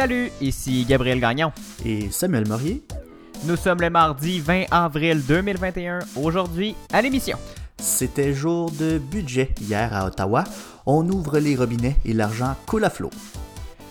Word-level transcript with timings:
Salut, 0.00 0.32
ici 0.40 0.86
Gabriel 0.88 1.20
Gagnon. 1.20 1.52
Et 1.84 2.10
Samuel 2.10 2.48
Morier. 2.48 2.82
Nous 3.44 3.56
sommes 3.56 3.82
le 3.82 3.90
mardi 3.90 4.40
20 4.40 4.64
avril 4.70 5.22
2021. 5.26 5.98
Aujourd'hui, 6.16 6.74
à 6.90 7.02
l'émission. 7.02 7.36
C'était 7.76 8.32
jour 8.32 8.70
de 8.70 8.96
budget 8.96 9.50
hier 9.60 9.94
à 9.94 10.06
Ottawa. 10.06 10.44
On 10.86 11.06
ouvre 11.06 11.38
les 11.38 11.54
robinets 11.54 11.96
et 12.06 12.14
l'argent 12.14 12.56
coule 12.64 12.86
à 12.86 12.88
flot. 12.88 13.10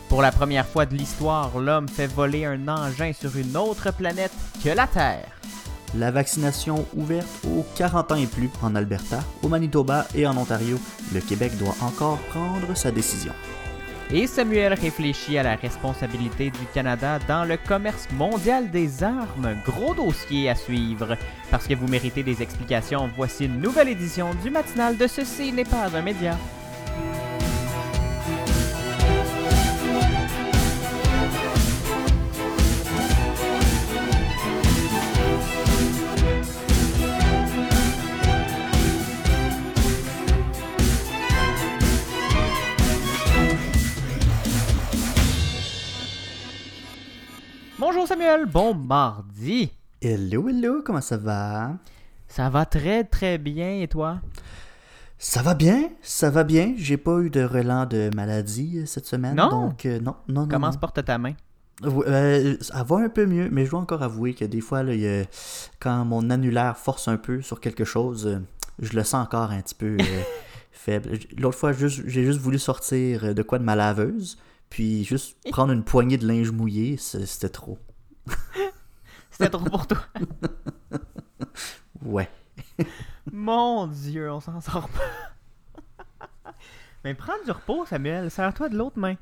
Pour 0.07 0.23
la 0.23 0.31
première 0.31 0.65
fois 0.65 0.87
de 0.87 0.95
l'histoire, 0.95 1.59
l'homme 1.59 1.87
fait 1.87 2.07
voler 2.07 2.43
un 2.43 2.67
engin 2.67 3.13
sur 3.13 3.37
une 3.37 3.55
autre 3.55 3.93
planète 3.93 4.33
que 4.63 4.69
la 4.69 4.87
Terre. 4.87 5.29
La 5.95 6.09
vaccination 6.09 6.87
ouverte 6.97 7.29
aux 7.45 7.63
40 7.75 8.13
ans 8.13 8.15
et 8.15 8.25
plus 8.25 8.49
en 8.63 8.73
Alberta, 8.73 9.19
au 9.43 9.47
Manitoba 9.47 10.07
et 10.15 10.25
en 10.25 10.35
Ontario. 10.37 10.79
Le 11.13 11.21
Québec 11.21 11.55
doit 11.59 11.75
encore 11.81 12.17
prendre 12.31 12.75
sa 12.75 12.89
décision. 12.89 13.33
Et 14.11 14.25
Samuel 14.25 14.73
réfléchit 14.73 15.37
à 15.37 15.43
la 15.43 15.55
responsabilité 15.55 16.49
du 16.49 16.65
Canada 16.73 17.19
dans 17.27 17.45
le 17.45 17.57
commerce 17.57 18.07
mondial 18.11 18.71
des 18.71 19.03
armes. 19.03 19.55
Gros 19.63 19.93
dossier 19.93 20.49
à 20.49 20.55
suivre. 20.55 21.15
Parce 21.51 21.67
que 21.67 21.75
vous 21.75 21.87
méritez 21.87 22.23
des 22.23 22.41
explications, 22.41 23.07
voici 23.15 23.45
une 23.45 23.61
nouvelle 23.61 23.89
édition 23.89 24.31
du 24.43 24.49
matinal 24.49 24.97
de 24.97 25.05
Ceci 25.05 25.51
n'est 25.51 25.63
pas 25.63 25.95
un 25.95 26.01
média. 26.01 26.35
Bonjour 47.79 48.07
Samuel, 48.07 48.45
bon 48.45 48.73
mardi. 48.75 49.71
Hello, 50.01 50.49
hello, 50.49 50.81
comment 50.85 51.01
ça 51.01 51.17
va? 51.17 51.73
Ça 52.27 52.49
va 52.49 52.65
très 52.65 53.03
très 53.03 53.37
bien 53.37 53.79
et 53.81 53.87
toi? 53.87 54.19
Ça 55.17 55.41
va 55.41 55.53
bien, 55.53 55.89
ça 56.01 56.29
va 56.29 56.43
bien. 56.43 56.73
J'ai 56.77 56.97
pas 56.97 57.19
eu 57.19 57.29
de 57.29 57.43
relent 57.43 57.85
de 57.85 58.09
maladie 58.15 58.79
euh, 58.79 58.85
cette 58.85 59.05
semaine. 59.05 59.35
Non? 59.35 59.49
Donc, 59.49 59.85
euh, 59.85 59.99
non, 59.99 60.15
non, 60.27 60.41
non. 60.43 60.47
Comment 60.47 60.67
non. 60.67 60.73
se 60.73 60.77
porte 60.77 61.03
ta 61.03 61.17
main? 61.17 61.33
Euh, 61.83 62.57
ça 62.61 62.83
va 62.83 62.97
un 62.97 63.09
peu 63.09 63.25
mieux, 63.25 63.49
mais 63.51 63.65
je 63.65 63.71
dois 63.71 63.79
encore 63.79 64.03
avouer 64.03 64.33
que 64.33 64.45
des 64.45 64.61
fois, 64.61 64.83
là, 64.83 64.93
il 64.93 65.01
y 65.01 65.07
a- 65.07 65.23
quand 65.79 66.03
mon 66.05 66.29
annulaire 66.29 66.77
force 66.77 67.07
un 67.07 67.17
peu 67.17 67.41
sur 67.41 67.59
quelque 67.61 67.85
chose, 67.85 68.41
je 68.79 68.93
le 68.93 69.03
sens 69.03 69.25
encore 69.25 69.51
un 69.51 69.61
petit 69.61 69.75
peu 69.75 69.97
euh, 69.99 70.21
faible. 70.71 71.19
L'autre 71.37 71.57
fois, 71.57 71.71
j'ai 71.73 71.89
juste 71.89 72.39
voulu 72.39 72.59
sortir 72.59 73.33
de 73.33 73.41
quoi 73.43 73.59
de 73.59 73.63
ma 73.63 73.75
laveuse, 73.75 74.37
puis 74.69 75.03
juste 75.03 75.37
prendre 75.49 75.73
une 75.73 75.83
poignée 75.83 76.17
de 76.17 76.27
linge 76.27 76.51
mouillé, 76.51 76.97
c'était 76.97 77.49
trop. 77.49 77.79
C'était 79.31 79.51
trop 79.51 79.63
pour 79.63 79.87
toi. 79.87 79.99
Ouais. 82.03 82.29
Mon 83.31 83.87
Dieu, 83.87 84.31
on 84.31 84.39
s'en 84.39 84.59
sort 84.61 84.89
pas. 84.89 86.51
Mais 87.03 87.13
prends 87.13 87.33
du 87.45 87.51
repos, 87.51 87.85
Samuel. 87.85 88.29
Serre-toi 88.29 88.69
de 88.69 88.77
l'autre 88.77 88.99
main. 88.99 89.15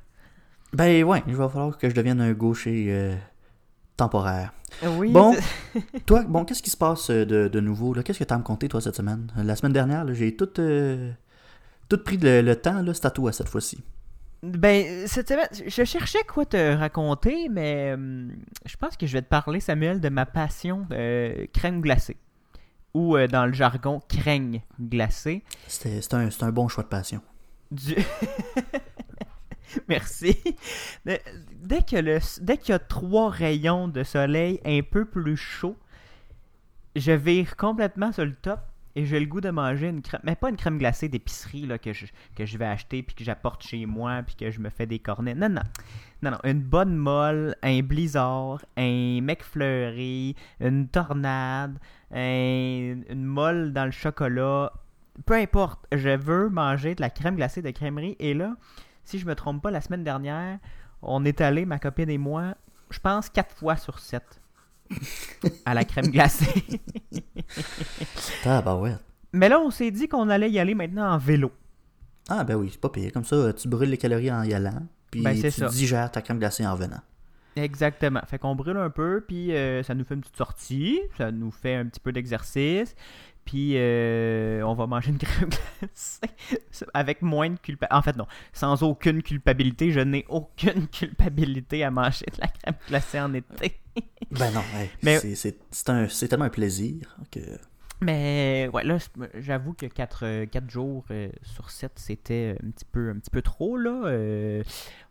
Ben 0.73 1.03
ouais, 1.03 1.23
il 1.27 1.35
va 1.35 1.47
falloir 1.47 1.77
que 1.77 1.89
je 1.89 1.95
devienne 1.95 2.19
un 2.19 2.33
gaucher 2.33 2.87
euh, 2.89 3.15
temporaire. 3.95 4.53
Oui. 4.83 5.11
Bon. 5.11 5.35
Toi, 6.05 6.23
bon, 6.27 6.45
qu'est-ce 6.45 6.63
qui 6.63 6.69
se 6.69 6.77
passe 6.77 7.09
euh, 7.09 7.25
de, 7.25 7.47
de 7.47 7.59
nouveau? 7.59 7.93
Qu'est-ce 7.93 8.19
que 8.19 8.23
tu 8.23 8.33
as 8.33 8.35
à 8.35 8.39
me 8.39 8.43
conter, 8.43 8.67
toi, 8.67 8.81
cette 8.81 8.95
semaine? 8.95 9.31
La 9.37 9.55
semaine 9.55 9.73
dernière, 9.73 10.05
j'ai 10.13 10.35
tout, 10.35 10.59
euh, 10.59 11.11
tout 11.89 11.97
pris 11.99 12.17
le, 12.17 12.41
le 12.41 12.55
temps, 12.55 12.81
là, 12.81 12.93
c'est 12.93 13.05
à 13.05 13.11
toi 13.11 13.31
cette 13.31 13.49
fois-ci. 13.49 13.83
Ben, 14.47 15.07
cette 15.07 15.27
semaine, 15.27 15.47
je 15.51 15.83
cherchais 15.83 16.23
quoi 16.23 16.45
te 16.45 16.75
raconter, 16.75 17.49
mais 17.49 17.93
hum, 17.93 18.31
je 18.65 18.77
pense 18.77 18.95
que 18.95 19.05
je 19.05 19.13
vais 19.13 19.21
te 19.21 19.27
parler, 19.27 19.59
Samuel, 19.59 19.99
de 19.99 20.09
ma 20.09 20.25
passion 20.25 20.85
de 20.89 21.47
crème 21.53 21.81
glacée. 21.81 22.17
Ou 22.93 23.17
euh, 23.17 23.27
dans 23.27 23.45
le 23.45 23.53
jargon, 23.53 23.99
crème 24.07 24.59
glacée. 24.79 25.43
C'est 25.67 26.13
un, 26.13 26.29
un 26.41 26.51
bon 26.51 26.67
choix 26.67 26.83
de 26.83 26.87
passion. 26.87 27.21
Du... 27.71 27.95
Merci. 29.89 30.37
Dès 31.05 31.21
dès 31.51 31.81
que 31.81 31.97
le, 31.97 32.19
dès 32.41 32.57
qu'il 32.57 32.71
y 32.71 32.75
a 32.75 32.79
trois 32.79 33.29
rayons 33.29 33.89
de 33.89 34.03
soleil 34.03 34.61
un 34.63 34.79
peu 34.81 35.03
plus 35.03 35.35
chauds, 35.35 35.77
je 36.95 37.11
vire 37.11 37.57
complètement 37.57 38.13
sur 38.13 38.25
le 38.25 38.33
top 38.33 38.61
et 38.97 39.05
j'ai 39.05 39.19
le 39.19 39.27
goût 39.27 39.41
de 39.41 39.51
manger 39.51 39.89
une 39.89 40.01
crème, 40.01 40.21
mais 40.23 40.35
pas 40.35 40.49
une 40.49 40.55
crème 40.57 40.79
glacée 40.79 41.07
d'épicerie 41.07 41.67
là, 41.67 41.77
que, 41.77 41.93
je, 41.93 42.07
que 42.35 42.47
je 42.47 42.57
vais 42.57 42.65
acheter 42.65 43.03
puis 43.03 43.13
que 43.15 43.23
j'apporte 43.23 43.61
chez 43.61 43.85
moi 43.85 44.23
puis 44.25 44.35
que 44.35 44.49
je 44.49 44.59
me 44.59 44.69
fais 44.71 44.87
des 44.87 44.97
cornets. 44.97 45.35
Non, 45.35 45.49
non. 45.49 45.61
Non, 46.23 46.31
non. 46.31 46.37
Une 46.43 46.61
bonne 46.61 46.95
molle, 46.95 47.55
un 47.61 47.81
blizzard, 47.83 48.65
un 48.75 49.19
McFlurry, 49.21 50.35
une 50.59 50.87
tornade, 50.87 51.77
un- 52.11 53.01
une 53.09 53.23
molle 53.23 53.71
dans 53.71 53.85
le 53.85 53.91
chocolat. 53.91 54.73
Peu 55.27 55.35
importe, 55.35 55.85
je 55.91 56.09
veux 56.17 56.49
manger 56.49 56.95
de 56.95 57.01
la 57.01 57.11
crème 57.11 57.35
glacée 57.35 57.61
de 57.61 57.69
crèmerie 57.69 58.15
et 58.19 58.33
là, 58.33 58.55
si 59.03 59.19
je 59.19 59.27
me 59.27 59.35
trompe 59.35 59.61
pas, 59.61 59.69
la 59.71 59.81
semaine 59.81 60.03
dernière, 60.03 60.57
on 61.03 61.23
est 61.23 61.39
allé, 61.41 61.65
ma 61.65 61.77
copine 61.77 62.09
et 62.09 62.17
moi, 62.17 62.55
je 62.89 62.99
pense 62.99 63.29
quatre 63.29 63.55
fois 63.55 63.75
sur 63.77 63.99
sept 63.99 64.41
à 65.65 65.73
la 65.73 65.83
crème 65.85 66.07
glacée. 66.07 66.63
Ah, 68.45 68.61
bah 68.61 68.75
ouais. 68.75 68.93
Mais 69.33 69.49
là, 69.49 69.59
on 69.59 69.71
s'est 69.71 69.91
dit 69.91 70.07
qu'on 70.07 70.29
allait 70.29 70.49
y 70.49 70.59
aller 70.59 70.73
maintenant 70.75 71.11
en 71.11 71.17
vélo. 71.17 71.51
Ah, 72.29 72.43
ben 72.43 72.55
oui, 72.55 72.69
c'est 72.71 72.79
pas 72.81 72.89
pire. 72.89 73.11
Comme 73.11 73.23
ça, 73.25 73.53
tu 73.53 73.67
brûles 73.67 73.89
les 73.89 73.97
calories 73.97 74.31
en 74.31 74.43
y 74.43 74.53
allant, 74.53 74.83
puis 75.11 75.21
Ben, 75.21 75.39
tu 75.39 75.49
ça. 75.51 75.67
digères 75.69 76.11
ta 76.11 76.21
crème 76.21 76.39
glacée 76.39 76.65
en 76.65 76.73
revenant. 76.73 77.01
Exactement. 77.55 78.21
Fait 78.27 78.37
qu'on 78.37 78.55
brûle 78.55 78.77
un 78.77 78.89
peu, 78.89 79.23
puis 79.27 79.53
euh, 79.55 79.81
ça 79.81 79.95
nous 79.95 80.03
fait 80.03 80.13
une 80.13 80.21
petite 80.21 80.37
sortie, 80.37 80.99
ça 81.17 81.31
nous 81.31 81.49
fait 81.51 81.75
un 81.75 81.85
petit 81.85 81.99
peu 81.99 82.11
d'exercice, 82.11 82.95
puis 83.47 83.73
euh, 83.77 84.61
on 84.63 84.73
va 84.75 84.85
manger 84.87 85.11
une 85.11 85.17
crème 85.17 85.49
glacée 85.49 86.19
avec 86.93 87.21
moins 87.21 87.49
de 87.49 87.57
culpabilité. 87.57 87.95
En 87.95 88.01
fait, 88.01 88.15
non, 88.17 88.27
sans 88.53 88.83
aucune 88.83 89.23
culpabilité. 89.23 89.91
Je 89.91 90.01
n'ai 90.01 90.25
aucune 90.29 90.87
culpabilité 90.91 91.83
à 91.83 91.89
manger 91.89 92.25
de 92.35 92.41
la 92.41 92.47
crème 92.47 92.75
glacée 92.87 93.19
en 93.19 93.33
été. 93.33 93.79
Ben 94.29 94.51
non, 94.51 94.61
hey, 94.75 94.89
Mais- 95.01 95.17
c'est- 95.17 95.35
tellement 96.27 96.45
un 96.45 96.49
plaisir 96.49 97.17
que... 97.31 97.39
Mais 97.99 98.69
ouais, 98.71 98.83
là, 98.83 98.97
j'avoue 99.39 99.73
que 99.73 99.87
4, 99.87 100.45
jours 100.69 101.03
euh, 101.09 101.29
sur 101.41 101.71
7, 101.71 101.93
c'était 101.95 102.55
un 102.63 102.69
petit 102.69 102.85
peu, 102.85 103.09
un 103.09 103.17
petit 103.17 103.31
peu 103.31 103.41
trop. 103.41 103.75
Là. 103.75 104.03
Euh, 104.05 104.61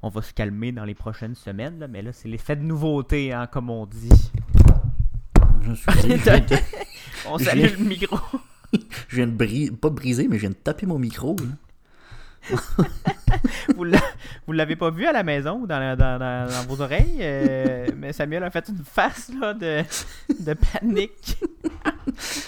on 0.02 0.08
va 0.08 0.22
se 0.22 0.32
calmer 0.32 0.70
dans 0.70 0.84
les 0.84 0.94
prochaines 0.94 1.34
semaines, 1.34 1.80
là, 1.80 1.88
mais 1.88 2.00
là, 2.02 2.12
c'est 2.12 2.28
l'effet 2.28 2.54
de 2.54 2.62
nouveauté, 2.62 3.32
hein, 3.32 3.48
comme 3.48 3.70
on 3.70 3.86
dit. 3.86 4.30
Je, 5.68 5.74
suis- 5.74 5.86
On 7.28 7.38
salue 7.38 7.58
viens- 7.60 7.70
le 7.78 7.84
micro. 7.84 8.18
je 9.08 9.16
viens 9.16 9.26
de 9.26 9.32
briser, 9.32 9.70
pas 9.72 9.90
briser, 9.90 10.28
mais 10.28 10.36
je 10.36 10.42
viens 10.42 10.50
de 10.50 10.54
taper 10.54 10.86
mon 10.86 10.98
micro. 10.98 11.36
vous 13.76 13.84
l'a- 13.84 13.98
vous 14.46 14.52
l'avez 14.52 14.76
pas 14.76 14.90
vu 14.90 15.04
à 15.06 15.12
la 15.12 15.22
maison 15.24 15.60
ou 15.62 15.66
dans, 15.66 15.78
la- 15.78 15.96
dans, 15.96 16.18
dans- 16.18 16.48
dans 16.50 16.62
vos 16.68 16.80
oreilles, 16.80 17.18
euh, 17.20 17.86
mais 17.96 18.12
Samuel 18.12 18.44
a 18.44 18.50
fait 18.50 18.68
une 18.68 18.84
face 18.84 19.30
là, 19.40 19.52
de, 19.54 19.82
de 20.38 20.54
panique. 20.54 21.38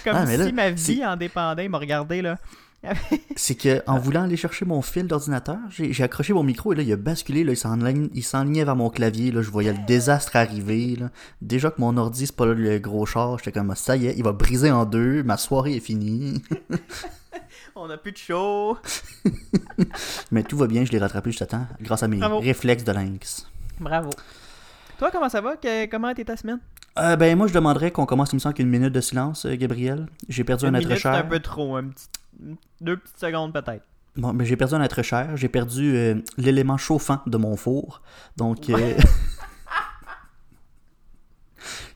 Comme 0.03 0.15
Ah, 0.15 0.25
là, 0.25 0.45
si 0.45 0.53
ma 0.53 0.69
vie 0.69 1.05
en 1.05 1.15
dépendait. 1.17 1.65
Il 1.65 1.69
m'a 1.69 1.77
regardé 1.79 2.21
là. 2.21 2.37
C'est 3.35 3.55
que 3.55 3.81
en 3.87 3.99
voulant 3.99 4.23
aller 4.23 4.37
chercher 4.37 4.65
mon 4.65 4.81
fil 4.81 5.05
d'ordinateur, 5.07 5.57
j'ai 5.69 6.03
accroché 6.03 6.33
mon 6.33 6.43
micro 6.43 6.71
et 6.73 6.75
là, 6.77 6.83
il 6.83 6.91
a 6.91 6.95
basculé, 6.95 7.43
là, 7.43 7.51
il 7.51 8.23
s'enlignait 8.23 8.63
vers 8.63 8.75
mon 8.75 8.89
clavier. 8.89 9.31
Là, 9.31 9.41
je 9.41 9.49
voyais 9.49 9.73
le 9.73 9.85
désastre 9.85 10.35
arriver. 10.35 10.95
Là. 10.95 11.09
Déjà 11.41 11.71
que 11.71 11.81
mon 11.81 11.97
ordi, 11.97 12.27
c'est 12.27 12.35
pas 12.35 12.45
là, 12.45 12.53
le 12.53 12.79
gros 12.79 13.05
char, 13.05 13.37
j'étais 13.37 13.51
comme 13.51 13.73
ça 13.75 13.95
y 13.97 14.07
est, 14.07 14.15
il 14.17 14.23
va 14.23 14.31
briser 14.31 14.71
en 14.71 14.85
deux, 14.85 15.23
ma 15.23 15.37
soirée 15.37 15.75
est 15.75 15.79
finie. 15.81 16.41
On 17.75 17.89
a 17.89 17.97
plus 17.97 18.11
de 18.11 18.17
show. 18.17 18.77
Mais 20.31 20.43
tout 20.43 20.57
va 20.57 20.67
bien, 20.67 20.83
je 20.85 20.91
l'ai 20.91 20.99
rattrapé 20.99 21.31
juste 21.31 21.41
à 21.43 21.45
temps, 21.45 21.67
grâce 21.81 22.03
à 22.03 22.07
mes 22.07 22.17
Bravo. 22.17 22.39
réflexes 22.39 22.83
de 22.83 22.91
lynx. 22.91 23.47
Bravo. 23.79 24.09
Toi, 24.97 25.09
comment 25.11 25.29
ça 25.29 25.39
va? 25.41 25.55
Que- 25.55 25.85
comment 25.85 26.09
était 26.09 26.25
ta 26.25 26.35
semaine? 26.35 26.59
Euh, 26.97 27.15
ben 27.15 27.37
moi 27.37 27.47
je 27.47 27.53
demanderais 27.53 27.91
qu'on 27.91 28.05
commence 28.05 28.31
l'émission 28.31 28.49
avec 28.49 28.59
une 28.59 28.69
minute 28.69 28.91
de 28.93 29.01
silence, 29.01 29.45
euh, 29.45 29.55
Gabriel. 29.55 30.07
J'ai 30.27 30.43
perdu 30.43 30.65
Une 30.67 30.75
un 30.75 30.79
être 30.79 30.95
cher. 30.95 31.13
un 31.13 31.23
peu 31.23 31.39
trop. 31.39 31.75
un 31.77 31.85
petit- 31.89 32.07
deux 32.81 32.97
petites 32.97 33.19
secondes 33.19 33.53
peut-être. 33.53 33.83
Bon, 34.17 34.33
mais 34.33 34.43
j'ai 34.45 34.55
perdu 34.57 34.73
un 34.75 34.81
être 34.81 35.01
cher. 35.03 35.37
J'ai 35.37 35.49
perdu 35.49 35.95
euh, 35.95 36.15
l'élément 36.37 36.77
chauffant 36.77 37.19
de 37.25 37.37
mon 37.37 37.55
four. 37.55 38.01
Donc 38.37 38.69
euh, 38.69 38.97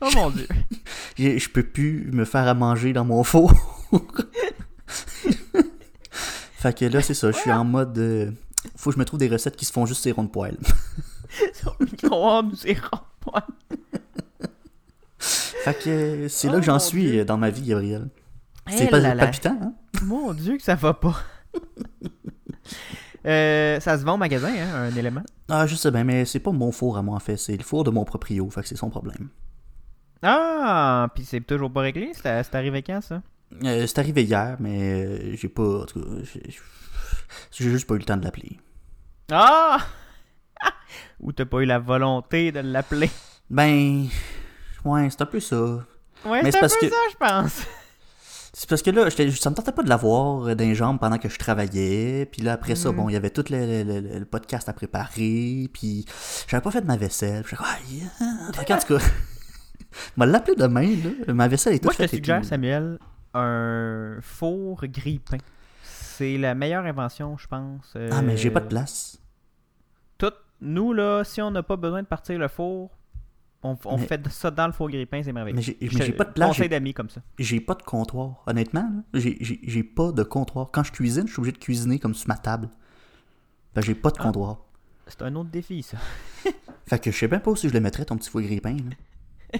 Oh 0.01 0.09
mon 0.15 0.29
dieu. 0.29 0.47
je 1.17 1.49
peux 1.49 1.63
plus 1.63 2.09
me 2.11 2.25
faire 2.25 2.47
à 2.47 2.53
manger 2.53 2.93
dans 2.93 3.05
mon 3.05 3.23
four. 3.23 3.53
fait 6.53 6.77
que 6.77 6.85
là 6.85 7.01
c'est 7.01 7.13
ça, 7.13 7.31
je 7.31 7.37
suis 7.37 7.51
en 7.51 7.63
mode 7.65 8.33
faut 8.75 8.89
que 8.89 8.95
je 8.95 8.99
me 8.99 9.05
trouve 9.05 9.19
des 9.19 9.27
recettes 9.27 9.55
qui 9.57 9.65
se 9.65 9.71
font 9.73 9.85
juste 9.85 10.03
ces 10.03 10.11
ronds 10.11 10.23
de 10.23 10.29
poêle. 10.29 10.57
Son 11.61 11.71
micro-ondes, 11.79 12.55
c'est 12.55 12.77
rond. 12.79 12.99
Fait 15.23 15.73
que 15.81 16.27
c'est 16.27 16.47
là 16.49 16.55
Oh, 16.55 16.59
que 16.59 16.65
j'en 16.65 16.73
mon 16.73 16.79
suis 16.79 17.11
Dieu. 17.11 17.25
dans 17.25 17.37
ma 17.37 17.49
vie, 17.49 17.61
Gabriel. 17.63 18.09
Eh 18.69 18.77
C'est 18.77 18.87
pas 18.87 18.99
là 18.99 19.15
palpitant, 19.15 19.57
hein? 19.61 19.73
Mon 20.03 20.33
dieu 20.33 20.57
que 20.57 20.63
ça 20.63 20.75
va 20.75 20.93
pas. 20.93 21.15
Euh, 23.25 23.79
ça 23.79 23.97
se 23.97 24.03
vend 24.03 24.15
au 24.15 24.17
magasin, 24.17 24.49
hein, 24.53 24.75
un 24.91 24.95
élément? 24.97 25.23
Ah, 25.47 25.65
je 25.65 25.75
sais 25.75 25.89
bien, 25.91 26.03
mais 26.03 26.25
c'est 26.25 26.41
pas 26.41 26.51
mon 26.51 26.73
four 26.73 26.97
à 26.97 27.01
moi, 27.01 27.15
en 27.15 27.19
fait. 27.19 27.37
C'est 27.37 27.55
le 27.55 27.63
four 27.63 27.85
de 27.85 27.89
mon 27.89 28.03
proprio, 28.03 28.49
fait 28.49 28.61
que 28.63 28.67
c'est 28.67 28.75
son 28.75 28.89
problème. 28.89 29.29
Ah, 30.21 31.07
puis 31.15 31.23
c'est 31.23 31.39
toujours 31.39 31.71
pas 31.71 31.79
réglé? 31.81 32.11
C'est 32.13 32.53
arrivé 32.53 32.83
quand, 32.83 32.99
ça? 32.99 33.21
Euh, 33.63 33.87
c'est 33.87 33.99
arrivé 33.99 34.23
hier, 34.23 34.57
mais 34.59 35.05
euh, 35.05 35.35
j'ai 35.37 35.47
pas. 35.47 35.83
En 35.83 35.85
tout 35.85 36.01
cas, 36.01 36.07
j'ai 37.51 37.69
juste 37.69 37.87
pas 37.87 37.95
eu 37.95 37.99
le 37.99 38.03
temps 38.03 38.17
de 38.17 38.25
l'appeler. 38.25 38.57
Ah! 39.31 39.77
Ou 41.21 41.31
t'as 41.31 41.45
pas 41.45 41.59
eu 41.61 41.65
la 41.65 41.79
volonté 41.79 42.51
de 42.51 42.59
l'appeler? 42.59 43.09
Ben. 43.49 44.07
Ouais, 44.85 45.09
c'est 45.09 45.21
un 45.21 45.25
peu 45.25 45.39
ça. 45.39 45.56
Ouais, 46.25 46.41
c'est 46.51 46.57
un 46.57 46.59
parce 46.62 46.75
peu 46.77 46.88
que- 46.88 46.91
ça, 46.94 47.00
je 47.12 47.18
pense. 47.18 47.63
C'est 48.56 48.69
parce 48.69 48.83
que 48.83 48.91
là, 48.91 49.09
ça 49.09 49.50
me 49.50 49.56
tentait 49.56 49.71
pas 49.71 49.81
de 49.81 49.89
l'avoir 49.89 50.47
euh, 50.47 50.53
dans 50.53 50.63
les 50.63 50.75
jambes 50.75 51.00
pendant 51.00 51.18
que 51.18 51.27
je 51.27 51.39
travaillais. 51.39 52.27
Puis 52.31 52.44
là, 52.44 52.53
après 52.53 52.75
ça, 52.75 52.89
Mhm. 52.91 52.95
bon, 52.97 53.09
il 53.09 53.13
y 53.13 53.15
avait 53.15 53.31
tout 53.31 53.44
le, 53.50 53.83
le- 53.83 54.00
le- 54.00 54.19
le 54.19 54.25
podcast 54.25 54.69
à 54.69 54.74
préparer. 54.74 55.68
Puis 55.74 56.06
j'avais 56.47 56.62
pas 56.62 56.69
fait 56.69 56.85
ma 56.85 56.95
vaisselle. 56.95 57.44
J'étais 57.45 57.56
comme, 57.56 57.65
ah, 57.68 57.77
yeah. 57.89 58.53
Fait 58.53 58.63
qu'en 58.65 58.77
tout 58.77 58.95
cas, 59.00 59.03
m'a 60.18 60.27
demain, 60.27 60.95
là. 61.27 61.33
Ma 61.33 61.47
vaisselle 61.47 61.74
est 61.74 61.77
toute 61.79 61.86
Moi, 61.86 61.94
je 61.97 62.03
te 62.03 62.09
suggère. 62.15 62.45
Samuel, 62.45 63.00
un 63.33 64.18
four 64.21 64.86
grille-pain. 64.86 65.38
C'est 65.81 66.38
la 66.38 66.53
meilleure 66.53 66.86
invention, 66.86 67.36
je 67.39 67.47
pense. 67.47 67.97
Ah, 68.12 68.21
mais 68.21 68.38
j'ai 68.38 68.50
Euh, 68.50 68.53
pas 68.53 68.59
de 68.59 68.68
place. 68.68 69.18
Tout, 70.19 70.31
nous, 70.62 70.94
là, 70.94 71.24
si 71.24 71.41
on 71.41 71.50
n'a 71.50 71.63
pas 71.63 71.75
besoin 71.75 72.03
de 72.03 72.07
partir 72.07 72.38
le 72.38 72.47
four, 72.47 72.91
on, 73.63 73.77
on 73.86 73.98
Mais- 73.98 74.06
fait 74.07 74.27
ça 74.30 74.51
dans 74.51 74.68
le 74.68 74.74
four 74.74 74.89
grille-pain, 74.89 75.21
c'est 75.24 75.31
merveilleux. 75.33 75.56
Mais 75.57 75.62
j'ai 75.89 76.12
pas 76.13 76.25
de 76.25 76.31
place. 76.33 76.50
Conseil 76.50 76.69
d'amis 76.69 76.94
comme 76.94 77.10
ça. 77.10 77.21
J'ai 77.39 77.60
pas 77.60 77.75
de 77.75 77.83
comptoir. 77.83 78.44
Honnêtement, 78.48 79.04
j'ai- 79.13 79.83
pas 79.83 80.12
de 80.12 80.24
comptoir. 80.24 80.69
Quand 80.71 80.83
je 80.83 80.92
cuisine, 80.92 81.27
je 81.27 81.31
suis 81.31 81.39
obligé 81.39 81.54
de 81.54 81.57
cuisiner 81.63 82.00
comme 82.00 82.13
sur 82.13 82.27
ma 82.27 82.38
table. 82.38 82.69
Que 83.75 83.81
j'ai 83.81 83.95
pas 83.95 84.10
de 84.12 84.18
Ah. 84.19 84.24
comptoir. 84.24 84.57
C'est 85.07 85.21
un 85.24 85.36
autre 85.36 85.50
défi, 85.50 85.81
ça. 85.83 85.98
Fait 86.86 87.00
que 87.00 87.12
je 87.12 87.18
sais 87.18 87.27
même 87.27 87.39
pas 87.42 87.56
si 87.56 87.68
je 87.69 87.74
le 87.74 87.80
mettrais, 87.80 88.06
ton 88.06 88.18
petit 88.18 88.30
foie 88.30 88.42
grille-pain. 88.42 88.77
là. 88.77 89.60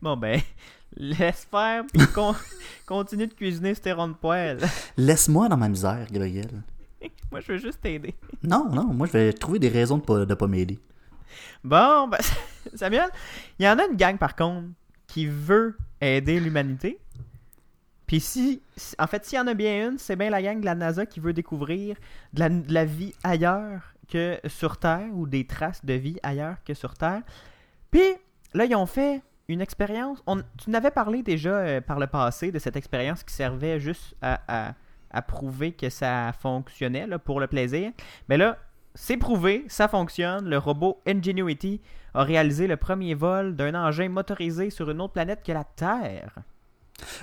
Bon, 0.00 0.16
ben, 0.16 0.40
laisse 0.96 1.46
faire, 1.50 1.84
puis 1.92 2.06
con- 2.14 2.36
continue 2.86 3.26
de 3.26 3.34
cuisiner 3.34 3.74
ce 3.74 3.88
rond 3.90 4.08
de 4.08 4.12
poêle. 4.14 4.58
Laisse-moi 4.96 5.48
dans 5.48 5.56
ma 5.56 5.68
misère, 5.68 6.06
Gabriel. 6.10 6.62
Moi, 7.32 7.40
je 7.40 7.52
veux 7.52 7.58
juste 7.58 7.80
t'aider. 7.80 8.14
Non, 8.44 8.68
non, 8.72 8.84
moi 8.94 9.06
je 9.08 9.12
vais 9.12 9.32
trouver 9.32 9.58
des 9.58 9.68
raisons 9.68 9.98
de 9.98 10.02
pas, 10.02 10.24
de 10.24 10.34
pas 10.34 10.46
m'aider. 10.46 10.78
Bon, 11.64 12.08
ben, 12.08 12.18
Samuel, 12.74 13.08
il 13.58 13.66
y 13.66 13.68
en 13.68 13.78
a 13.78 13.86
une 13.86 13.96
gang, 13.96 14.18
par 14.18 14.36
contre, 14.36 14.68
qui 15.06 15.26
veut 15.26 15.76
aider 16.00 16.40
l'humanité. 16.40 16.98
Puis 18.06 18.20
si, 18.20 18.62
en 18.98 19.06
fait, 19.06 19.24
s'il 19.24 19.36
y 19.36 19.40
en 19.40 19.46
a 19.46 19.54
bien 19.54 19.88
une, 19.88 19.98
c'est 19.98 20.16
bien 20.16 20.30
la 20.30 20.40
gang 20.40 20.60
de 20.60 20.64
la 20.64 20.74
NASA 20.74 21.06
qui 21.06 21.20
veut 21.20 21.32
découvrir 21.32 21.96
de 22.32 22.72
la, 22.72 22.84
vie 22.84 23.14
ailleurs 23.24 23.94
que 24.08 24.38
sur 24.46 24.76
Terre, 24.78 25.08
ou 25.12 25.26
des 25.26 25.46
traces 25.46 25.84
de 25.84 25.94
vie 25.94 26.18
ailleurs 26.22 26.56
que 26.64 26.74
sur 26.74 26.94
Terre. 26.94 27.22
Puis 27.90 28.14
là, 28.54 28.64
ils 28.64 28.76
ont 28.76 28.86
fait 28.86 29.22
une 29.48 29.60
expérience. 29.60 30.22
On, 30.26 30.40
tu 30.58 30.70
n'avais 30.70 30.90
parlé 30.92 31.22
déjà 31.22 31.50
euh, 31.50 31.80
par 31.80 31.98
le 31.98 32.06
passé 32.06 32.52
de 32.52 32.58
cette 32.58 32.76
expérience 32.76 33.24
qui 33.24 33.34
servait 33.34 33.80
juste 33.80 34.14
à, 34.22 34.40
à- 34.48 34.74
prouver 35.22 35.72
que 35.72 35.88
ça 35.88 36.34
fonctionnait 36.40 37.06
pour 37.24 37.40
le 37.40 37.46
plaisir. 37.46 37.90
Mais 38.28 38.36
là, 38.36 38.58
c'est 38.96 39.16
prouvé, 39.18 39.64
ça 39.68 39.86
fonctionne. 39.88 40.48
Le 40.48 40.58
robot 40.58 41.00
Ingenuity 41.06 41.80
a 42.14 42.24
réalisé 42.24 42.66
le 42.66 42.76
premier 42.76 43.14
vol 43.14 43.54
d'un 43.54 43.74
engin 43.74 44.08
motorisé 44.08 44.70
sur 44.70 44.90
une 44.90 45.00
autre 45.00 45.12
planète 45.12 45.42
que 45.44 45.52
la 45.52 45.64
Terre. 45.64 46.38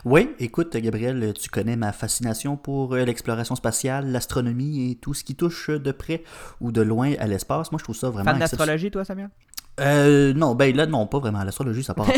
Oui, 0.05 0.29
écoute, 0.37 0.77
Gabriel, 0.77 1.33
tu 1.33 1.49
connais 1.49 1.75
ma 1.75 1.91
fascination 1.91 2.57
pour 2.57 2.93
euh, 2.93 3.03
l'exploration 3.05 3.55
spatiale, 3.55 4.11
l'astronomie 4.11 4.91
et 4.91 4.95
tout 4.95 5.15
ce 5.15 5.23
qui 5.23 5.33
touche 5.33 5.71
de 5.71 5.91
près 5.91 6.23
ou 6.61 6.71
de 6.71 6.81
loin 6.81 7.13
à 7.17 7.25
l'espace. 7.25 7.71
Moi, 7.71 7.79
je 7.79 7.83
trouve 7.83 7.95
ça 7.95 8.11
vraiment 8.11 8.29
Fan 8.29 8.39
d'astrologie, 8.39 8.91
toi, 8.91 9.03
Samuel? 9.03 9.31
Euh, 9.79 10.33
non, 10.33 10.53
ben 10.53 10.75
là, 10.75 10.85
non, 10.85 11.07
pas 11.07 11.17
vraiment. 11.17 11.43
L'astrologie, 11.43 11.83
ça 11.83 11.95
part 11.95 12.07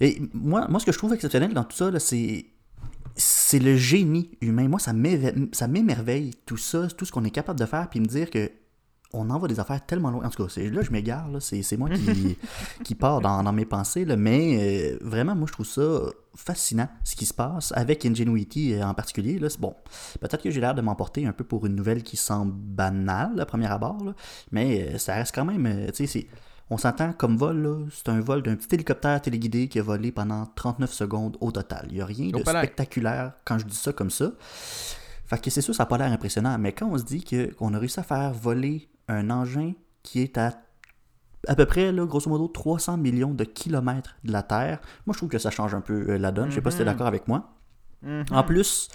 Et 0.00 0.20
moi, 0.32 0.66
moi, 0.68 0.78
ce 0.78 0.86
que 0.86 0.92
je 0.92 0.98
trouve 0.98 1.12
exceptionnel 1.14 1.52
dans 1.54 1.64
tout 1.64 1.76
ça, 1.76 1.90
c'est. 1.98 2.46
C'est 3.16 3.58
le 3.58 3.76
génie 3.76 4.30
humain. 4.40 4.68
Moi, 4.68 4.78
ça 4.78 4.92
m'émerveille 4.92 6.32
tout 6.44 6.56
ça, 6.58 6.88
tout 6.88 7.04
ce 7.04 7.12
qu'on 7.12 7.24
est 7.24 7.30
capable 7.30 7.58
de 7.58 7.66
faire, 7.66 7.88
puis 7.88 8.00
me 8.00 8.06
dire 8.06 8.30
que 8.30 8.50
on 9.12 9.30
envoie 9.30 9.48
des 9.48 9.60
affaires 9.60 9.86
tellement 9.86 10.10
loin. 10.10 10.24
En 10.26 10.28
tout 10.30 10.42
cas, 10.44 10.50
c'est- 10.52 10.68
là, 10.68 10.82
je 10.82 10.90
m'égare, 10.90 11.28
c'est 11.40 11.76
moi 11.78 11.88
qui, 11.90 12.36
qui 12.84 12.94
part 12.96 13.20
dans, 13.20 13.42
dans 13.42 13.52
mes 13.52 13.64
pensées, 13.64 14.04
là, 14.04 14.16
mais 14.16 14.58
euh, 14.60 14.98
vraiment, 15.00 15.34
moi, 15.34 15.46
je 15.46 15.52
trouve 15.52 15.64
ça 15.66 16.00
fascinant, 16.34 16.88
ce 17.04 17.14
qui 17.16 17.24
se 17.24 17.32
passe 17.32 17.72
avec 17.76 18.04
Ingenuity 18.04 18.74
euh, 18.74 18.84
en 18.84 18.92
particulier. 18.94 19.38
Là, 19.38 19.48
bon, 19.58 19.74
peut-être 20.20 20.42
que 20.42 20.50
j'ai 20.50 20.60
l'air 20.60 20.74
de 20.74 20.82
m'emporter 20.82 21.24
un 21.24 21.32
peu 21.32 21.44
pour 21.44 21.64
une 21.66 21.76
nouvelle 21.76 22.02
qui 22.02 22.16
semble 22.18 22.52
banale, 22.52 23.40
à 23.40 23.46
premier 23.46 23.66
abord, 23.68 24.04
là, 24.04 24.12
mais 24.50 24.90
euh, 24.94 24.98
ça 24.98 25.14
reste 25.14 25.34
quand 25.34 25.44
même, 25.46 25.86
tu 25.86 25.94
sais, 25.94 26.06
c'est- 26.06 26.26
on 26.70 26.78
s'entend 26.78 27.12
comme 27.12 27.36
vol, 27.36 27.86
c'est 27.92 28.08
un 28.08 28.20
vol 28.20 28.42
d'un 28.42 28.56
petit 28.56 28.74
hélicoptère 28.74 29.20
téléguidé 29.22 29.68
qui 29.68 29.78
a 29.78 29.82
volé 29.82 30.10
pendant 30.12 30.46
39 30.46 30.92
secondes 30.92 31.36
au 31.40 31.52
total. 31.52 31.86
Il 31.90 31.94
n'y 31.94 32.00
a 32.00 32.06
rien 32.06 32.30
de 32.30 32.42
spectaculaire 32.60 33.32
quand 33.44 33.58
je 33.58 33.66
dis 33.66 33.76
ça 33.76 33.92
comme 33.92 34.10
ça. 34.10 34.32
Fait 35.26 35.40
que 35.40 35.50
c'est 35.50 35.60
sûr, 35.60 35.74
ça 35.74 35.82
n'a 35.84 35.86
pas 35.86 35.98
l'air 35.98 36.10
impressionnant, 36.12 36.56
mais 36.58 36.72
quand 36.72 36.86
on 36.88 36.98
se 36.98 37.04
dit 37.04 37.24
qu'on 37.58 37.74
a 37.74 37.78
réussi 37.78 37.98
à 38.00 38.02
faire 38.02 38.32
voler 38.32 38.88
un 39.08 39.30
engin 39.30 39.72
qui 40.02 40.22
est 40.22 40.38
à 40.38 40.54
à 41.48 41.54
peu 41.54 41.64
près, 41.66 41.92
là, 41.92 42.04
grosso 42.06 42.28
modo, 42.28 42.48
300 42.48 42.96
millions 42.96 43.32
de 43.32 43.44
kilomètres 43.44 44.16
de 44.24 44.32
la 44.32 44.42
Terre, 44.42 44.80
moi 45.06 45.12
je 45.12 45.18
trouve 45.18 45.28
que 45.28 45.38
ça 45.38 45.50
change 45.52 45.74
un 45.76 45.80
peu 45.80 46.06
euh, 46.10 46.18
la 46.18 46.32
donne. 46.32 46.50
Je 46.50 46.56
sais 46.56 46.60
pas 46.60 46.72
si 46.72 46.78
tu 46.78 46.82
es 46.82 46.84
Mhm. 46.84 46.90
d'accord 46.92 47.06
avec 47.06 47.28
moi. 47.28 47.52
Mhm. 48.02 48.24
En 48.32 48.42
plus, 48.42 48.88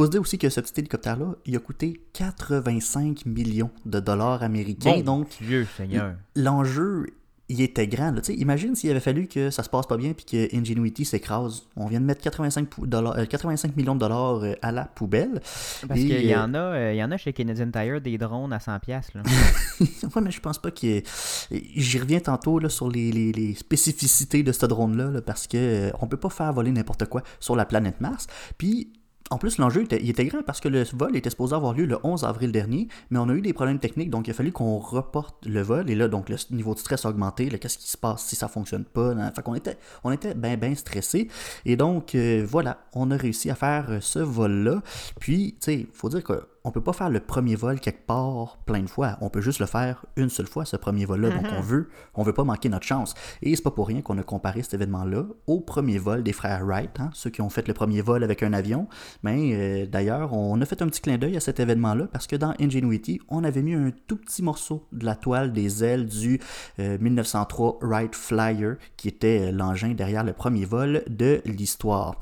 faut 0.00 0.06
se 0.06 0.10
dire 0.10 0.20
aussi 0.20 0.38
que 0.38 0.48
ce 0.48 0.60
petit 0.60 0.80
hélicoptère-là, 0.80 1.34
il 1.46 1.56
a 1.56 1.58
coûté 1.58 2.00
85 2.14 3.26
millions 3.26 3.70
de 3.86 4.00
dollars 4.00 4.42
américains. 4.42 4.98
Bon 4.98 5.20
Donc, 5.20 5.28
Dieu 5.40 5.66
Seigneur. 5.76 6.14
l'enjeu, 6.36 7.06
il 7.48 7.60
était 7.62 7.88
grand. 7.88 8.12
là. 8.12 8.20
Imagine 8.28 8.76
s'il 8.76 8.90
avait 8.92 9.00
fallu 9.00 9.26
que 9.26 9.50
ça 9.50 9.64
se 9.64 9.68
passe 9.68 9.86
pas 9.86 9.96
bien 9.96 10.12
puis 10.12 10.24
que 10.24 10.56
Ingenuity 10.56 11.04
s'écrase. 11.04 11.64
On 11.76 11.86
vient 11.86 12.00
de 12.00 12.04
mettre 12.04 12.20
85, 12.22 12.68
pou- 12.68 12.86
dollars- 12.86 13.18
euh, 13.18 13.24
85 13.26 13.76
millions 13.76 13.94
de 13.96 14.00
dollars 14.00 14.44
euh, 14.44 14.52
à 14.62 14.70
la 14.70 14.84
poubelle. 14.84 15.40
Parce 15.88 15.98
qu'il 15.98 16.24
y, 16.26 16.32
euh, 16.32 16.40
en 16.44 16.54
a, 16.54 16.92
il 16.92 16.96
y 16.96 17.02
en 17.02 17.10
a 17.10 17.16
chez 17.16 17.32
Canadian 17.32 17.70
Tire 17.72 18.00
des 18.00 18.16
drones 18.18 18.52
à 18.52 18.58
100$. 18.58 18.78
piastres, 18.78 19.16
Là. 19.16 19.22
ouais, 19.80 20.22
mais 20.22 20.30
je 20.30 20.40
pense 20.40 20.58
pas 20.58 20.68
ait- 20.84 21.02
J'y 21.50 21.98
reviens 21.98 22.20
tantôt 22.20 22.60
là, 22.60 22.68
sur 22.68 22.88
les, 22.88 23.10
les- 23.10 23.32
les 23.32 23.54
spécificités 23.56 24.44
de 24.44 24.52
ce 24.52 24.66
drone-là, 24.66 25.10
là, 25.10 25.20
parce 25.20 25.46
que 25.48 25.56
euh, 25.56 25.90
on 26.00 26.06
peut 26.06 26.16
pas 26.16 26.30
faire 26.30 26.52
voler 26.52 26.70
n'importe 26.70 27.06
quoi 27.06 27.22
sur 27.40 27.56
la 27.56 27.64
planète 27.64 28.00
Mars. 28.00 28.28
Puis, 28.58 28.92
en 29.32 29.38
plus, 29.38 29.58
l'enjeu 29.58 29.82
était, 29.82 30.24
grand 30.24 30.42
parce 30.42 30.60
que 30.60 30.68
le 30.68 30.84
vol 30.92 31.16
était 31.16 31.30
supposé 31.30 31.54
avoir 31.54 31.72
lieu 31.72 31.86
le 31.86 31.98
11 32.02 32.24
avril 32.24 32.50
dernier, 32.50 32.88
mais 33.10 33.18
on 33.20 33.28
a 33.28 33.32
eu 33.34 33.40
des 33.40 33.52
problèmes 33.52 33.78
techniques, 33.78 34.10
donc 34.10 34.26
il 34.26 34.32
a 34.32 34.34
fallu 34.34 34.50
qu'on 34.50 34.78
reporte 34.78 35.46
le 35.46 35.62
vol. 35.62 35.88
Et 35.88 35.94
là, 35.94 36.08
donc, 36.08 36.28
le 36.28 36.36
niveau 36.50 36.74
de 36.74 36.80
stress 36.80 37.04
a 37.04 37.10
augmenté. 37.10 37.48
Qu'est-ce 37.48 37.78
qui 37.78 37.88
se 37.88 37.96
passe 37.96 38.24
si 38.24 38.34
ça 38.34 38.48
fonctionne 38.48 38.84
pas? 38.84 39.14
là? 39.14 39.30
Fait 39.30 39.42
qu'on 39.42 39.54
était, 39.54 39.78
on 40.02 40.10
était 40.10 40.34
bien, 40.34 40.56
bien 40.56 40.74
stressés. 40.74 41.28
Et 41.64 41.76
donc, 41.76 42.16
euh, 42.16 42.44
voilà, 42.46 42.78
on 42.92 43.12
a 43.12 43.16
réussi 43.16 43.50
à 43.50 43.54
faire 43.54 43.86
euh, 43.90 43.98
ce 44.00 44.18
vol-là. 44.18 44.82
Puis, 45.20 45.54
tu 45.60 45.64
sais, 45.64 45.86
faut 45.92 46.08
dire 46.08 46.24
que 46.24 46.42
on 46.64 46.70
peut 46.70 46.82
pas 46.82 46.92
faire 46.92 47.10
le 47.10 47.20
premier 47.20 47.56
vol 47.56 47.80
quelque 47.80 48.06
part 48.06 48.58
plein 48.66 48.80
de 48.80 48.88
fois. 48.88 49.16
On 49.20 49.30
peut 49.30 49.40
juste 49.40 49.60
le 49.60 49.66
faire 49.66 50.04
une 50.16 50.28
seule 50.28 50.46
fois, 50.46 50.64
ce 50.64 50.76
premier 50.76 51.04
vol-là. 51.04 51.30
Donc, 51.30 51.46
on 51.56 51.60
veut, 51.60 51.88
on 52.14 52.22
veut 52.22 52.32
pas 52.32 52.44
manquer 52.44 52.68
notre 52.68 52.86
chance. 52.86 53.14
Et 53.42 53.54
c'est 53.56 53.62
pas 53.62 53.70
pour 53.70 53.88
rien 53.88 54.02
qu'on 54.02 54.18
a 54.18 54.22
comparé 54.22 54.62
cet 54.62 54.74
événement-là 54.74 55.24
au 55.46 55.60
premier 55.60 55.98
vol 55.98 56.22
des 56.22 56.32
frères 56.32 56.64
Wright, 56.64 57.00
hein, 57.00 57.10
ceux 57.14 57.30
qui 57.30 57.40
ont 57.40 57.50
fait 57.50 57.66
le 57.66 57.74
premier 57.74 58.02
vol 58.02 58.22
avec 58.24 58.42
un 58.42 58.52
avion. 58.52 58.88
Mais 59.22 59.52
euh, 59.54 59.86
d'ailleurs, 59.86 60.34
on 60.34 60.60
a 60.60 60.66
fait 60.66 60.82
un 60.82 60.86
petit 60.86 61.00
clin 61.00 61.16
d'œil 61.16 61.36
à 61.36 61.40
cet 61.40 61.60
événement-là 61.60 62.08
parce 62.12 62.26
que 62.26 62.36
dans 62.36 62.54
Ingenuity, 62.60 63.20
on 63.28 63.44
avait 63.44 63.62
mis 63.62 63.74
un 63.74 63.90
tout 64.06 64.16
petit 64.16 64.42
morceau 64.42 64.86
de 64.92 65.04
la 65.04 65.14
toile 65.14 65.52
des 65.52 65.82
ailes 65.82 66.06
du 66.06 66.40
euh, 66.78 66.98
1903 66.98 67.78
Wright 67.82 68.14
Flyer, 68.14 68.76
qui 68.96 69.08
était 69.08 69.48
euh, 69.48 69.52
l'engin 69.52 69.94
derrière 69.94 70.24
le 70.24 70.32
premier 70.32 70.64
vol 70.64 71.04
de 71.08 71.40
l'histoire. 71.44 72.16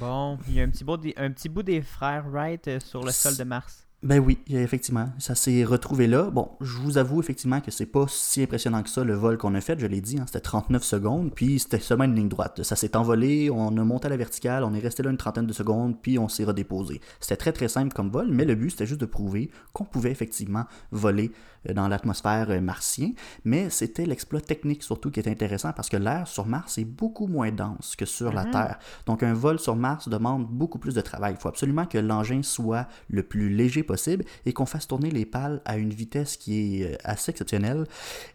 Bon, 0.00 0.38
il 0.48 0.54
y 0.54 0.60
a 0.60 0.64
un 0.64 0.70
petit 0.70 0.84
bout 0.84 0.96
des, 0.96 1.14
un 1.16 1.30
petit 1.30 1.48
bout 1.48 1.62
des 1.62 1.82
frères 1.82 2.26
Wright 2.28 2.66
euh, 2.68 2.80
sur 2.80 3.02
le 3.02 3.12
sol 3.12 3.36
de 3.36 3.44
Mars. 3.44 3.73
Ben 4.04 4.18
oui, 4.18 4.38
effectivement, 4.50 5.08
ça 5.18 5.34
s'est 5.34 5.64
retrouvé 5.64 6.06
là. 6.06 6.24
Bon, 6.30 6.50
je 6.60 6.76
vous 6.76 6.98
avoue 6.98 7.20
effectivement 7.20 7.62
que 7.62 7.70
c'est 7.70 7.86
pas 7.86 8.04
si 8.06 8.42
impressionnant 8.42 8.82
que 8.82 8.90
ça 8.90 9.02
le 9.02 9.14
vol 9.14 9.38
qu'on 9.38 9.54
a 9.54 9.62
fait, 9.62 9.80
je 9.80 9.86
l'ai 9.86 10.02
dit, 10.02 10.18
hein, 10.18 10.24
c'était 10.26 10.40
39 10.40 10.84
secondes, 10.84 11.32
puis 11.34 11.58
c'était 11.58 11.78
seulement 11.78 12.04
une 12.04 12.14
ligne 12.14 12.28
droite. 12.28 12.62
Ça 12.64 12.76
s'est 12.76 12.98
envolé, 12.98 13.48
on 13.48 13.74
a 13.78 13.82
monté 13.82 14.04
à 14.04 14.10
la 14.10 14.18
verticale, 14.18 14.62
on 14.62 14.74
est 14.74 14.78
resté 14.78 15.02
là 15.02 15.10
une 15.10 15.16
trentaine 15.16 15.46
de 15.46 15.54
secondes, 15.54 15.96
puis 16.02 16.18
on 16.18 16.28
s'est 16.28 16.44
redéposé. 16.44 17.00
C'était 17.18 17.38
très 17.38 17.52
très 17.52 17.68
simple 17.68 17.94
comme 17.94 18.10
vol, 18.10 18.28
mais 18.30 18.44
le 18.44 18.54
but 18.54 18.68
c'était 18.68 18.84
juste 18.84 19.00
de 19.00 19.06
prouver 19.06 19.50
qu'on 19.72 19.84
pouvait 19.84 20.10
effectivement 20.10 20.66
voler 20.90 21.32
dans 21.72 21.88
l'atmosphère 21.88 22.50
euh, 22.50 22.60
martienne, 22.60 23.14
mais 23.44 23.70
c'était 23.70 24.06
l'exploit 24.06 24.40
technique 24.40 24.82
surtout 24.82 25.10
qui 25.10 25.20
est 25.20 25.28
intéressant 25.28 25.72
parce 25.72 25.88
que 25.88 25.96
l'air 25.96 26.28
sur 26.28 26.46
Mars 26.46 26.78
est 26.78 26.84
beaucoup 26.84 27.26
moins 27.26 27.50
dense 27.50 27.96
que 27.96 28.04
sur 28.04 28.32
la 28.32 28.44
Terre. 28.44 28.78
Donc 29.06 29.22
un 29.22 29.34
vol 29.34 29.58
sur 29.58 29.76
Mars 29.76 30.08
demande 30.08 30.46
beaucoup 30.46 30.78
plus 30.78 30.94
de 30.94 31.00
travail. 31.00 31.34
Il 31.38 31.40
faut 31.40 31.48
absolument 31.48 31.86
que 31.86 31.98
l'engin 31.98 32.42
soit 32.42 32.86
le 33.08 33.22
plus 33.22 33.48
léger 33.48 33.82
possible 33.82 34.24
et 34.44 34.52
qu'on 34.52 34.66
fasse 34.66 34.86
tourner 34.86 35.10
les 35.10 35.24
pales 35.24 35.62
à 35.64 35.76
une 35.76 35.90
vitesse 35.90 36.36
qui 36.36 36.82
est 36.82 36.94
euh, 36.94 36.96
assez 37.04 37.30
exceptionnelle. 37.30 37.86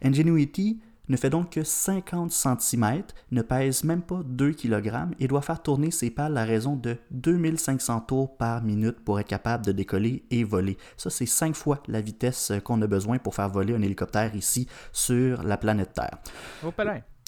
Ingenuity 0.03 0.79
ne 1.09 1.17
fait 1.17 1.29
donc 1.29 1.51
que 1.51 1.63
50 1.63 2.31
cm, 2.31 3.03
ne 3.31 3.41
pèse 3.41 3.83
même 3.83 4.01
pas 4.01 4.21
2 4.23 4.51
kg 4.53 5.07
et 5.19 5.27
doit 5.27 5.41
faire 5.41 5.61
tourner 5.61 5.91
ses 5.91 6.09
pales 6.09 6.37
à 6.37 6.45
raison 6.45 6.75
de 6.75 6.97
2500 7.11 8.01
tours 8.01 8.37
par 8.37 8.63
minute 8.63 8.99
pour 9.03 9.19
être 9.19 9.27
capable 9.27 9.65
de 9.65 9.71
décoller 9.71 10.23
et 10.31 10.43
voler. 10.43 10.77
Ça, 10.97 11.09
c'est 11.09 11.25
5 11.25 11.55
fois 11.55 11.83
la 11.87 12.01
vitesse 12.01 12.51
qu'on 12.63 12.81
a 12.81 12.87
besoin 12.87 13.17
pour 13.17 13.35
faire 13.35 13.49
voler 13.49 13.75
un 13.75 13.81
hélicoptère 13.81 14.35
ici 14.35 14.67
sur 14.91 15.43
la 15.43 15.57
planète 15.57 15.93
Terre. 15.93 16.17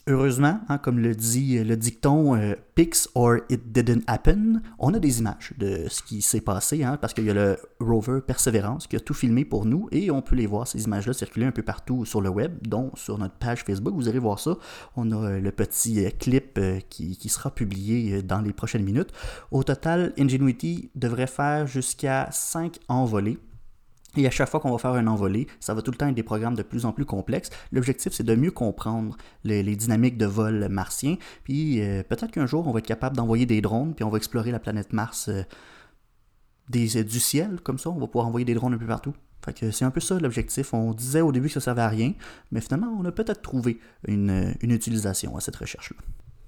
Heureusement, 0.08 0.60
hein, 0.68 0.80
comme 0.80 0.98
le 0.98 1.14
dit 1.14 1.64
le 1.64 1.78
dicton 1.78 2.36
euh, 2.36 2.56
Pix 2.74 3.08
or 3.14 3.36
it 3.50 3.72
didn't 3.72 4.02
happen, 4.08 4.64
on 4.80 4.96
a 4.96 5.00
des 5.00 5.20
images 5.20 5.54
de 5.60 5.86
ce 5.90 6.02
qui 6.02 6.24
s'est 6.24 6.42
passé, 6.42 6.84
hein, 6.84 6.98
parce 7.00 7.14
qu'il 7.14 7.26
y 7.26 7.30
a 7.30 7.36
le 7.36 7.58
rover 7.80 8.20
Perseverance 8.26 8.88
qui 8.88 8.96
a 8.96 9.00
tout 9.00 9.14
filmé 9.14 9.46
pour 9.46 9.66
nous 9.66 9.90
et 9.92 10.10
on 10.10 10.24
peut 10.24 10.36
les 10.36 10.48
voir, 10.48 10.68
ces 10.68 10.86
images-là, 10.86 11.14
circuler 11.14 11.46
un 11.46 11.52
peu 11.52 11.62
partout 11.62 12.04
sur 12.06 12.20
le 12.20 12.30
web, 12.30 12.52
dont 12.68 12.92
sur 12.96 13.20
notre 13.20 13.36
page 13.36 13.64
Facebook. 13.64 13.94
Vous 13.94 14.08
allez 14.08 14.18
voir 14.18 14.40
ça. 14.40 14.58
On 14.96 15.12
a 15.12 15.16
euh, 15.16 15.40
le 15.40 15.52
petit 15.52 16.04
euh, 16.04 16.10
clip 16.10 16.60
qui, 16.90 17.16
qui, 17.16 17.30
sera 17.30 17.52
publié 17.52 18.24
dans 18.24 18.42
les 18.42 18.54
prochaines 18.54 18.84
minutes. 18.84 19.12
Au 19.52 19.64
total, 19.64 20.14
Ingenuity 20.18 20.90
devrait 20.96 21.28
faire 21.28 21.68
jusqu'à 21.68 22.28
5 22.32 22.80
envolées 22.88 23.38
et 24.18 24.28
à 24.28 24.32
chaque 24.32 24.50
fois 24.50 24.60
qu'on 24.60 24.72
va 24.72 24.78
faire 24.78 24.92
un 24.92 25.08
envolé, 25.08 25.48
ça 25.60 25.74
va 25.74 25.82
tout 25.82 25.92
le 25.92 25.98
temps 25.98 26.08
être 26.08 26.16
des 26.16 26.24
programmes 26.24 26.56
de 26.56 26.64
plus 26.64 26.86
en 26.86 26.92
plus 26.92 27.06
complexes. 27.06 27.50
L'objectif, 27.72 28.12
c'est 28.14 28.24
de 28.24 28.36
mieux 28.36 28.52
comprendre 28.52 29.18
les, 29.44 29.64
dynamiques 29.76 30.18
de 30.18 30.26
vol 30.26 30.68
martien. 30.70 31.16
Puis 31.44 31.82
euh, 31.82 32.04
peut-être 32.04 32.32
qu'un 32.32 32.46
jour, 32.46 32.68
on 32.68 32.72
va 32.72 32.80
être 32.80 32.88
capable 32.88 33.16
d'envoyer 33.16 33.46
des 33.46 33.62
drones, 33.62 33.94
puis 33.96 34.04
on 34.04 34.10
va 34.10 34.18
explorer 34.18 34.52
la 34.52 34.60
planète 34.60 34.92
Mars 34.92 35.30
euh, 35.30 35.44
euh, 36.76 37.04
du 37.04 37.20
ciel, 37.20 37.62
comme 37.64 37.78
ça. 37.78 37.90
On 37.90 38.00
va 38.00 38.08
pouvoir 38.08 38.28
envoyer 38.28 38.46
des 38.46 38.54
drones 38.54 38.74
un 38.74 38.78
peu 38.78 38.88
partout. 38.88 39.14
Fait 39.44 39.58
que 39.58 39.72
c'est 39.72 39.86
un 39.86 39.92
peu 39.92 40.02
ça 40.02 40.20
l'objectif. 40.20 40.74
On 40.74 40.94
disait 40.94 41.22
au 41.22 41.32
début 41.32 41.48
que 41.48 41.54
ça 41.54 41.62
servait 41.62 41.82
à 41.82 41.90
rien, 41.90 42.14
mais 42.52 42.62
finalement, 42.62 42.96
on 43.00 43.06
a 43.06 43.12
peut-être 43.12 43.42
trouvé 43.42 43.80
une 44.08 44.54
utilisation 44.62 45.36
à 45.38 45.42
cette 45.42 45.56
recherche-là. 45.56 45.98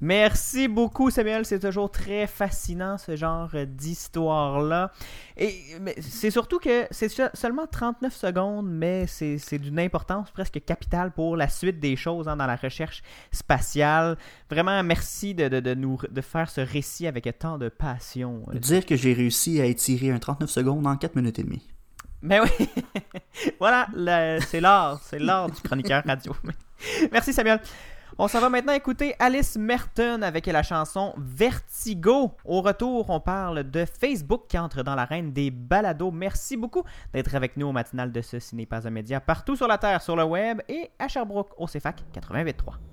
Merci 0.03 0.67
beaucoup, 0.67 1.09
Samuel. 1.09 1.45
C'est 1.45 1.59
toujours 1.59 1.89
très 1.89 2.27
fascinant, 2.27 2.97
ce 2.97 3.15
genre 3.15 3.51
d'histoire-là. 3.65 4.91
Et 5.37 5.55
c'est 6.01 6.29
surtout 6.29 6.59
que 6.59 6.85
c'est 6.91 7.07
seulement 7.33 7.67
39 7.67 8.13
secondes, 8.13 8.69
mais 8.69 9.07
c'est 9.07 9.59
d'une 9.59 9.79
importance 9.79 10.29
presque 10.29 10.61
capitale 10.65 11.13
pour 11.13 11.37
la 11.37 11.47
suite 11.47 11.79
des 11.79 11.95
choses 11.95 12.27
hein, 12.27 12.35
dans 12.35 12.47
la 12.47 12.57
recherche 12.57 13.01
spatiale. 13.31 14.17
Vraiment, 14.51 14.83
merci 14.83 15.33
de, 15.35 15.47
de, 15.47 15.73
nous 15.73 15.97
de 16.11 16.19
faire 16.19 16.49
ce 16.49 16.59
récit 16.59 17.07
avec 17.07 17.39
tant 17.39 17.57
de 17.57 17.69
passion. 17.69 18.43
Dire 18.55 18.85
que 18.85 18.97
j'ai 18.97 19.13
réussi 19.13 19.61
à 19.61 19.65
étirer 19.65 20.11
un 20.11 20.19
39 20.19 20.49
secondes 20.49 20.85
en 20.85 20.97
4 20.97 21.15
minutes 21.15 21.39
et 21.39 21.43
demie. 21.43 21.65
Mais 22.21 22.41
oui, 22.41 22.49
voilà, 23.59 23.87
c'est 24.47 24.59
l'art, 24.59 24.99
c'est 25.01 25.19
l'art 25.19 25.49
du 25.49 25.61
chroniqueur 25.61 26.03
radio. 26.05 26.35
Merci 27.13 27.31
Samuel. 27.31 27.61
On 28.19 28.27
s'en 28.27 28.41
va 28.41 28.49
maintenant 28.49 28.73
écouter 28.73 29.15
Alice 29.17 29.57
Merton 29.57 30.21
avec 30.21 30.45
la 30.45 30.61
chanson 30.61 31.15
Vertigo. 31.17 32.31
Au 32.45 32.61
retour, 32.61 33.09
on 33.09 33.19
parle 33.19 33.63
de 33.63 33.85
Facebook 33.85 34.43
qui 34.47 34.59
entre 34.59 34.83
dans 34.83 34.93
l'arène 34.93 35.33
des 35.33 35.49
balados. 35.49 36.11
Merci 36.11 36.55
beaucoup 36.55 36.83
d'être 37.11 37.33
avec 37.33 37.57
nous 37.57 37.67
au 37.67 37.71
matinal 37.71 38.11
de 38.11 38.21
ce 38.21 38.37
Ciné 38.37 38.67
Pas 38.67 38.87
un 38.87 39.19
partout 39.19 39.55
sur 39.55 39.67
la 39.67 39.79
Terre, 39.79 40.01
sur 40.03 40.15
le 40.15 40.25
web 40.25 40.61
et 40.69 40.91
à 40.99 41.07
Sherbrooke 41.07 41.53
au 41.57 41.65
CFAC 41.65 42.03
88.3. 42.13 42.92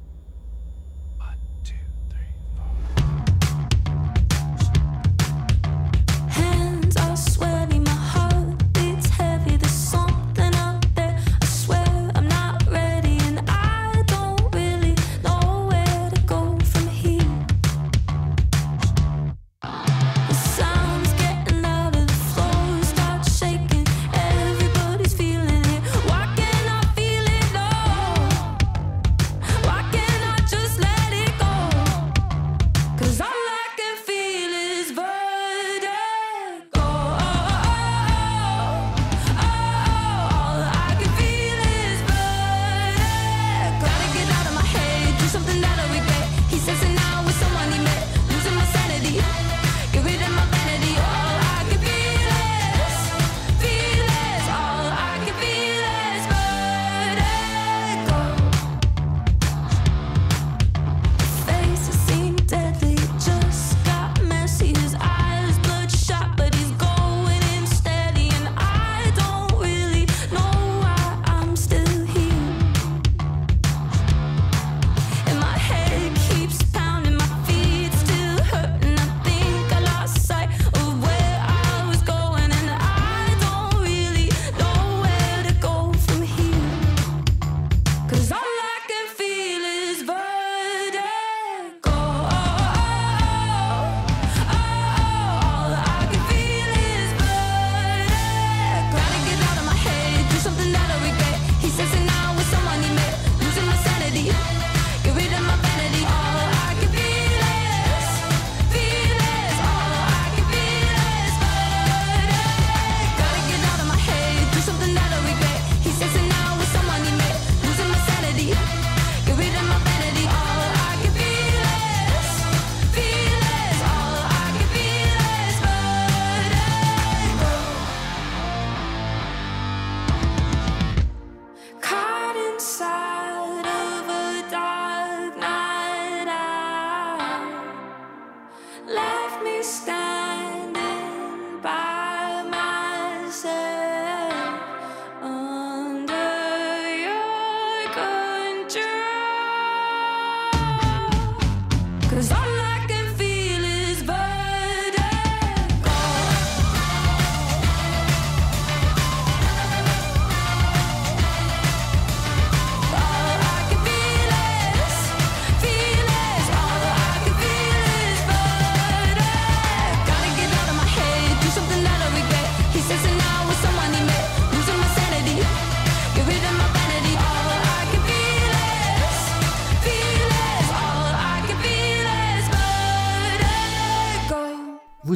Cause 152.11 152.33
I'm 152.33 152.60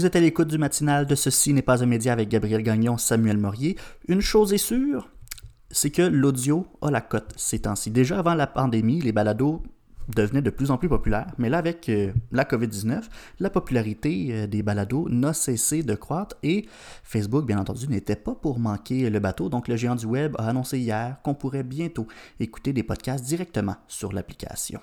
Vous 0.04 0.08
êtes 0.08 0.16
à 0.16 0.20
l'écoute 0.20 0.48
du 0.48 0.58
matinal 0.58 1.06
de 1.06 1.14
Ceci 1.14 1.54
n'est 1.54 1.62
pas 1.62 1.82
un 1.82 1.86
média 1.86 2.12
avec 2.12 2.28
Gabriel 2.28 2.62
Gagnon, 2.62 2.98
Samuel 2.98 3.38
Morier. 3.38 3.78
Une 4.06 4.20
chose 4.20 4.52
est 4.52 4.58
sûre, 4.58 5.08
c'est 5.70 5.88
que 5.88 6.02
l'audio 6.02 6.66
a 6.82 6.90
la 6.90 7.00
cote 7.00 7.32
ces 7.36 7.60
temps-ci. 7.60 7.90
Déjà 7.90 8.18
avant 8.18 8.34
la 8.34 8.46
pandémie, 8.46 9.00
les 9.00 9.12
balados 9.12 9.62
devenaient 10.14 10.42
de 10.42 10.50
plus 10.50 10.70
en 10.70 10.76
plus 10.76 10.90
populaires, 10.90 11.32
mais 11.38 11.48
là 11.48 11.56
avec 11.56 11.88
euh, 11.88 12.12
la 12.32 12.44
COVID-19, 12.44 13.04
la 13.40 13.48
popularité 13.48 14.28
euh, 14.30 14.46
des 14.46 14.62
balados 14.62 15.08
n'a 15.08 15.32
cessé 15.32 15.82
de 15.82 15.94
croître 15.94 16.36
et 16.42 16.66
Facebook, 17.02 17.46
bien 17.46 17.56
entendu, 17.56 17.88
n'était 17.88 18.14
pas 18.14 18.34
pour 18.34 18.58
manquer 18.58 19.08
le 19.08 19.20
bateau. 19.20 19.48
Donc 19.48 19.68
le 19.68 19.76
géant 19.76 19.94
du 19.94 20.04
web 20.04 20.36
a 20.38 20.50
annoncé 20.50 20.78
hier 20.78 21.16
qu'on 21.22 21.32
pourrait 21.32 21.62
bientôt 21.62 22.06
écouter 22.40 22.74
des 22.74 22.82
podcasts 22.82 23.24
directement 23.24 23.76
sur 23.88 24.12
l'application. 24.12 24.80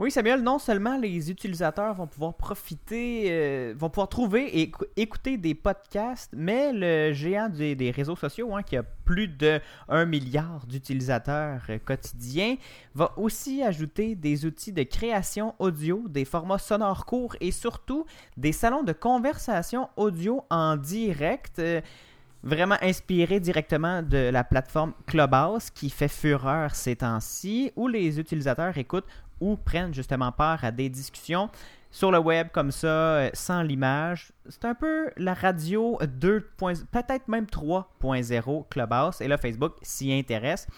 Oui, 0.00 0.10
Samuel, 0.10 0.40
non 0.40 0.58
seulement 0.58 0.96
les 0.96 1.30
utilisateurs 1.30 1.92
vont 1.92 2.06
pouvoir 2.06 2.32
profiter, 2.32 3.26
euh, 3.28 3.74
vont 3.76 3.90
pouvoir 3.90 4.08
trouver 4.08 4.62
et 4.62 4.72
écouter 4.96 5.36
des 5.36 5.54
podcasts, 5.54 6.32
mais 6.34 6.72
le 6.72 7.12
géant 7.12 7.50
des, 7.50 7.92
réseaux 7.94 8.16
sociaux, 8.16 8.56
hein, 8.56 8.62
qui 8.62 8.78
a 8.78 8.82
plus 8.82 9.28
de 9.28 9.60
1 9.90 10.06
milliard 10.06 10.64
d'utilisateurs 10.66 11.60
euh, 11.68 11.78
quotidiens, 11.84 12.56
va 12.94 13.12
aussi 13.18 13.62
ajouter 13.62 14.14
des 14.14 14.46
outils 14.46 14.72
de 14.72 14.84
création 14.84 15.54
audio, 15.58 16.02
des 16.08 16.24
formats 16.24 16.56
sonores 16.56 17.04
courts 17.04 17.36
et 17.42 17.50
surtout 17.50 18.06
des 18.38 18.52
salons 18.52 18.82
de 18.82 18.94
conversation 18.94 19.90
audio 19.98 20.46
en 20.48 20.78
direct. 20.78 21.58
Euh, 21.58 21.82
vraiment 22.42 22.78
inspiré 22.80 23.38
directement 23.38 24.02
de 24.02 24.30
la 24.30 24.44
plateforme 24.44 24.94
Clubhouse 25.06 25.68
qui 25.68 25.90
fait 25.90 26.08
fureur 26.08 26.74
ces 26.74 26.96
temps-ci, 26.96 27.70
où 27.76 27.86
les 27.86 28.18
utilisateurs 28.18 28.78
écoutent 28.78 29.04
ou 29.40 29.56
prennent 29.56 29.94
justement 29.94 30.32
part 30.32 30.64
à 30.64 30.70
des 30.70 30.88
discussions 30.88 31.50
sur 31.90 32.10
le 32.10 32.18
web 32.18 32.48
comme 32.52 32.70
ça, 32.70 32.88
euh, 32.88 33.30
sans 33.32 33.62
l'image. 33.62 34.32
C'est 34.48 34.64
un 34.64 34.74
peu 34.74 35.10
la 35.16 35.34
radio 35.34 35.98
2. 36.06 36.40
peut-être 36.58 37.28
même 37.28 37.46
3.0 37.46 38.68
Clubhouse. 38.68 39.20
Et 39.20 39.28
là, 39.28 39.36
Facebook 39.36 39.74
s'y 39.82 40.12
intéresse. 40.12 40.68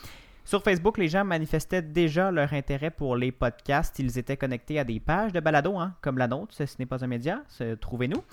Sur 0.44 0.62
Facebook, 0.62 0.98
les 0.98 1.08
gens 1.08 1.24
manifestaient 1.24 1.82
déjà 1.82 2.32
leur 2.32 2.52
intérêt 2.52 2.90
pour 2.90 3.14
les 3.14 3.30
podcasts. 3.30 3.98
Ils 4.00 4.18
étaient 4.18 4.36
connectés 4.36 4.78
à 4.78 4.84
des 4.84 4.98
pages 4.98 5.32
de 5.32 5.38
balado, 5.38 5.78
hein, 5.78 5.94
comme 6.00 6.18
la 6.18 6.26
nôtre, 6.26 6.52
ce 6.54 6.64
n'est 6.80 6.86
pas 6.86 7.04
un 7.04 7.06
média, 7.06 7.42
trouvez-nous, 7.80 8.24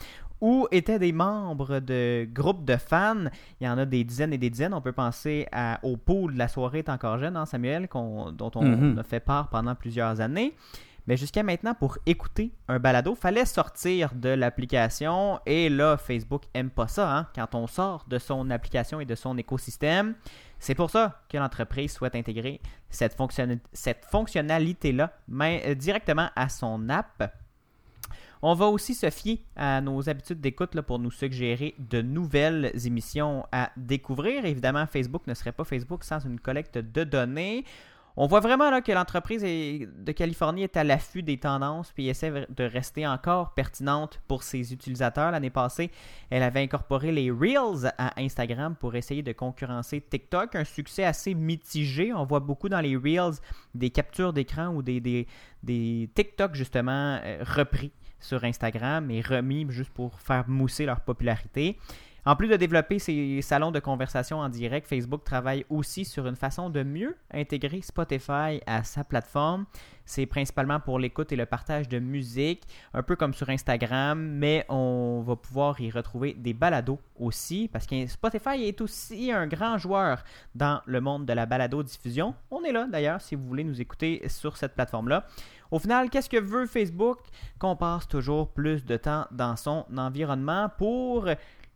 ou 0.42 0.68
étaient 0.72 1.00
des 1.00 1.12
membres 1.12 1.80
de 1.80 2.28
groupes 2.32 2.66
de 2.66 2.78
fans. 2.78 3.26
Il 3.60 3.68
y 3.68 3.70
en 3.70 3.78
a 3.78 3.86
des 3.86 4.04
dizaines 4.04 4.34
et 4.34 4.38
des 4.38 4.50
dizaines. 4.50 4.74
On 4.74 4.82
peut 4.82 4.92
penser 4.92 5.48
à, 5.52 5.80
au 5.84 5.98
pool 5.98 6.34
de 6.34 6.38
la 6.38 6.48
soirée 6.48 6.80
est 6.80 6.90
encore 6.90 7.18
jeune, 7.18 7.36
hein, 7.36 7.46
Samuel, 7.46 7.88
dont 7.92 8.52
on 8.56 8.64
mhm. 8.64 9.00
a 9.00 9.04
fait 9.04 9.20
part 9.20 9.50
pendant 9.50 9.76
plusieurs 9.76 10.22
années. 10.22 10.56
Mais 11.08 11.18
jusqu'à 11.18 11.42
maintenant, 11.42 11.74
pour 11.74 11.98
écouter 12.06 12.52
un 12.68 12.78
balado, 12.78 13.16
fallait 13.16 13.46
sortir 13.46 14.14
de 14.14 14.30
l'application. 14.30 15.40
Et 15.48 15.68
là, 15.68 15.98
Facebook 15.98 16.44
aime 16.54 16.70
pas 16.70 16.88
ça, 16.88 17.12
hein, 17.12 17.28
quand 17.34 17.56
on 17.56 17.66
sort 17.66 18.06
de 18.08 18.20
son 18.20 18.52
application 18.52 19.00
et 19.00 19.06
de 19.06 19.16
son 19.16 19.36
écosystème. 19.38 20.14
C'est 20.60 20.76
pour 20.76 20.92
ça 20.92 21.24
que 21.28 21.38
l'entreprise 21.38 21.94
souhaite 21.94 22.14
intégrer 22.16 22.62
cette, 22.92 23.18
cette 23.74 24.06
fonctionnalité-là 24.06 25.12
euh, 25.42 25.74
directement 25.74 26.30
à 26.36 26.48
son 26.48 26.90
app. 26.90 27.34
On 28.42 28.54
va 28.54 28.68
aussi 28.68 28.94
se 28.94 29.10
fier 29.10 29.44
à 29.58 29.82
nos 29.82 30.10
habitudes 30.10 30.40
d'écoute 30.40 30.80
pour 30.82 31.00
nous 31.00 31.12
suggérer 31.12 31.76
de 31.78 32.02
nouvelles 32.02 32.72
émissions 32.86 33.46
à 33.52 33.72
découvrir. 33.76 34.46
Évidemment, 34.46 34.86
Facebook 34.88 35.28
ne 35.28 35.34
serait 35.34 35.52
pas 35.52 35.66
Facebook 35.66 36.06
sans 36.06 36.20
une 36.20 36.40
collecte 36.40 36.78
de 36.78 37.04
données. 37.04 37.66
On 38.22 38.28
voit 38.28 38.40
vraiment 38.40 38.70
là, 38.70 38.82
que 38.82 38.92
l'entreprise 38.92 39.44
de 39.44 40.12
Californie 40.12 40.64
est 40.64 40.76
à 40.76 40.84
l'affût 40.84 41.24
des 41.24 41.38
tendances 41.38 41.92
puis 41.94 42.10
essaie 42.10 42.48
de 42.50 42.64
rester 42.64 43.08
encore 43.08 43.54
pertinente 43.54 44.20
pour 44.28 44.44
ses 44.44 44.74
utilisateurs. 44.74 45.32
L'année 45.32 45.50
passée, 45.50 45.92
elle 46.30 46.44
avait 46.44 46.62
incorporé 46.62 47.12
les 47.12 47.32
Reels 47.32 47.94
à 47.98 48.20
Instagram 48.20 48.76
pour 48.78 48.96
essayer 48.96 49.22
de 49.22 49.32
concurrencer 49.32 50.02
TikTok. 50.02 50.56
Un 50.56 50.66
succès 50.66 51.06
assez 51.06 51.34
mitigé. 51.34 52.14
On 52.14 52.26
voit 52.26 52.42
beaucoup 52.42 52.68
dans 52.68 52.82
les 52.82 52.98
Reels 52.98 53.36
des 53.74 53.90
captures 53.90 54.34
d'écran 54.34 54.68
ou 54.68 54.82
des, 54.82 55.00
des, 55.00 55.28
des 55.64 56.10
TikTok 56.14 56.56
justement 56.56 57.20
euh, 57.24 57.44
repris 57.44 57.92
sur 58.20 58.44
Instagram 58.44 59.10
et 59.12 59.22
remis 59.22 59.66
juste 59.70 59.92
pour 59.92 60.20
faire 60.20 60.48
mousser 60.48 60.86
leur 60.86 61.02
popularité. 61.02 61.78
En 62.26 62.36
plus 62.36 62.48
de 62.48 62.58
développer 62.58 63.00
ces 63.00 63.42
salons 63.42 63.72
de 63.72 63.80
conversation 63.80 64.40
en 64.40 64.50
direct, 64.50 64.88
Facebook 64.88 65.24
travaille 65.24 65.66
aussi 65.70 66.04
sur 66.04 66.28
une 66.28 66.36
façon 66.36 66.70
de 66.70 66.84
mieux 66.84 67.16
intégrer 67.32 67.82
Spotify 67.82 68.62
à 68.68 68.84
sa 68.84 69.04
plateforme. 69.04 69.66
C'est 70.06 70.26
principalement 70.26 70.80
pour 70.80 71.00
l'écoute 71.00 71.32
et 71.32 71.36
le 71.36 71.46
partage 71.46 71.88
de 71.88 71.98
musique, 72.00 72.64
un 72.94 73.04
peu 73.04 73.16
comme 73.16 73.34
sur 73.34 73.50
Instagram, 73.50 74.20
mais 74.20 74.66
on 74.68 75.24
va 75.26 75.36
pouvoir 75.38 75.80
y 75.80 75.92
retrouver 75.92 76.34
des 76.34 76.54
balados 76.54 77.00
aussi, 77.20 77.70
parce 77.72 77.86
que 77.86 78.08
Spotify 78.08 78.64
est 78.64 78.82
aussi 78.82 79.32
un 79.32 79.48
grand 79.48 79.78
joueur 79.78 80.24
dans 80.56 80.82
le 80.86 81.00
monde 81.00 81.26
de 81.26 81.34
la 81.34 81.46
balado-diffusion. 81.46 82.36
On 82.52 82.64
est 82.64 82.72
là 82.72 82.88
d'ailleurs 82.92 83.22
si 83.22 83.36
vous 83.36 83.46
voulez 83.46 83.64
nous 83.64 83.80
écouter 83.82 84.28
sur 84.28 84.58
cette 84.58 84.76
plateforme-là. 84.76 85.26
Au 85.72 85.80
final, 85.80 86.10
qu'est-ce 86.10 86.30
que 86.30 86.40
veut 86.40 86.66
Facebook? 86.66 87.20
Qu'on 87.60 87.76
passe 87.76 88.08
toujours 88.08 88.50
plus 88.50 88.86
de 88.86 88.98
temps 88.98 89.26
dans 89.32 89.56
son 89.56 89.86
environnement 89.96 90.70
pour 90.78 91.28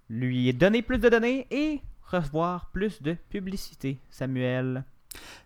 lui 0.10 0.53
donner 0.53 0.82
plus 0.82 0.97
de 0.97 1.10
données 1.10 1.47
et 1.51 1.82
recevoir 2.12 2.69
plus 2.71 3.01
de 3.01 3.15
publicité, 3.29 3.99
Samuel. 4.10 4.84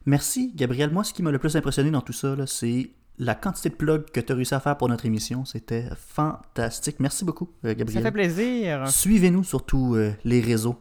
Merci, 0.05 0.53
Gabriel. 0.55 0.91
Moi, 0.91 1.03
ce 1.03 1.13
qui 1.13 1.23
m'a 1.23 1.31
le 1.31 1.39
plus 1.39 1.55
impressionné 1.55 1.91
dans 1.91 2.01
tout 2.01 2.13
ça, 2.13 2.36
c'est 2.45 2.91
la 3.19 3.36
quantité 3.36 3.69
de 3.69 3.75
plugs 3.75 4.05
que 4.12 4.19
tu 4.19 4.31
as 4.31 4.36
réussi 4.36 4.53
à 4.53 4.60
faire 4.60 4.77
pour 4.77 4.88
notre 4.89 5.05
émission. 5.05 5.43
C'était 5.45 5.89
fantastique. 5.95 6.99
Merci 6.99 7.25
beaucoup, 7.25 7.49
euh, 7.65 7.73
Gabriel. 7.73 8.03
Ça 8.03 8.07
fait 8.07 8.13
plaisir. 8.13 8.88
Suivez-nous 8.88 9.43
sur 9.43 9.65
tous 9.65 9.95
euh, 9.95 10.13
les 10.23 10.39
réseaux. 10.39 10.79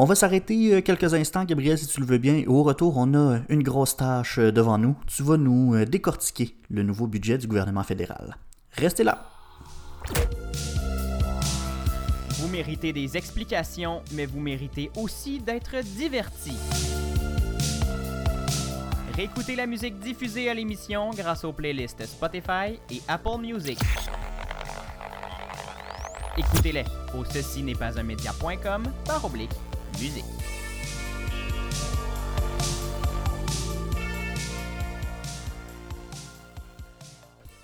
On 0.00 0.04
va 0.04 0.14
s'arrêter 0.14 0.74
euh, 0.74 0.80
quelques 0.80 1.12
instants, 1.12 1.44
Gabriel, 1.44 1.76
si 1.76 1.88
tu 1.88 1.98
le 1.98 2.06
veux 2.06 2.18
bien. 2.18 2.44
Au 2.46 2.62
retour, 2.62 2.96
on 2.98 3.14
a 3.14 3.40
une 3.48 3.64
grosse 3.64 3.96
tâche 3.96 4.38
devant 4.38 4.78
nous. 4.78 4.96
Tu 5.08 5.24
vas 5.24 5.36
nous 5.36 5.84
décortiquer 5.86 6.54
le 6.70 6.84
nouveau 6.84 7.08
budget 7.08 7.36
du 7.36 7.48
gouvernement 7.48 7.82
fédéral. 7.82 8.36
Restez 8.74 9.02
là. 9.02 9.28
Vous 12.38 12.46
méritez 12.46 12.92
des 12.92 13.16
explications, 13.16 14.02
mais 14.12 14.26
vous 14.26 14.38
méritez 14.38 14.92
aussi 14.96 15.40
d'être 15.40 15.82
diverti. 15.82 16.52
Réécoutez 19.16 19.56
la 19.56 19.66
musique 19.66 19.98
diffusée 19.98 20.48
à 20.48 20.54
l'émission 20.54 21.10
grâce 21.10 21.42
aux 21.42 21.52
playlists 21.52 22.06
Spotify 22.06 22.78
et 22.88 23.02
Apple 23.08 23.40
Music. 23.40 23.80
Écoutez-les 26.36 26.84
au 27.18 27.24
ceci 27.24 27.64
n'est 27.64 27.74
pas 27.74 27.98
un 27.98 28.04
média.com 28.04 28.84
par 29.04 29.24
oblique 29.24 29.50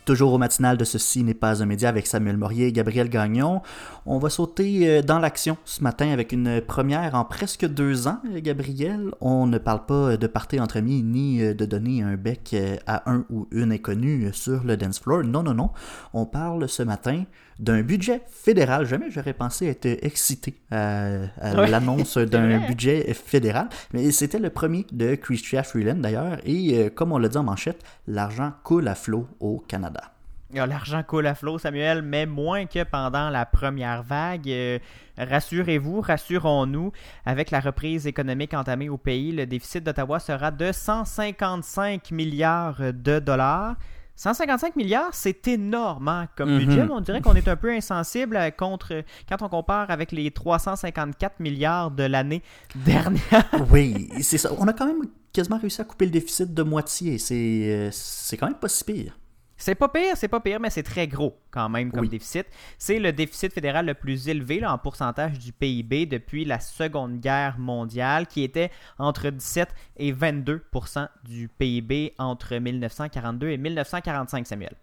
Toujours 0.04 0.34
au 0.34 0.38
matinal 0.38 0.76
de 0.76 0.84
Ceci 0.84 1.24
n'est 1.24 1.32
pas 1.32 1.62
un 1.62 1.66
média 1.66 1.88
avec 1.88 2.06
Samuel 2.06 2.36
Morier 2.36 2.66
et 2.66 2.72
Gabriel 2.72 3.08
Gagnon. 3.08 3.62
On 4.04 4.18
va 4.18 4.28
sauter 4.28 4.86
euh, 4.86 5.02
dans 5.02 5.18
l'action 5.18 5.56
ce 5.64 5.82
matin 5.82 6.10
avec 6.10 6.32
une 6.32 6.60
première 6.60 7.14
en 7.14 7.24
presque 7.24 7.66
deux 7.66 8.06
ans, 8.06 8.20
Gabriel. 8.36 9.12
On 9.22 9.46
ne 9.46 9.56
parle 9.56 9.86
pas 9.86 10.18
de 10.18 10.26
partir 10.26 10.62
entre 10.62 10.76
amis 10.76 11.02
ni 11.02 11.42
euh, 11.42 11.54
de 11.54 11.64
donner 11.64 12.02
un 12.02 12.16
bec 12.16 12.50
euh, 12.52 12.76
à 12.86 13.10
un 13.10 13.24
ou 13.30 13.48
une 13.50 13.72
inconnue 13.72 14.28
sur 14.34 14.62
le 14.64 14.76
dance 14.76 14.98
floor. 14.98 15.24
Non, 15.24 15.42
non, 15.42 15.54
non. 15.54 15.70
On 16.12 16.26
parle 16.26 16.68
ce 16.68 16.82
matin 16.82 17.24
d'un 17.58 17.82
budget 17.82 18.22
fédéral. 18.28 18.86
Jamais 18.86 19.10
j'aurais 19.10 19.32
pensé 19.32 19.66
être 19.66 19.86
excité 20.02 20.54
à, 20.70 21.66
l'annonce 21.66 22.18
d'un 22.18 22.66
budget 22.66 23.12
fédéral. 23.14 23.68
Mais 23.92 24.10
c'était 24.10 24.38
le 24.38 24.50
premier 24.50 24.86
de 24.92 25.14
Christian 25.14 25.62
Freeland 25.62 25.96
d'ailleurs. 25.96 26.38
Et 26.44 26.90
comme 26.90 27.12
on 27.12 27.18
l'a 27.18 27.28
dit 27.28 27.38
en 27.38 27.44
manchette, 27.44 27.82
l'argent 28.06 28.52
coule 28.62 28.88
à 28.88 28.94
flot 28.94 29.26
au 29.40 29.58
Canada. 29.66 30.14
L'argent 30.54 31.02
coule 31.02 31.26
à 31.26 31.34
flot, 31.34 31.58
Samuel, 31.58 32.02
mais 32.02 32.26
moins 32.26 32.66
que 32.66 32.84
pendant 32.84 33.28
la 33.28 33.44
première 33.44 34.04
vague. 34.04 34.48
Euh, 34.48 34.78
rassurez-vous, 35.18 36.00
rassurons-nous, 36.00 36.92
avec 37.26 37.50
la 37.50 37.58
reprise 37.58 38.06
économique 38.06 38.54
entamée 38.54 38.88
au 38.88 38.96
pays, 38.96 39.32
le 39.32 39.46
déficit 39.46 39.82
d'Ottawa 39.82 40.20
sera 40.20 40.52
de 40.52 40.70
155 40.70 42.12
milliards 42.12 42.92
de 42.92 43.18
dollars. 43.18 43.74
155 44.16 44.76
milliards, 44.76 45.12
c'est 45.12 45.48
énorme 45.48 46.08
hein, 46.08 46.28
comme 46.36 46.52
mhm. 46.52 46.58
budget, 46.58 46.84
mais 46.84 46.92
on 46.92 47.00
dirait 47.00 47.20
qu'on 47.20 47.34
est 47.34 47.48
un 47.48 47.56
peu 47.56 47.72
insensible 47.72 48.38
contre 48.56 49.02
quand 49.28 49.42
on 49.42 49.48
compare 49.48 49.90
avec 49.90 50.12
les 50.12 50.30
354 50.30 51.40
milliards 51.40 51.90
de 51.90 52.04
l'année 52.04 52.42
dernière. 52.76 53.20
oui, 53.70 54.08
c'est 54.22 54.38
ça. 54.38 54.50
On 54.58 54.68
a 54.68 54.72
quand 54.72 54.86
même 54.86 55.02
quasiment 55.32 55.58
réussi 55.58 55.80
à 55.80 55.84
couper 55.84 56.04
le 56.04 56.12
déficit 56.12 56.54
de 56.54 56.62
moitié. 56.62 57.18
C'est, 57.18 57.34
euh, 57.34 57.88
c'est 57.90 58.36
quand 58.36 58.46
même 58.46 58.54
pas 58.54 58.68
si 58.68 58.84
pire. 58.84 59.18
C'est 59.64 59.74
pas 59.74 59.88
pire, 59.88 60.14
c'est 60.14 60.28
pas 60.28 60.40
pire, 60.40 60.60
mais 60.60 60.68
c'est 60.68 60.82
très 60.82 61.08
gros 61.08 61.38
quand 61.50 61.70
même 61.70 61.90
comme 61.90 62.06
déficit. 62.06 62.44
C'est 62.76 62.98
le 62.98 63.14
déficit 63.14 63.50
fédéral 63.50 63.86
le 63.86 63.94
plus 63.94 64.28
élevé 64.28 64.62
en 64.62 64.76
pourcentage 64.76 65.38
du 65.38 65.54
PIB 65.54 66.04
depuis 66.04 66.44
la 66.44 66.60
Seconde 66.60 67.18
Guerre 67.18 67.58
mondiale, 67.58 68.26
qui 68.26 68.42
était 68.42 68.70
entre 68.98 69.30
17 69.30 69.70
et 69.96 70.12
22% 70.12 71.08
du 71.24 71.48
PIB 71.48 72.12
entre 72.18 72.56
1942 72.56 73.48
et 73.48 73.56
1945, 73.56 74.46
Samuel. 74.46 74.74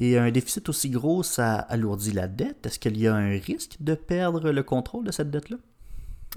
Et 0.00 0.18
un 0.18 0.32
déficit 0.32 0.68
aussi 0.68 0.90
gros, 0.90 1.22
ça 1.22 1.54
alourdit 1.54 2.10
la 2.10 2.26
dette. 2.26 2.66
Est-ce 2.66 2.80
qu'il 2.80 2.98
y 2.98 3.06
a 3.06 3.14
un 3.14 3.38
risque 3.38 3.76
de 3.78 3.94
perdre 3.94 4.50
le 4.50 4.64
contrôle 4.64 5.04
de 5.04 5.12
cette 5.12 5.30
dette-là? 5.30 5.58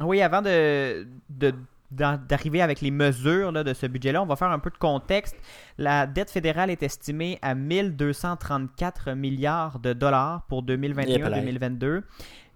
Oui, 0.02 0.22
avant 0.22 0.44
de, 0.44 1.08
de 1.32 1.56
d'arriver 1.91 2.62
avec 2.62 2.82
les 2.82 2.91
mesures 2.91 3.52
de 3.52 3.73
ce 3.73 3.86
budget-là, 3.86 4.21
on 4.21 4.26
va 4.26 4.36
faire 4.36 4.52
un 4.52 4.60
peu 4.60 4.69
de 4.69 4.78
contexte. 4.78 5.36
La 5.78 6.06
dette 6.06 6.30
fédérale 6.30 6.69
est 6.69 6.84
estimée 6.84 7.39
à 7.41 7.56
1234 7.56 9.13
milliards 9.13 9.80
de 9.80 9.93
dollars 9.93 10.43
pour 10.47 10.63
2021-2022. 10.63 12.04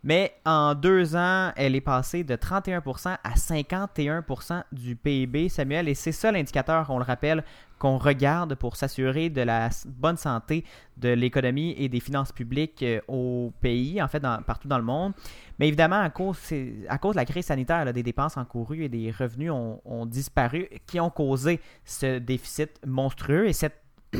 Mais 0.03 0.33
en 0.45 0.73
deux 0.73 1.15
ans, 1.15 1.51
elle 1.55 1.75
est 1.75 1.81
passée 1.81 2.23
de 2.23 2.35
31% 2.35 3.17
à 3.23 3.33
51% 3.35 4.63
du 4.71 4.95
PIB, 4.95 5.47
Samuel. 5.47 5.87
Et 5.87 5.93
c'est 5.93 6.11
ça 6.11 6.31
l'indicateur, 6.31 6.89
on 6.89 6.97
le 6.97 7.03
rappelle, 7.03 7.43
qu'on 7.77 7.99
regarde 7.99 8.55
pour 8.55 8.77
s'assurer 8.77 9.29
de 9.29 9.41
la 9.41 9.69
bonne 9.85 10.17
santé 10.17 10.65
de 10.97 11.09
l'économie 11.09 11.75
et 11.77 11.87
des 11.87 11.99
finances 11.99 12.31
publiques 12.31 12.81
euh, 12.83 13.01
au 13.07 13.53
pays, 13.61 14.01
en 14.01 14.07
fait, 14.07 14.21
partout 14.45 14.67
dans 14.67 14.79
le 14.79 14.83
monde. 14.83 15.13
Mais 15.59 15.67
évidemment, 15.67 15.99
à 15.99 16.09
cause, 16.09 16.37
de 16.49 17.15
la 17.15 17.25
crise 17.25 17.45
sanitaire, 17.45 17.93
des 17.93 18.03
dépenses 18.03 18.37
encourues 18.37 18.85
et 18.85 18.89
des 18.89 19.11
revenus 19.11 19.51
ont, 19.51 19.81
ont 19.85 20.07
disparu, 20.07 20.67
qui 20.87 20.99
ont 20.99 21.11
causé 21.11 21.59
ce 21.85 22.17
déficit 22.17 22.71
monstrueux 22.85 23.47
et 23.47 23.53
cette... 23.53 23.79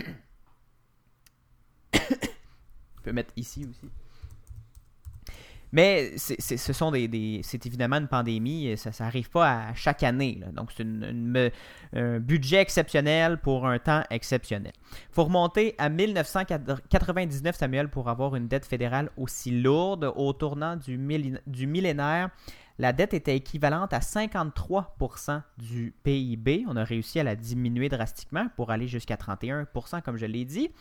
Je 1.94 3.04
peux 3.04 3.13
mettre 3.13 3.34
ici 3.36 3.65
aussi. 3.67 3.89
Mais 5.74 6.18
ce 6.18 6.74
sont 6.74 6.92
des, 6.92 7.40
c'est 7.44 7.66
évidemment 7.66 7.96
une 7.96 8.08
pandémie, 8.08 8.76
ça 8.78 8.92
n'arrive 9.00 9.30
pas 9.30 9.70
à 9.70 9.74
chaque 9.74 10.04
année. 10.04 10.42
Donc 10.54 10.72
c'est 10.76 10.86
un 11.94 12.20
budget 12.20 12.58
exceptionnel 12.58 13.38
pour 13.38 13.66
un 13.66 13.80
temps 13.80 14.04
exceptionnel. 14.10 14.74
Il 14.92 15.14
faut 15.14 15.24
remonter 15.24 15.76
à 15.78 15.90
1999, 15.90 17.56
Samuel, 17.56 17.88
pour 17.88 18.10
avoir 18.10 18.36
une 18.36 18.48
dette 18.48 18.66
fédérale 18.66 19.10
aussi 19.16 19.52
lourde. 19.52 20.12
Au 20.16 20.34
tournant 20.34 20.76
du 20.76 20.98
millénaire, 20.98 22.30
la 22.82 22.94
dette 22.94 23.13
était 23.13 23.36
équivalente 23.36 23.94
à 23.94 24.00
53% 24.00 25.44
du 25.60 25.94
PIB. 26.02 26.65
On 26.67 26.76
a 26.76 26.84
réussi 26.84 27.20
à 27.20 27.24
la 27.24 27.36
diminuer 27.36 27.89
drastiquement 27.89 28.48
pour 28.56 28.72
aller 28.72 28.88
jusqu'à 28.88 29.17
31%, 29.17 30.02
comme 30.02 30.17
je 30.17 30.26
l'ai 30.26 30.46
dit. 30.46 30.72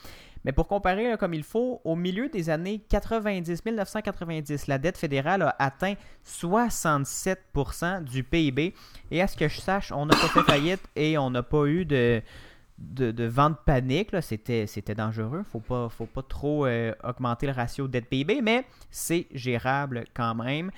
Mais 0.46 0.52
pour 0.52 0.66
comparer 0.66 1.14
comme 1.18 1.34
il 1.34 1.42
faut, 1.42 1.82
au 1.84 1.96
milieu 1.96 2.30
des 2.30 2.48
années 2.48 2.78
90, 2.88 3.66
1990, 3.66 4.66
la 4.66 4.78
dette 4.78 4.96
fédérale 4.96 5.42
a 5.42 5.54
atteint 5.58 5.92
67% 6.26 8.02
du 8.04 8.24
PIB. 8.24 8.72
Et 9.10 9.20
à 9.20 9.26
ce 9.26 9.36
que 9.36 9.48
je 9.48 9.60
sache, 9.60 9.92
on 9.92 10.06
n'a 10.06 10.16
pas 10.16 10.28
fait 10.28 10.42
faillite 10.44 10.80
et 10.96 11.18
on 11.18 11.28
n'a 11.28 11.42
pas 11.42 11.66
eu 11.66 11.84
de, 11.84 12.22
de, 12.78 13.24
vente 13.26 13.58
panique. 13.66 14.16
C'était, 14.22 14.94
dangereux. 14.96 15.44
Il 15.54 15.58
ne 15.58 15.88
faut 15.90 16.06
pas, 16.06 16.22
trop 16.26 16.64
euh, 16.64 16.94
augmenter 17.04 17.46
le 17.46 17.52
ratio 17.52 17.88
dette-PIB, 17.88 18.40
mais 18.40 18.64
c'est 18.90 19.26
gérable 19.34 20.04
quand 20.14 20.34
même. 20.34 20.70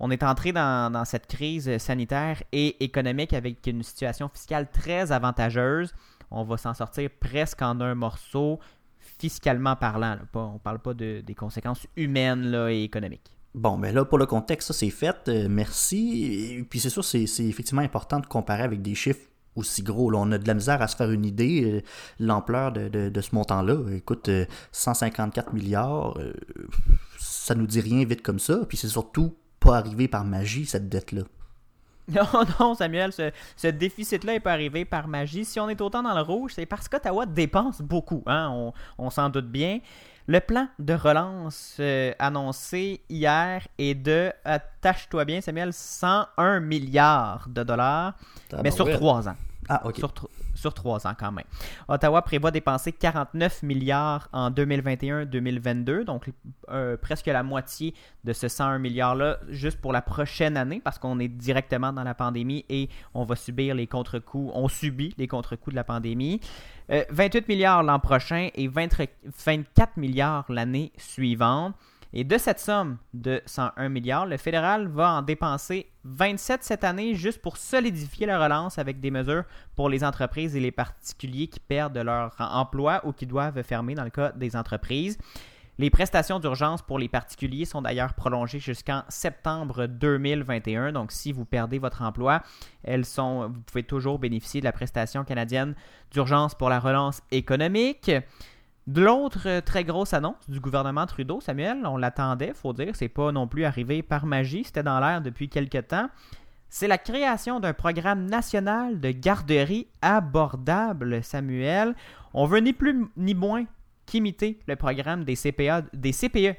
On 0.00 0.10
est 0.10 0.22
entré 0.22 0.52
dans, 0.52 1.04
cette 1.04 1.26
crise 1.26 1.78
sanitaire 1.78 2.42
et 2.52 2.82
économique 2.82 3.32
avec 3.32 3.66
une 3.66 3.82
situation 3.82 4.28
fiscale 4.28 4.68
très 4.70 5.12
avantageuse. 5.12 5.94
On 6.30 6.42
va 6.42 6.56
s'en 6.56 6.74
sortir 6.74 7.10
presque 7.20 7.62
en 7.62 7.80
un 7.80 7.94
morceau 7.94 8.58
fiscalement 8.98 9.76
parlant. 9.76 10.16
on 10.34 10.54
ne 10.54 10.58
parle 10.58 10.80
pas 10.80 10.94
de, 10.94 11.20
des 11.20 11.34
conséquences 11.34 11.86
humaines 11.96 12.46
là, 12.46 12.70
et 12.70 12.82
économiques. 12.82 13.30
Bon, 13.54 13.76
mais 13.76 13.92
là, 13.92 14.04
pour 14.04 14.18
le 14.18 14.26
contexte, 14.26 14.68
ça 14.68 14.74
c'est 14.74 14.90
fait. 14.90 15.28
Euh, 15.28 15.46
merci. 15.48 16.56
Et 16.58 16.64
puis 16.64 16.80
c'est 16.80 16.90
sûr, 16.90 17.04
c'est 17.04 17.22
effectivement 17.38 17.82
important 17.82 18.18
de 18.18 18.26
comparer 18.26 18.64
avec 18.64 18.82
des 18.82 18.96
chiffres 18.96 19.28
aussi 19.54 19.84
gros. 19.84 20.12
On 20.12 20.32
a 20.32 20.38
de 20.38 20.46
la 20.48 20.54
misère 20.54 20.82
à 20.82 20.88
se 20.88 20.96
faire 20.96 21.12
une 21.12 21.24
idée, 21.24 21.62
euh, 21.64 21.80
l'ampleur 22.18 22.72
de, 22.72 22.88
de, 22.88 23.20
ce 23.20 23.32
montant-là. 23.32 23.76
Écoute, 23.94 24.28
154 24.72 25.48
euh, 25.48 25.52
milliards, 25.52 26.18
ça 27.16 27.54
nous 27.54 27.68
dit 27.68 27.80
rien 27.80 28.04
vite 28.04 28.22
comme 28.22 28.40
ça. 28.40 28.62
Puis 28.68 28.76
c'est 28.76 28.88
surtout 28.88 29.36
pas 29.64 29.78
arrivé 29.78 30.08
par 30.08 30.24
magie, 30.24 30.66
cette 30.66 30.88
dette-là? 30.88 31.22
Non, 32.06 32.44
non, 32.60 32.74
Samuel, 32.74 33.12
ce, 33.12 33.66
déficit-là 33.66 34.34
n'est 34.34 34.40
pas 34.40 34.52
arrivé 34.52 34.84
par 34.84 35.08
magie. 35.08 35.46
Si 35.46 35.58
on 35.58 35.70
est 35.70 35.80
autant 35.80 36.02
dans 36.02 36.14
le 36.14 36.20
rouge, 36.20 36.52
c'est 36.54 36.66
parce 36.66 36.86
qu'Ottawa 36.86 37.24
dépense 37.24 37.80
beaucoup. 37.80 38.22
Hein? 38.26 38.72
On, 38.98 39.08
s'en 39.08 39.30
doute 39.30 39.50
bien. 39.50 39.80
Le 40.26 40.40
plan 40.40 40.68
de 40.78 40.92
relance 40.92 41.76
euh, 41.80 42.12
annoncé 42.18 43.00
hier 43.08 43.66
est 43.78 43.94
de, 43.94 44.30
attache-toi 44.44 45.24
bien, 45.24 45.40
Samuel, 45.40 45.72
101 45.72 46.60
milliards 46.60 47.48
de 47.48 47.62
dollars, 47.62 48.14
mais 48.62 48.70
sur 48.70 48.90
trois 48.90 49.26
ans. 49.26 49.36
Ah, 49.68 49.80
ok 49.86 49.96
sur 49.96 50.12
trois 50.72 51.06
ans 51.06 51.14
quand 51.18 51.32
même. 51.32 51.44
Ottawa 51.88 52.22
prévoit 52.22 52.50
dépenser 52.50 52.92
49 52.92 53.62
milliards 53.62 54.28
en 54.32 54.50
2021-2022, 54.50 56.04
donc 56.04 56.30
euh, 56.70 56.96
presque 56.96 57.26
la 57.26 57.42
moitié 57.42 57.94
de 58.24 58.32
ce 58.32 58.48
101 58.48 58.78
milliards-là 58.78 59.38
juste 59.48 59.80
pour 59.80 59.92
la 59.92 60.00
prochaine 60.00 60.56
année, 60.56 60.80
parce 60.82 60.98
qu'on 60.98 61.18
est 61.18 61.28
directement 61.28 61.92
dans 61.92 62.04
la 62.04 62.14
pandémie 62.14 62.64
et 62.68 62.88
on 63.12 63.24
va 63.24 63.36
subir 63.36 63.74
les 63.74 63.86
contre-coups, 63.86 64.52
on 64.54 64.68
subit 64.68 65.14
les 65.18 65.28
contre-coups 65.28 65.72
de 65.74 65.76
la 65.76 65.84
pandémie. 65.84 66.40
28 66.88 67.36
euh, 67.36 67.40
milliards 67.48 67.82
l'an 67.82 67.98
prochain 67.98 68.48
et 68.54 68.68
24 68.68 69.96
milliards 69.96 70.44
l'année 70.48 70.92
suivante. 70.96 71.74
Et 72.16 72.22
de 72.22 72.38
cette 72.38 72.60
somme 72.60 72.98
de 73.12 73.42
101 73.44 73.88
milliards, 73.88 74.24
le 74.24 74.36
fédéral 74.36 74.86
va 74.86 75.14
en 75.14 75.22
dépenser 75.22 75.90
27 76.04 76.62
cette 76.62 76.84
année 76.84 77.16
juste 77.16 77.42
pour 77.42 77.56
solidifier 77.56 78.24
la 78.24 78.40
relance 78.40 78.78
avec 78.78 79.00
des 79.00 79.10
mesures 79.10 79.42
pour 79.74 79.88
les 79.88 80.04
entreprises 80.04 80.54
et 80.54 80.60
les 80.60 80.70
particuliers 80.70 81.48
qui 81.48 81.58
perdent 81.58 81.98
leur 81.98 82.36
emploi 82.38 83.00
ou 83.04 83.12
qui 83.12 83.26
doivent 83.26 83.60
fermer 83.64 83.96
dans 83.96 84.04
le 84.04 84.10
cas 84.10 84.30
des 84.30 84.54
entreprises. 84.54 85.18
Les 85.76 85.90
prestations 85.90 86.38
d'urgence 86.38 86.82
pour 86.82 87.00
les 87.00 87.08
particuliers 87.08 87.64
sont 87.64 87.82
d'ailleurs 87.82 88.14
prolongées 88.14 88.60
jusqu'en 88.60 89.02
septembre 89.08 89.86
2021. 89.86 90.92
Donc, 90.92 91.10
si 91.10 91.32
vous 91.32 91.44
perdez 91.44 91.80
votre 91.80 92.02
emploi, 92.02 92.44
elles 92.84 93.04
sont, 93.04 93.48
vous 93.48 93.60
pouvez 93.62 93.82
toujours 93.82 94.20
bénéficier 94.20 94.60
de 94.60 94.66
la 94.66 94.72
prestation 94.72 95.24
canadienne 95.24 95.74
d'urgence 96.12 96.54
pour 96.54 96.68
la 96.68 96.78
relance 96.78 97.22
économique. 97.32 98.12
De 98.86 99.02
l'autre 99.02 99.46
euh, 99.46 99.60
très 99.62 99.82
grosse 99.82 100.12
annonce 100.12 100.48
du 100.48 100.60
gouvernement 100.60 101.06
Trudeau, 101.06 101.40
Samuel, 101.40 101.86
on 101.86 101.96
l'attendait, 101.96 102.52
faut 102.52 102.74
dire, 102.74 102.94
c'est 102.94 103.08
pas 103.08 103.32
non 103.32 103.48
plus 103.48 103.64
arrivé 103.64 104.02
par 104.02 104.26
magie, 104.26 104.64
c'était 104.64 104.82
dans 104.82 105.00
l'air 105.00 105.22
depuis 105.22 105.48
quelque 105.48 105.78
temps. 105.78 106.10
C'est 106.68 106.88
la 106.88 106.98
création 106.98 107.60
d'un 107.60 107.72
programme 107.72 108.26
national 108.26 109.00
de 109.00 109.10
garderie 109.10 109.86
abordable, 110.02 111.22
Samuel. 111.22 111.94
On 112.34 112.44
veut 112.44 112.58
ni 112.58 112.74
plus 112.74 113.06
ni 113.16 113.32
moins 113.32 113.64
qu'imiter 114.04 114.58
le 114.66 114.76
programme 114.76 115.24
des 115.24 115.36
CPA, 115.36 115.82
des 115.94 116.12
CPE 116.12 116.58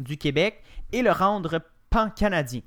du 0.00 0.16
Québec 0.16 0.62
et 0.90 1.02
le 1.02 1.12
rendre 1.12 1.60
pan-canadien. 1.90 2.62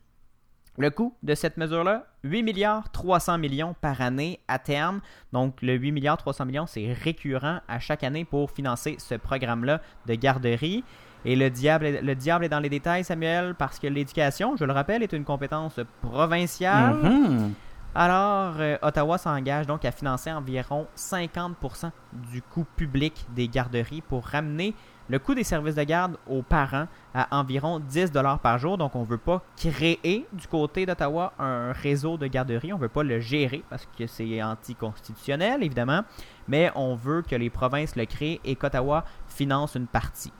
Le 0.77 0.89
coût 0.89 1.15
de 1.23 1.35
cette 1.35 1.55
mesure-là, 1.55 2.05
8 2.23 2.43
milliards 2.43 2.91
300 2.91 3.37
millions 3.37 3.75
par 3.79 4.01
année 4.01 4.41
à 4.47 4.59
terme. 4.59 4.99
Donc 5.31 5.61
le 5.61 5.73
8 5.73 5.91
milliards 5.93 6.17
300 6.17 6.45
millions, 6.45 6.67
c'est 6.67 6.91
récurrent 6.91 7.59
à 7.67 7.79
chaque 7.79 8.03
année 8.03 8.25
pour 8.25 8.51
financer 8.51 8.97
ce 8.99 9.15
programme-là 9.15 9.81
de 10.05 10.15
garderie. 10.15 10.83
Et 11.23 11.35
le 11.35 11.49
diable, 11.49 11.99
le 12.03 12.15
diable 12.15 12.45
est 12.45 12.49
dans 12.49 12.59
les 12.59 12.69
détails, 12.69 13.03
Samuel, 13.03 13.55
parce 13.55 13.79
que 13.79 13.87
l'éducation, 13.87 14.57
je 14.57 14.65
le 14.65 14.73
rappelle, 14.73 15.01
est 15.01 15.13
une 15.13 15.23
compétence 15.23 15.79
provinciale. 16.01 16.95
Mm-hmm. 16.95 17.51
Alors, 17.95 18.55
euh, 18.59 18.77
Ottawa 18.81 19.17
s'engage 19.17 19.65
donc 19.65 19.85
à 19.85 19.91
financer 19.91 20.31
environ 20.31 20.85
50% 20.97 21.91
du 22.31 22.41
coût 22.41 22.65
public 22.75 23.25
des 23.33 23.47
garderies 23.47 24.01
pour 24.01 24.25
ramener 24.25 24.75
le 25.09 25.19
coût 25.19 25.35
des 25.35 25.43
services 25.43 25.75
de 25.75 25.83
garde 25.83 26.17
aux 26.27 26.41
parents 26.41 26.87
à 27.13 27.37
environ 27.37 27.79
10 27.79 28.11
par 28.41 28.57
jour. 28.57 28.77
Donc, 28.77 28.95
on 28.95 29.01
ne 29.01 29.05
veut 29.05 29.17
pas 29.17 29.43
créer 29.55 30.25
du 30.33 30.47
côté 30.47 30.85
d'Ottawa 30.85 31.33
un 31.39 31.71
réseau 31.71 32.17
de 32.17 32.27
garderies. 32.27 32.73
On 32.73 32.77
ne 32.77 32.81
veut 32.81 32.89
pas 32.89 33.03
le 33.03 33.19
gérer 33.19 33.63
parce 33.69 33.87
que 33.97 34.07
c'est 34.07 34.41
anticonstitutionnel, 34.41 35.63
évidemment. 35.63 36.01
Mais 36.47 36.71
on 36.75 36.95
veut 36.95 37.21
que 37.21 37.35
les 37.35 37.49
provinces 37.49 37.95
le 37.95 38.05
créent 38.05 38.39
et 38.43 38.55
qu'Ottawa 38.55 39.05
finance 39.27 39.75
une 39.75 39.87
partie. 39.87 40.33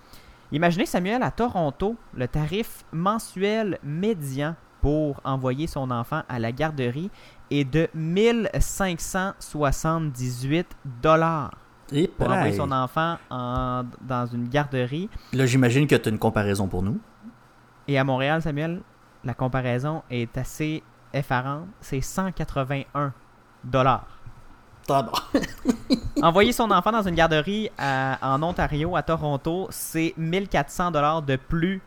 Imaginez, 0.52 0.86
Samuel, 0.86 1.24
à 1.24 1.32
Toronto, 1.32 1.96
le 2.14 2.28
tarif 2.28 2.84
mensuel 2.92 3.80
médian 3.84 4.56
pour 4.82 5.22
envoyer 5.24 5.68
son 5.68 5.90
enfant 5.90 6.24
à 6.30 6.38
la 6.38 6.52
garderie 6.52 7.10
est 7.50 7.64
de 7.64 7.88
1578 7.96 10.68
dollars 11.02 11.65
pour 12.18 12.32
envoyer 12.32 12.56
son 12.56 12.72
enfant 12.72 13.18
dans 13.30 14.26
une 14.34 14.48
garderie. 14.48 15.10
Là, 15.34 15.46
j'imagine 15.46 15.88
que 15.88 15.96
tu 15.96 16.10
as 16.10 16.12
une 16.12 16.20
comparaison 16.20 16.68
pour 16.68 16.84
nous. 16.84 17.00
Et 17.88 17.98
à 18.00 18.04
Montréal, 18.04 18.42
Samuel, 18.42 18.82
la 19.24 19.34
comparaison 19.34 20.04
est 20.10 20.38
assez 20.38 20.84
effarante. 21.14 21.68
C'est 21.82 22.02
181 22.02 23.14
dollars. 23.64 24.08
Envoyer 26.22 26.52
son 26.52 26.70
enfant 26.70 26.92
dans 26.92 27.02
une 27.02 27.16
garderie 27.16 27.70
en 27.80 28.44
Ontario, 28.44 28.96
à 28.96 29.02
Toronto, 29.02 29.68
c'est 29.72 30.14
1400 30.18 30.92
dollars 30.92 31.22
de 31.22 31.36
plus 31.36 31.82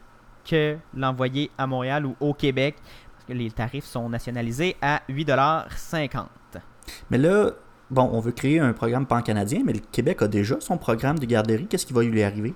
que 0.44 0.76
l'envoyer 0.94 1.50
à 1.58 1.66
Montréal 1.66 2.06
ou 2.06 2.16
au 2.20 2.34
Québec, 2.34 2.76
parce 3.12 3.24
que 3.26 3.32
les 3.34 3.50
tarifs 3.50 3.84
sont 3.84 4.08
nationalisés 4.08 4.76
à 4.80 5.02
8,50 5.08 6.26
Mais 7.10 7.18
là, 7.18 7.50
bon, 7.90 8.08
on 8.12 8.20
veut 8.20 8.32
créer 8.32 8.60
un 8.60 8.72
programme 8.72 9.06
pan-canadien, 9.06 9.62
mais 9.64 9.72
le 9.72 9.80
Québec 9.80 10.22
a 10.22 10.28
déjà 10.28 10.60
son 10.60 10.78
programme 10.78 11.18
de 11.18 11.26
garderie. 11.26 11.66
Qu'est-ce 11.66 11.86
qui 11.86 11.92
va 11.92 12.02
lui 12.02 12.22
arriver? 12.22 12.54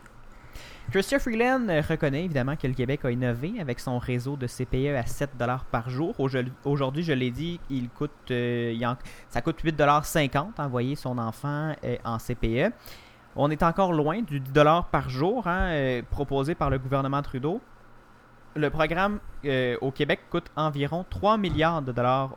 Christian 0.90 1.20
Freeland 1.20 1.68
euh, 1.68 1.80
reconnaît 1.88 2.24
évidemment 2.24 2.56
que 2.56 2.66
le 2.66 2.74
Québec 2.74 3.04
a 3.04 3.10
innové 3.10 3.54
avec 3.60 3.80
son 3.80 3.98
réseau 3.98 4.36
de 4.36 4.46
CPE 4.46 4.94
à 4.98 5.06
7 5.06 5.30
par 5.70 5.88
jour. 5.88 6.14
Aujourd'hui, 6.64 7.02
je 7.02 7.12
l'ai 7.12 7.30
dit, 7.30 7.60
il 7.70 7.88
coûte, 7.88 8.10
euh, 8.30 8.74
ça 9.30 9.40
coûte 9.40 9.62
8,50 9.64 10.58
envoyer 10.58 10.96
son 10.96 11.16
enfant 11.18 11.72
euh, 11.84 11.96
en 12.04 12.18
CPE. 12.18 12.74
On 13.36 13.50
est 13.50 13.62
encore 13.62 13.94
loin 13.94 14.20
du 14.20 14.40
10 14.40 14.52
par 14.90 15.08
jour 15.08 15.46
hein, 15.46 16.02
proposé 16.10 16.54
par 16.54 16.68
le 16.68 16.78
gouvernement 16.78 17.22
Trudeau. 17.22 17.62
Le 18.54 18.68
programme 18.68 19.20
au 19.80 19.90
Québec 19.90 20.20
coûte 20.28 20.50
environ 20.54 21.06
3 21.08 21.38
milliards 21.38 21.80
de 21.80 21.92
dollars 21.92 22.36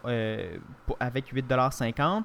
avec 1.01 1.33
8,50 1.33 2.23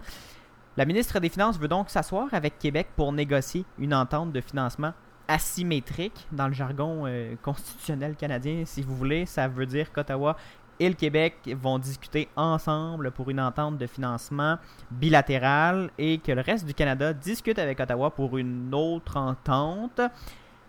La 0.77 0.85
ministre 0.85 1.19
des 1.19 1.29
Finances 1.29 1.59
veut 1.59 1.69
donc 1.69 1.91
s'asseoir 1.91 2.29
avec 2.33 2.59
Québec 2.59 2.89
pour 2.95 3.13
négocier 3.13 3.65
une 3.79 3.93
entente 3.93 4.33
de 4.33 4.41
financement 4.41 4.93
asymétrique 5.27 6.29
dans 6.31 6.47
le 6.47 6.55
jargon 6.55 7.07
euh, 7.07 7.35
constitutionnel 7.43 8.15
canadien, 8.15 8.63
si 8.65 8.83
vous 8.83 8.95
voulez. 8.95 9.27
Ça 9.27 9.49
veut 9.49 9.67
dire 9.67 9.93
qu'Ottawa 9.93 10.37
et 10.79 10.89
le 10.89 10.95
Québec 10.95 11.35
vont 11.61 11.79
discuter 11.79 12.29
ensemble 12.37 13.11
pour 13.11 13.31
une 13.31 13.41
entente 13.41 13.79
de 13.79 13.87
financement 13.87 14.59
bilatérale 14.93 15.91
et 15.99 16.19
que 16.19 16.31
le 16.31 16.41
reste 16.41 16.65
du 16.65 16.73
Canada 16.73 17.13
discute 17.13 17.59
avec 17.59 17.81
Ottawa 17.81 18.11
pour 18.11 18.39
une 18.39 18.73
autre 18.73 19.17
entente. 19.17 20.01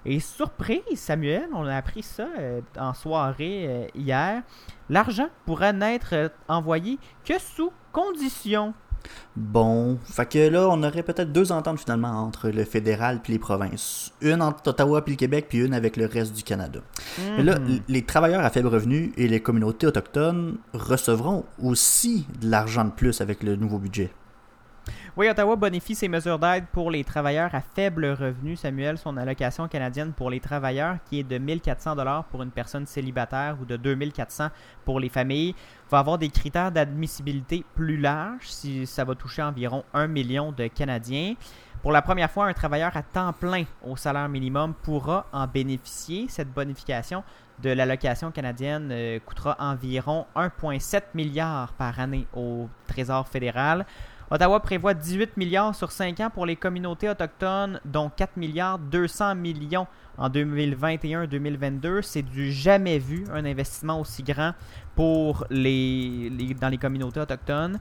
Et 0.04 0.20
surprise, 0.20 0.82
Samuel, 0.96 1.48
on 1.54 1.66
a 1.68 1.76
appris 1.76 2.02
ça 2.02 2.28
euh, 2.40 2.62
en 2.78 2.96
soirée 2.96 3.68
euh, 3.68 3.88
hier, 3.94 4.42
l'argent 4.90 5.30
pourrait 5.46 5.74
n'être 5.74 6.32
envoyé 6.48 6.98
que 7.24 7.40
sous 7.40 7.72
condition 7.92 8.74
Bon, 9.36 9.98
fait 10.04 10.26
que 10.26 10.50
là, 10.50 10.68
on 10.70 10.84
aurait 10.84 11.04
peut-être 11.04 11.32
deux 11.32 11.52
ententes 11.52 11.80
finalement 11.80 12.24
entre 12.24 12.50
le 12.50 12.66
fédéral 12.66 13.22
puis 13.24 13.34
les 13.34 13.40
provinces. 13.40 14.12
Une 14.22 14.42
entre 14.42 14.68
Ottawa 14.70 15.02
puis 15.04 15.14
le 15.14 15.18
Québec, 15.18 15.46
puis 15.48 15.60
une 15.60 15.74
avec 15.74 15.98
le 15.98 16.06
reste 16.06 16.34
du 16.34 16.44
Canada. 16.44 16.80
Mais 17.38 17.44
là, 17.44 17.60
mhm. 17.60 17.80
les 17.88 18.02
travailleurs 18.04 18.44
à 18.44 18.50
faible 18.50 18.68
revenu 18.68 19.14
et 19.18 19.28
les 19.28 19.40
communautés 19.42 19.88
autochtones 19.88 20.58
recevront 20.74 21.46
aussi 21.62 22.26
de 22.42 22.50
l'argent 22.50 22.86
de 22.86 22.92
plus 22.92 23.22
avec 23.22 23.44
le 23.44 23.56
nouveau 23.56 23.78
budget. 23.78 24.12
Oui, 25.18 25.28
Ottawa 25.28 25.58
bonifie 25.58 25.94
ses 25.94 26.08
mesures 26.08 26.40
d'aide 26.40 26.68
pour 26.72 26.90
les 26.90 27.04
travailleurs 27.04 27.54
à 27.54 27.60
faible 27.60 28.06
revenu. 28.06 28.56
Samuel, 28.56 28.98
son 28.98 29.18
allocation 29.18 29.68
canadienne 29.68 30.14
pour 30.14 30.30
les 30.30 30.40
travailleurs, 30.40 31.00
qui 31.04 31.20
est 31.20 31.24
de 31.24 31.38
1400 31.38 31.98
dollars 31.98 32.24
pour 32.24 32.42
une 32.44 32.50
personne 32.50 32.86
célibataire 32.86 33.58
ou 33.62 33.66
de 33.66 33.76
2400 33.76 34.48
pour 34.86 35.02
les 35.02 35.10
familles, 35.10 35.54
va 35.90 36.00
avoir 36.00 36.18
des 36.18 36.30
critères 36.30 36.72
d'admissibilité 36.72 37.66
plus 37.76 37.98
larges 37.98 38.48
si 38.48 38.88
ça 38.88 39.04
va 39.04 39.14
toucher 39.14 39.42
environ 39.42 39.84
1 39.94 40.08
million 40.08 40.54
de 40.54 40.68
Canadiens. 40.68 41.34
Pour 41.82 41.92
la 41.92 42.02
première 42.02 42.32
fois, 42.32 42.46
un 42.46 42.54
travailleur 42.54 42.96
à 42.96 43.04
temps 43.04 43.34
plein 43.34 43.66
au 43.86 43.98
salaire 43.98 44.30
minimum 44.30 44.74
pourra 44.82 45.26
en 45.34 45.46
bénéficier. 45.46 46.28
Cette 46.30 46.54
bonification 46.54 47.22
de 47.62 47.70
l'allocation 47.70 48.32
canadienne 48.32 48.90
euh, 48.92 49.20
coûtera 49.20 49.58
environ 49.60 50.26
1,7 50.38 51.02
milliard 51.16 51.74
par 51.74 52.00
année 52.00 52.28
au 52.34 52.70
Trésor 52.88 53.28
fédéral. 53.28 53.86
Ottawa 54.34 54.62
prévoit 54.62 54.94
18 54.94 55.36
milliards 55.36 55.76
sur 55.76 55.92
5 55.92 56.22
ans 56.22 56.30
pour 56.30 56.46
les 56.46 56.56
communautés 56.56 57.10
autochtones, 57.10 57.82
dont 57.84 58.10
4 58.10 58.38
milliards 58.38 58.80
200 58.80 59.36
millions 59.36 59.88
en 60.18 60.30
2021-2022. 60.30 62.02
C'est 62.02 62.22
du 62.22 62.50
jamais 62.50 62.98
vu, 62.98 63.26
un 63.34 63.44
investissement 63.44 64.00
aussi 64.00 64.24
grand 64.24 64.54
pour 64.96 65.46
les, 65.50 66.32
dans 66.62 66.70
les 66.70 66.78
communautés 66.78 67.20
autochtones. 67.20 67.78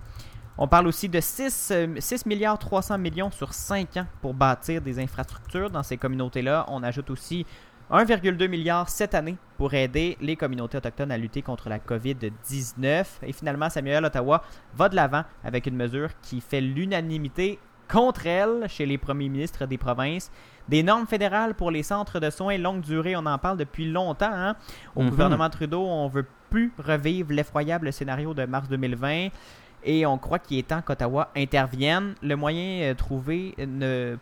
On 0.58 0.66
parle 0.66 0.88
aussi 0.88 1.08
de 1.08 1.20
6, 1.20 1.72
6 2.00 2.26
milliards 2.26 2.58
300 2.58 2.98
millions 2.98 3.30
sur 3.30 3.54
5 3.54 3.98
ans 3.98 4.06
pour 4.20 4.34
bâtir 4.34 4.82
des 4.82 4.98
infrastructures 4.98 5.70
dans 5.70 5.84
ces 5.84 5.96
communautés-là. 5.96 6.64
On 6.66 6.82
ajoute 6.82 7.10
aussi 7.10 7.46
1,2 7.90 8.46
milliard 8.46 8.88
cette 8.88 9.14
année 9.14 9.37
pour 9.57 9.74
aider 9.74 10.16
les 10.20 10.37
communautés 10.37 10.79
autochtones 10.79 11.11
à 11.11 11.18
lutter 11.18 11.42
contre 11.42 11.68
la 11.68 11.79
COVID-19. 11.79 13.05
Et 13.24 13.33
finalement, 13.33 13.68
Samuel 13.68 14.05
Ottawa 14.05 14.44
va 14.74 14.88
de 14.88 14.94
l'avant 14.94 15.24
avec 15.42 15.66
une 15.66 15.74
mesure 15.74 16.11
qui 16.22 16.40
fait 16.40 16.61
l'unanimité 16.61 17.59
contre 17.90 18.26
elle 18.26 18.68
chez 18.68 18.87
les 18.87 18.96
premiers 18.96 19.29
ministres 19.29 19.66
des 19.66 19.76
provinces. 19.76 20.31
Des 20.68 20.85
normes 20.85 21.09
fédérales 21.09 21.55
pour 21.55 21.72
les 21.72 21.83
centres 21.83 22.20
de 22.20 22.31
soins 22.31 22.57
longue 22.59 22.83
durée, 22.83 23.16
on 23.16 23.26
en 23.26 23.38
parle 23.38 23.59
depuis 23.59 23.90
longtemps. 23.90 24.33
Hein. 24.33 24.55
Au 24.94 25.03
mhm. 25.03 25.11
gouvernement 25.11 25.50
Trudeau, 25.50 25.85
on 25.85 26.07
veut 26.07 26.26
plus 26.48 26.72
revivre 26.79 27.33
l'effroyable 27.33 27.92
scénario 27.92 28.35
de 28.35 28.44
mars 28.44 28.68
2020 28.68 29.31
et 29.83 30.07
on 30.07 30.18
croit 30.18 30.38
qu'il 30.38 30.59
est 30.59 30.68
temps 30.68 30.83
qu'Ottawa 30.83 31.31
intervienne. 31.37 32.14
Le 32.22 32.37
moyen 32.37 32.83
euh, 32.83 32.94
trouvé 32.94 33.55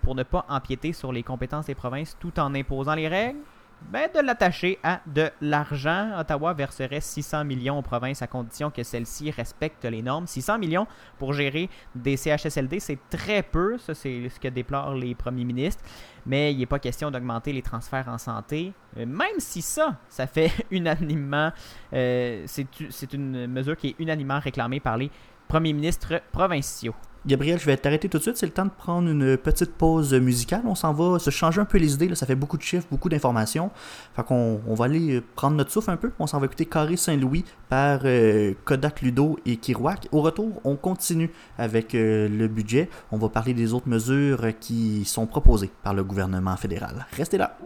pour 0.03 0.15
ne 0.15 0.23
pas 0.23 0.47
empiéter 0.49 0.93
sur 0.93 1.13
les 1.13 1.23
compétences 1.23 1.67
des 1.67 1.75
provinces 1.75 2.17
tout 2.19 2.39
en 2.39 2.55
imposant 2.55 2.95
les 2.95 3.09
règles, 3.09 3.41
ben, 3.83 4.09
de 4.15 4.21
l'attacher 4.21 4.79
à 4.83 5.01
de 5.07 5.31
l'argent. 5.41 6.19
Ottawa 6.19 6.53
verserait 6.53 7.01
600 7.01 7.45
millions 7.45 7.79
aux 7.79 7.83
provinces 7.83 8.23
à 8.23 8.27
condition 8.27 8.71
que 8.71 8.83
celles-ci 8.83 9.31
respectent 9.31 9.85
les 9.85 10.03
normes. 10.03 10.27
600 10.27 10.59
millions 10.59 10.87
pour 11.19 11.33
gérer 11.33 11.71
des 11.95 12.17
CHSLD, 12.17 12.81
c'est 12.81 12.99
très 13.09 13.43
peu. 13.43 13.79
Ça, 13.79 13.95
c'est 13.95 14.29
ce 14.29 14.39
que 14.39 14.49
déplorent 14.49 14.95
les 14.95 15.15
premiers 15.15 15.45
ministres. 15.45 15.83
Mais 16.27 16.53
il 16.53 16.59
n'est 16.59 16.67
pas 16.67 16.79
question 16.79 17.11
d'augmenter 17.11 17.53
les 17.53 17.63
transferts 17.63 18.09
en 18.09 18.19
santé. 18.19 18.73
Euh, 18.99 19.07
même 19.07 19.39
si 19.39 19.63
ça, 19.63 19.97
ça 20.09 20.27
fait 20.27 20.53
unanimement. 20.71 21.51
Euh, 21.93 22.45
c'est 22.47 23.13
une 23.13 23.47
mesure 23.47 23.77
qui 23.77 23.89
est 23.89 23.97
unanimement 23.99 24.39
réclamée 24.39 24.81
par 24.81 24.97
les 24.97 25.11
premiers 25.47 25.73
ministres 25.73 26.21
provinciaux. 26.31 26.95
Gabriel, 27.29 27.59
je 27.59 27.67
vais 27.67 27.77
t'arrêter 27.77 28.09
tout 28.09 28.17
de 28.17 28.23
suite. 28.23 28.39
C'est 28.39 28.47
le 28.47 28.53
temps 28.53 28.65
de 28.65 28.71
prendre 28.71 29.07
une 29.07 29.37
petite 29.37 29.75
pause 29.75 30.15
musicale. 30.15 30.63
On 30.65 30.75
s'en 30.75 30.95
va 30.95 31.19
se 31.19 31.29
changer 31.29 31.61
un 31.61 31.67
peu 31.67 31.77
les 31.77 31.93
idées. 31.93 32.09
Là. 32.09 32.15
Ça 32.15 32.25
fait 32.25 32.35
beaucoup 32.35 32.57
de 32.57 32.63
chiffres, 32.63 32.87
beaucoup 32.91 33.11
d'informations. 33.11 33.71
Fait 34.17 34.25
qu'on 34.25 34.63
on 34.67 34.75
va 34.75 34.87
aller 34.87 35.21
prendre 35.37 35.55
notre 35.55 35.71
souffle 35.71 35.91
un 35.91 35.99
peu. 35.99 36.11
On 36.19 36.27
s'en 36.27 36.41
va 36.41 36.47
écouter 36.47 36.65
Carré 36.65 36.97
Saint-Louis 36.97 37.45
par 37.69 38.01
euh, 38.07 38.55
Kodak 38.65 39.03
Ludo 39.03 39.39
et 39.45 39.59
Kirouac. 39.59 40.09
Au 40.11 40.23
retour, 40.23 40.59
on 40.65 40.77
continue 40.77 41.31
avec 41.59 41.95
euh, 41.95 42.31
le 42.31 42.49
budget. 42.49 42.89
On 43.13 43.19
va 43.19 43.29
parler 43.29 43.53
des 43.53 43.75
autres 43.75 43.91
mesures 43.91 44.47
qui 44.59 45.05
sont 45.05 45.27
proposées 45.27 45.71
par 45.83 45.93
le 45.93 46.05
gouvernement 46.05 46.57
fédéral. 46.57 47.07
Restez 47.13 47.37
là. 47.37 47.59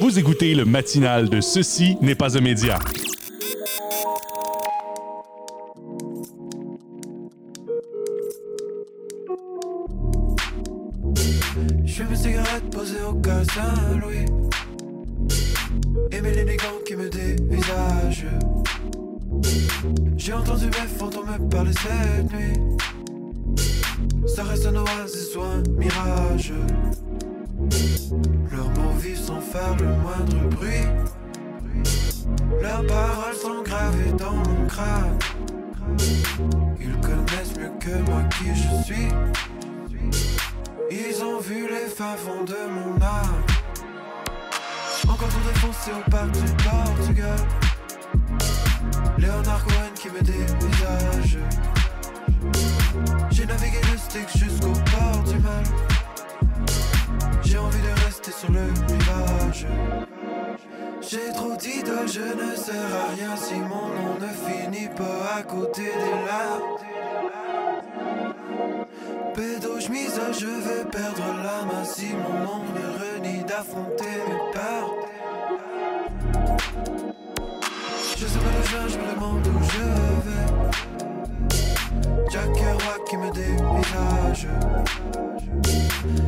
Vous 0.00 0.18
écoutez 0.18 0.54
le 0.54 0.64
matinal 0.64 1.28
de 1.28 1.42
Ceci 1.42 1.98
n'est 2.00 2.14
pas 2.14 2.38
un 2.38 2.40
média. 2.40 2.78
Je 11.84 12.02
mes 12.02 12.16
cigarettes 12.16 12.70
posées 12.70 13.02
au 13.06 13.12
cas 13.14 13.44
Saint-Louis. 13.44 14.24
Mes 16.22 16.56
gants 16.56 16.80
qui 16.86 16.96
me 16.96 17.10
dévisagent. 17.10 18.26
J'ai 20.16 20.32
entendu 20.32 20.66
mes 20.66 20.88
fantômes 20.98 21.28
me 21.38 21.48
parler 21.50 21.72
cette 21.72 22.32
nuit. 22.32 22.58
Ça 24.26 24.44
reste 24.44 24.64
un 24.64 24.76
oasis 24.76 25.36
ou 25.36 25.42
un 25.42 25.62
mirage. 25.78 26.54
Leurs 28.50 28.70
mots 28.70 28.96
vivent 28.98 29.18
sans 29.18 29.40
faire 29.40 29.76
le 29.78 29.86
moindre 29.86 30.48
bruit. 30.56 30.86
Leurs 32.60 32.86
paroles 32.86 33.34
sont 33.34 33.62
gravées 33.62 34.12
dans 34.18 34.32
mon 34.32 34.66
crâne. 34.66 35.18
Ils 36.80 36.96
connaissent 37.00 37.56
mieux 37.58 37.72
que 37.78 38.10
moi 38.10 38.22
qui 38.38 38.48
je 38.54 38.82
suis. 38.84 39.08
Ils 40.90 41.22
ont 41.22 41.38
vu 41.40 41.68
les 41.68 41.88
favons 41.88 42.44
de 42.44 42.56
mon 42.70 42.94
âme. 43.02 43.42
Encore 45.08 45.28
tout 45.28 45.48
défoncé 45.48 45.90
au 45.92 46.10
parc 46.10 46.30
du 46.32 46.52
Portugal. 46.64 47.38
Léonard 49.18 49.64
Cohen 49.64 49.92
qui 49.94 50.08
me 50.08 50.20
dévisage. 50.20 51.38
J'ai 53.30 53.46
navigué 53.46 53.78
le 53.92 53.98
stick 53.98 54.28
jusqu'au 54.36 54.72
port 54.72 55.22
du 55.24 55.38
mal. 55.38 55.64
J'ai 57.50 57.58
envie 57.58 57.82
de 57.82 58.04
rester 58.04 58.30
sur 58.30 58.52
le 58.52 58.60
rivage. 58.60 59.66
J'ai 61.00 61.32
trop 61.34 61.56
d'idoles, 61.56 62.06
je 62.06 62.20
ne 62.20 62.54
sers 62.54 62.94
à 62.94 63.12
rien 63.12 63.34
si 63.34 63.54
mon 63.54 63.88
nom 63.88 64.14
ne 64.20 64.28
finit 64.28 64.88
pas 64.96 65.38
à 65.38 65.42
côté 65.42 65.82
des 65.82 66.26
larmes. 66.26 66.78
Pédo, 69.34 69.80
je 69.80 69.88
je 70.32 70.46
vais 70.46 70.84
perdre 70.92 71.22
main 71.66 71.84
si 71.84 72.10
mon 72.12 72.38
nom 72.38 72.60
me 72.72 73.16
renie 73.18 73.42
d'affronter 73.42 74.04
mes 74.04 74.52
peurs. 74.52 74.94
Je 78.16 78.26
sais 78.26 78.38
pas 78.38 78.52
le 78.58 78.62
je 78.62 78.92
je 78.92 78.98
me 78.98 79.14
demande 79.14 79.46
où 79.48 79.64
je 79.64 79.78
vais. 80.30 81.09
Jack 82.30 82.52
Kerouac 82.52 83.04
qui 83.08 83.16
me 83.16 83.28
dévisage. 83.32 84.46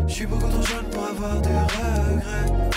Je 0.09 0.13
suis 0.13 0.27
beaucoup 0.27 0.49
trop 0.49 0.63
jeune 0.63 0.87
pour 0.91 1.05
avoir 1.05 1.41
des 1.41 1.49
regrets. 1.49 2.73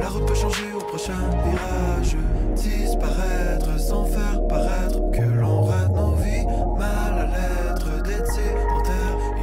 La 0.00 0.08
route 0.08 0.26
peut 0.26 0.34
changer 0.34 0.72
au 0.74 0.78
prochain 0.78 1.12
virage. 1.44 2.16
Disparaître 2.54 3.78
sans 3.78 4.06
faire 4.06 4.46
paraître 4.48 5.10
que 5.12 5.20
l'on 5.20 5.64
rate 5.64 5.90
nos 5.90 6.14
vies. 6.14 6.46
Mal 6.78 7.18
à 7.18 7.26
l'être 7.26 8.02
d'été 8.04 8.40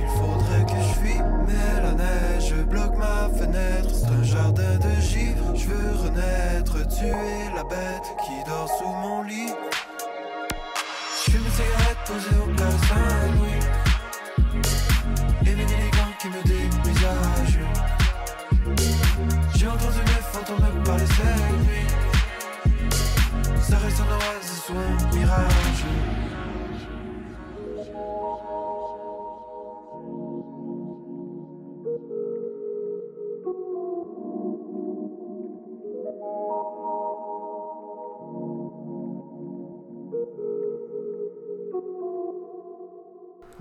il 0.02 0.08
faudrait 0.18 0.66
que 0.66 0.82
je 0.82 1.00
fuis. 1.00 1.22
Mais 1.48 1.82
la 1.84 1.92
neige 1.92 2.56
bloque 2.68 2.98
ma 2.98 3.30
fenêtre, 3.38 3.90
c'est 3.94 4.08
un 4.08 4.24
jardin 4.24 4.78
de 4.78 5.02
givre. 5.02 5.54
Je 5.54 5.68
veux 5.68 5.98
renaître, 6.04 6.88
tuer 6.88 7.52
la 7.56 7.64
bête 7.64 8.16
qui 8.26 8.50
dort 8.50 8.70
sous 8.80 8.90
mon 8.90 9.22
lit. 9.22 9.54
Posée 12.06 12.36
au 12.42 12.48
plat 12.54 12.70
Saint-Louis. 12.90 13.60
Et 15.46 15.56
mes 15.56 15.64
élégants 15.64 16.14
qui 16.20 16.28
me 16.28 16.44
dévisagent. 16.44 17.60
J'ai 19.56 19.68
entendu 19.68 20.00
mes 20.00 20.22
fantômes 20.32 20.80
me 20.80 20.84
parler 20.84 21.06
cette 21.06 21.52
nuit. 21.66 21.88
Ça 23.62 23.78
reste 23.78 24.00
un 24.02 24.12
oasis 24.14 24.70
ou 24.70 24.78
un 24.78 25.16
mirage. 25.16 26.33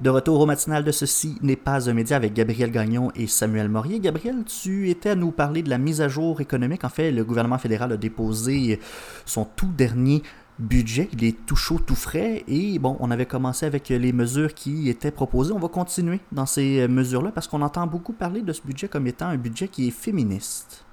De 0.02 0.10
retour 0.10 0.40
au 0.40 0.46
matinal 0.46 0.82
de 0.82 0.90
ceci 0.90 1.38
n'est 1.42 1.54
pas 1.54 1.88
un 1.88 1.92
média 1.92 2.16
avec 2.16 2.34
Gabriel 2.34 2.72
Gagnon 2.72 3.12
et 3.14 3.28
Samuel 3.28 3.68
Morier. 3.68 4.00
Gabriel, 4.00 4.42
tu 4.42 4.90
étais 4.90 5.10
à 5.10 5.14
nous 5.14 5.30
parler 5.30 5.62
de 5.62 5.70
la 5.70 5.78
mise 5.78 6.00
à 6.00 6.08
jour 6.08 6.40
économique. 6.40 6.82
En 6.82 6.88
fait, 6.88 7.12
le 7.12 7.22
gouvernement 7.22 7.56
fédéral 7.56 7.92
a 7.92 7.96
déposé 7.96 8.80
son 9.26 9.44
tout 9.44 9.70
dernier 9.78 10.24
budget. 10.58 11.08
Il 11.12 11.22
est 11.22 11.46
tout 11.46 11.54
chaud, 11.54 11.78
tout 11.78 11.94
frais. 11.94 12.42
Et 12.48 12.80
bon, 12.80 12.96
on 12.98 13.12
avait 13.12 13.26
commencé 13.26 13.64
avec 13.64 13.90
les 13.90 14.12
mesures 14.12 14.54
qui 14.54 14.88
étaient 14.88 15.12
proposées. 15.12 15.52
On 15.52 15.60
va 15.60 15.68
continuer 15.68 16.18
dans 16.32 16.46
ces 16.46 16.88
mesures-là 16.88 17.30
parce 17.30 17.46
qu'on 17.46 17.62
entend 17.62 17.86
beaucoup 17.86 18.12
parler 18.12 18.42
de 18.42 18.52
ce 18.52 18.62
budget 18.62 18.88
comme 18.88 19.06
étant 19.06 19.26
un 19.26 19.36
budget 19.36 19.68
qui 19.68 19.86
est 19.86 19.92
féministe. 19.92 20.84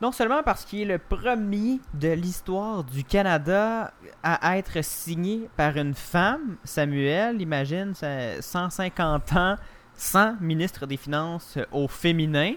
Non 0.00 0.12
seulement 0.12 0.42
parce 0.42 0.64
qu'il 0.64 0.80
est 0.80 0.84
le 0.86 0.98
premier 0.98 1.78
de 1.92 2.08
l'histoire 2.08 2.84
du 2.84 3.04
Canada 3.04 3.92
à 4.22 4.56
être 4.56 4.82
signé 4.82 5.50
par 5.58 5.76
une 5.76 5.92
femme, 5.92 6.56
Samuel, 6.64 7.42
imagine, 7.42 7.92
150 7.94 9.32
ans 9.34 9.56
sans 9.94 10.36
ministre 10.40 10.86
des 10.86 10.96
Finances 10.96 11.58
au 11.70 11.86
féminin, 11.86 12.54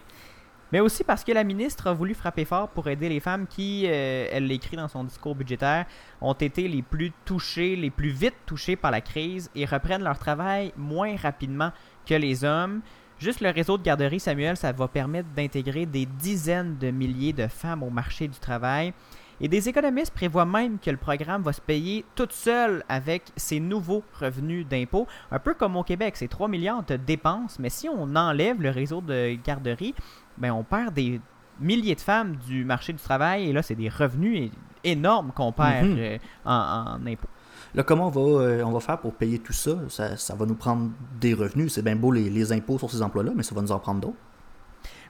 mais 0.72 0.80
aussi 0.80 1.04
parce 1.04 1.26
que 1.26 1.34
la 1.34 1.44
ministre 1.44 1.88
a 1.88 1.94
voulu 1.94 2.14
frapper 2.14 2.46
fort 2.46 2.70
pour 2.70 2.88
aider 2.88 3.10
les 3.10 3.20
femmes 3.20 3.46
qui, 3.46 3.88
euh, 3.88 4.28
elle 4.32 4.48
l'écrit 4.48 4.78
dans 4.78 4.88
son 4.88 5.04
discours 5.04 5.36
budgétaire, 5.36 5.86
ont 6.22 6.34
été 6.34 6.70
les 6.70 6.82
plus 6.82 7.12
touchées, 7.26 7.76
les 7.76 7.92
plus 7.92 8.10
vite 8.10 8.38
touchées 8.46 8.78
par 8.78 8.90
la 8.90 9.02
crise 9.02 9.52
et 9.54 9.66
reprennent 9.66 10.04
leur 10.04 10.18
travail 10.18 10.72
moins 10.78 11.18
rapidement 11.18 11.72
que 12.06 12.16
les 12.16 12.46
hommes. 12.46 12.82
Juste 13.20 13.42
le 13.42 13.50
réseau 13.50 13.78
de 13.78 13.84
garderie 13.84 14.20
Samuel, 14.20 14.58
ça 14.58 14.72
va 14.72 14.88
permettre 14.88 15.30
d'intégrer 15.36 15.86
des 15.86 16.06
dizaines 16.06 16.78
de 16.78 16.92
milliers 16.92 17.34
de 17.34 17.48
femmes 17.48 17.84
au 17.84 17.90
marché 17.90 18.28
du 18.28 18.38
travail. 18.40 18.94
Et 19.42 19.48
des 19.48 19.68
économistes 19.68 20.14
prévoient 20.14 20.46
même 20.46 20.78
que 20.80 20.90
le 20.92 20.98
programme 20.98 21.42
va 21.42 21.54
se 21.54 21.60
payer 21.62 22.06
toute 22.16 22.32
seule 22.32 22.84
avec 22.88 23.24
ses 23.36 23.60
nouveaux 23.60 24.04
revenus 24.20 24.66
d'impôts. 24.68 25.08
Un 25.32 25.40
peu 25.40 25.54
comme 25.54 25.76
au 25.76 25.84
Québec, 25.84 26.16
c'est 26.18 26.28
3 26.28 26.48
milliards 26.48 26.84
de 26.84 26.96
dépenses, 26.98 27.58
mais 27.60 27.70
si 27.70 27.90
on 27.90 28.16
enlève 28.16 28.62
le 28.62 28.70
réseau 28.70 29.02
de 29.02 29.36
garderie, 29.44 29.96
ben 30.38 30.52
on 30.52 30.64
perd 30.64 30.94
des 30.94 31.20
milliers 31.60 31.96
de 31.96 32.02
femmes 32.02 32.36
du 32.48 32.64
marché 32.64 32.94
du 32.94 33.00
travail 33.02 33.50
et 33.50 33.54
là, 33.54 33.62
c'est 33.62 33.76
des 33.76 33.90
revenus 33.90 34.52
énormes 34.84 35.32
qu'on 35.34 35.52
perd 35.52 35.88
Mhm. 35.88 35.98
euh, 35.98 36.18
en, 36.46 36.98
en 37.02 37.08
impôts. 37.08 37.28
Là, 37.76 37.84
comment 37.84 38.08
on 38.08 38.12
va, 38.12 38.44
euh, 38.44 38.64
on 38.64 38.72
va 38.72 38.80
faire 38.80 39.00
pour 39.00 39.14
payer 39.14 39.40
tout 39.40 39.54
ça? 39.54 39.72
ça? 39.90 40.36
va 40.36 40.46
nous 40.46 40.56
prendre 40.56 40.92
des 41.20 41.34
revenus. 41.34 41.74
C'est 41.74 41.82
bien 41.82 41.96
beau 41.96 42.12
les, 42.12 42.30
les 42.30 42.52
impôts 42.52 42.78
sur 42.78 42.90
ces 42.90 43.02
emplois-là, 43.02 43.32
mais 43.36 43.44
ça 43.44 43.56
va 43.56 43.62
nous 43.62 43.72
en 43.72 43.80
prendre 43.80 44.02
d'autres. 44.02 44.18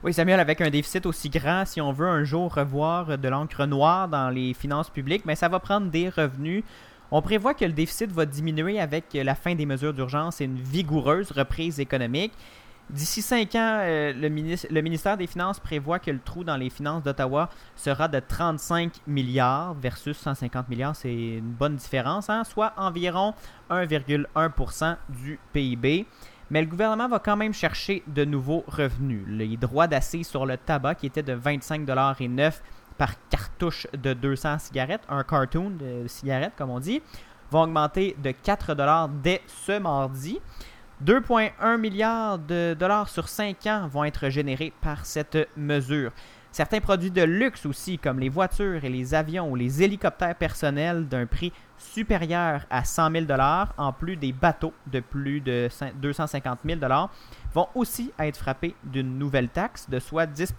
Oui, 0.02 0.12
Samuel, 0.12 0.40
avec 0.40 0.60
un 0.60 0.70
déficit 0.70 1.06
aussi 1.06 1.30
grand, 1.30 1.64
si 1.64 1.80
on 1.80 1.92
veut 1.92 2.06
un 2.06 2.24
jour 2.24 2.54
revoir 2.54 3.18
de 3.18 3.28
l'encre 3.28 3.66
noire 3.66 4.08
dans 4.08 4.28
les 4.28 4.54
finances 4.54 4.90
publiques, 4.90 5.24
mais 5.24 5.34
ça 5.34 5.48
va 5.48 5.60
prendre 5.60 5.90
des 5.90 6.08
revenus. 6.08 6.62
On 7.10 7.22
prévoit 7.22 7.54
que 7.54 7.64
le 7.64 7.72
déficit 7.72 8.10
va 8.10 8.26
diminuer 8.26 8.80
avec 8.80 9.14
la 9.14 9.34
fin 9.34 9.54
des 9.54 9.66
mesures 9.66 9.94
d'urgence 9.94 10.40
et 10.40 10.44
une 10.44 10.58
vigoureuse 10.58 11.30
reprise 11.32 11.80
économique. 11.80 12.32
D'ici 12.90 13.22
cinq 13.22 13.54
ans, 13.54 13.78
euh, 13.80 14.12
le, 14.12 14.28
ministère 14.82 15.16
des 15.16 15.26
Finances 15.26 15.58
prévoit 15.58 15.98
que 15.98 16.10
le 16.10 16.20
trou 16.20 16.44
dans 16.44 16.56
les 16.56 16.68
finances 16.68 17.02
d'Ottawa 17.02 17.48
sera 17.74 18.08
de 18.08 18.20
35 18.20 19.00
milliards 19.06 19.74
versus 19.74 20.16
150 20.18 20.68
milliards. 20.68 20.94
C'est 20.94 21.12
une 21.12 21.52
bonne 21.52 21.76
différence, 21.76 22.28
hein, 22.28 22.44
soit 22.44 22.74
environ 22.76 23.34
1,1% 23.70 24.96
du 25.08 25.38
PIB. 25.52 26.06
Mais 26.50 26.60
le 26.60 26.68
gouvernement 26.68 27.08
va 27.08 27.18
quand 27.18 27.36
même 27.36 27.54
chercher 27.54 28.02
de 28.06 28.24
nouveaux 28.24 28.64
revenus. 28.68 29.24
Les 29.28 29.56
droits 29.56 29.86
d'assise 29.86 30.28
sur 30.28 30.44
le 30.44 30.58
tabac, 30.58 30.96
qui 30.96 31.06
étaient 31.06 31.22
de 31.22 31.34
25,9$ 31.34 32.60
par 32.98 33.14
cartouche 33.28 33.86
de 33.94 34.12
200 34.12 34.58
cigarettes, 34.58 35.02
un 35.08 35.24
cartoon 35.24 35.70
de 35.70 36.06
cigarettes 36.06 36.52
comme 36.56 36.70
on 36.70 36.80
dit, 36.80 37.02
vont 37.50 37.62
augmenter 37.62 38.14
de 38.22 38.30
4$ 38.30 39.10
dès 39.22 39.40
ce 39.46 39.78
mardi. 39.78 40.38
2,1 41.02 41.78
milliards 41.78 42.38
de 42.38 42.76
dollars 42.78 43.08
sur 43.08 43.28
5 43.28 43.66
ans 43.66 43.88
vont 43.88 44.04
être 44.04 44.28
générés 44.28 44.72
par 44.80 45.04
cette 45.06 45.48
mesure. 45.56 46.12
Certains 46.52 46.80
produits 46.80 47.10
de 47.10 47.22
luxe 47.22 47.66
aussi, 47.66 47.98
comme 47.98 48.20
les 48.20 48.28
voitures 48.28 48.84
et 48.84 48.88
les 48.88 49.12
avions 49.12 49.50
ou 49.50 49.56
les 49.56 49.82
hélicoptères 49.82 50.36
personnels 50.36 51.08
d'un 51.08 51.26
prix 51.26 51.52
supérieur 51.78 52.64
à 52.70 52.84
100 52.84 53.10
000 53.10 53.26
en 53.76 53.92
plus 53.92 54.16
des 54.16 54.32
bateaux 54.32 54.72
de 54.86 55.00
plus 55.00 55.40
de 55.40 55.66
5 55.68 55.96
250 55.96 56.60
000 56.64 56.80
vont 57.54 57.68
aussi 57.74 58.12
être 58.18 58.36
frappés 58.36 58.74
d'une 58.82 59.16
nouvelle 59.18 59.48
taxe 59.48 59.88
de 59.88 59.98
soit 60.00 60.26
10 60.26 60.54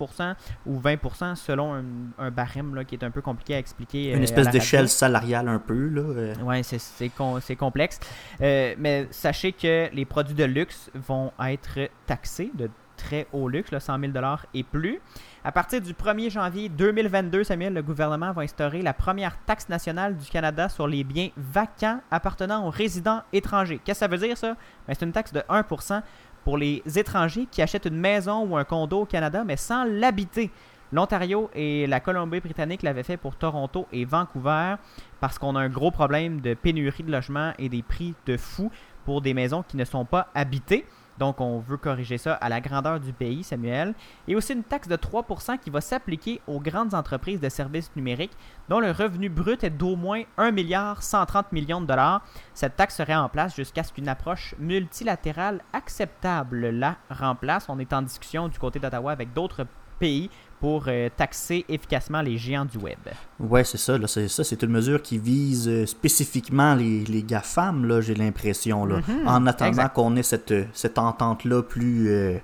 ou 0.66 0.80
20 0.80 1.36
selon 1.36 1.74
un, 1.76 1.84
un 2.18 2.32
barème 2.32 2.74
là, 2.76 2.84
qui 2.86 2.96
est 2.96 3.04
un 3.04 3.12
peu 3.12 3.22
compliqué 3.22 3.56
à 3.56 3.60
expliquer. 3.60 4.12
euh, 4.12 4.16
Une 4.16 4.22
à 4.22 4.24
espèce 4.24 4.50
d'échelle 4.50 4.90
salariale 4.90 5.48
un 5.50 5.60
peu. 5.60 5.92
Euh. 5.96 6.34
Ouais, 6.44 6.64
c'est- 6.64 6.80
c'est 6.80 7.10
com- 7.10 7.40
c'est 7.42 7.56
complexe. 7.56 8.00
Euh, 8.42 8.76
mais 8.78 9.08
sachez 9.12 9.52
que 9.52 9.90
les 9.94 10.06
produits 10.06 10.36
de 10.36 10.46
luxe 10.46 10.90
vont 10.94 11.32
être 11.40 11.80
taxés 12.06 12.52
de 12.54 12.70
très 12.98 13.28
haut 13.34 13.50
luxe, 13.50 13.72
là, 13.72 13.82
100 13.82 14.00
000 14.00 14.14
et 14.54 14.64
plus. 14.64 15.02
À 15.44 15.52
partir 15.52 15.82
du 15.82 15.94
1er 15.94 16.30
janvier 16.30 16.70
2022, 16.70 17.44
Samuel, 17.44 17.74
le 17.74 17.82
gouvernement 17.84 18.32
va 18.32 18.44
instaurer 18.44 18.82
la 18.82 18.94
première 18.94 19.38
taxe 19.46 19.68
nationale 19.68 20.16
du 20.16 20.28
Canada 20.30 20.70
sur 20.70 20.88
les 20.88 21.04
biens 21.04 21.30
vacants 21.36 22.00
appartenant 22.10 22.66
aux 22.66 22.70
résidents 22.70 23.22
étrangers. 23.34 23.80
Qu'est-ce 23.84 24.00
que 24.00 24.06
ça 24.06 24.08
veut 24.08 24.18
dire, 24.18 24.38
ça? 24.38 24.56
Ben, 24.88 24.96
c'est 24.98 25.06
une 25.06 25.12
taxe 25.12 25.34
de 25.34 25.42
1% 25.50 26.02
pour 26.46 26.58
les 26.58 26.82
étrangers 26.96 27.48
qui 27.52 27.62
achètent 27.62 27.86
une 27.86 27.98
maison 27.98 28.46
ou 28.46 28.56
un 28.56 28.64
condo 28.64 29.02
au 29.02 29.06
Canada, 29.06 29.44
mais 29.44 29.58
sans 29.58 29.84
l'habiter. 29.84 30.52
L'Ontario 30.94 31.50
et 31.56 31.88
la 31.88 32.00
Colombie-Britannique 32.00 32.84
l'avaient 32.84 33.04
fait 33.04 33.18
pour 33.18 33.36
Toronto 33.36 33.88
et 33.92 34.06
Vancouver 34.06 34.76
parce 35.20 35.40
qu'on 35.40 35.56
a 35.56 35.60
un 35.60 35.70
gros 35.70 35.90
problème 35.90 36.40
de 36.42 36.54
pénurie 36.54 37.04
de 37.04 37.12
logements 37.12 37.52
et 37.58 37.68
des 37.68 37.82
prix 37.82 38.14
de 38.28 38.38
fou 38.38 38.72
pour 39.04 39.22
des 39.22 39.34
maisons 39.34 39.64
qui 39.64 39.76
ne 39.76 39.84
sont 39.84 40.06
pas 40.06 40.28
habitées. 40.36 40.86
Donc, 41.18 41.40
on 41.40 41.60
veut 41.60 41.78
corriger 41.78 42.18
ça 42.18 42.34
à 42.34 42.50
la 42.50 42.62
grandeur 42.62 43.00
du 43.00 43.14
pays, 43.14 43.44
Samuel. 43.44 43.94
Et 44.28 44.36
aussi 44.36 44.54
une 44.54 44.64
taxe 44.64 44.88
de 44.88 44.96
3% 44.96 45.60
qui 45.60 45.70
va 45.70 45.82
s'appliquer 45.82 46.42
aux 46.48 46.60
grandes 46.60 46.94
entreprises 46.94 47.40
de 47.40 47.50
services 47.50 47.92
numériques 47.96 48.36
dont 48.70 48.80
le 48.80 48.92
revenu 48.92 49.30
brut 49.30 49.64
est 49.64 49.70
d'au 49.70 49.96
moins 49.96 50.24
1 50.38 50.52
milliard 50.52 51.04
130 51.04 51.52
millions 51.52 51.82
de 51.82 51.88
dollars. 51.88 52.22
Cette 52.54 52.76
taxe 52.76 52.96
serait 52.96 53.16
en 53.16 53.30
place 53.30 53.56
jusqu'à 53.56 53.84
ce 53.84 53.94
qu'une 53.94 54.10
approche 54.10 54.56
multilatérale 54.60 55.62
acceptable 55.74 56.70
la 56.70 56.98
remplace. 57.10 57.68
On 57.70 57.80
est 57.80 57.94
en 57.94 58.02
discussion 58.02 58.48
du 58.48 58.60
côté 58.60 58.80
d'Ottawa 58.80 59.12
avec 59.12 59.34
d'autres 59.34 59.66
pays 60.00 60.30
pour 60.66 60.86
euh, 60.88 61.10
taxer 61.16 61.64
efficacement 61.70 62.24
les 62.24 62.40
géants 62.40 62.66
du 62.66 62.80
web. 62.80 62.98
Ouais, 63.40 63.64
c'est 63.64 63.78
ça. 63.78 64.00
Là, 64.00 64.08
c'est 64.08 64.28
ça. 64.28 64.44
C'est 64.44 64.64
une 64.64 64.72
mesure 64.72 65.00
qui 65.00 65.20
vise 65.20 65.68
euh, 65.70 65.86
spécifiquement 65.86 66.74
les, 66.74 67.04
les 67.06 67.22
GAFAM, 67.22 67.86
là, 67.86 68.02
j'ai 68.02 68.16
l'impression. 68.16 68.84
Là, 68.84 68.96
Mhm, 69.08 69.28
en 69.28 69.46
attendant 69.46 69.70
exact. 69.70 69.94
qu'on 69.94 70.16
ait 70.16 70.24
cette, 70.24 70.56
cette 70.74 70.98
entente-là 70.98 71.62
plus, 71.62 72.10
euh, 72.10 72.38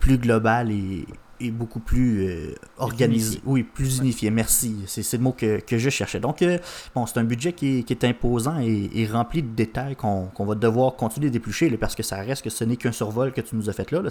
plus 0.00 0.18
globale 0.18 0.70
et, 0.70 1.06
et 1.40 1.50
beaucoup 1.50 1.80
plus 1.80 2.26
euh, 2.28 2.54
organisée. 2.78 3.26
unifiée. 3.26 3.42
Oui, 3.46 3.62
plus 3.62 3.98
unifiée. 3.98 4.30
Merci. 4.30 4.74
C'est 4.86 5.10
le 5.16 5.22
mot 5.22 5.32
que, 5.32 5.60
que 5.60 5.78
je 5.78 5.90
cherchais. 5.90 6.20
Donc, 6.20 6.42
euh, 6.42 6.58
bon, 6.94 7.06
c'est 7.06 7.18
un 7.18 7.24
budget 7.24 7.52
qui 7.52 7.78
est, 7.78 7.82
qui 7.82 7.92
est 7.92 8.04
imposant 8.04 8.58
et, 8.60 8.90
et 8.94 9.06
rempli 9.06 9.42
de 9.42 9.54
détails 9.54 9.96
qu'on 9.96 10.26
qu'on 10.26 10.44
va 10.44 10.54
devoir 10.54 10.96
continuer 10.96 11.30
d'éplucher 11.30 11.70
parce 11.76 11.94
que 11.94 12.02
ça 12.02 12.16
reste 12.16 12.42
que 12.42 12.50
ce 12.50 12.64
n'est 12.64 12.76
qu'un 12.76 12.92
survol 12.92 13.32
que 13.32 13.40
tu 13.40 13.56
nous 13.56 13.68
as 13.70 13.72
fait 13.72 13.90
là. 13.90 14.02
là. 14.02 14.10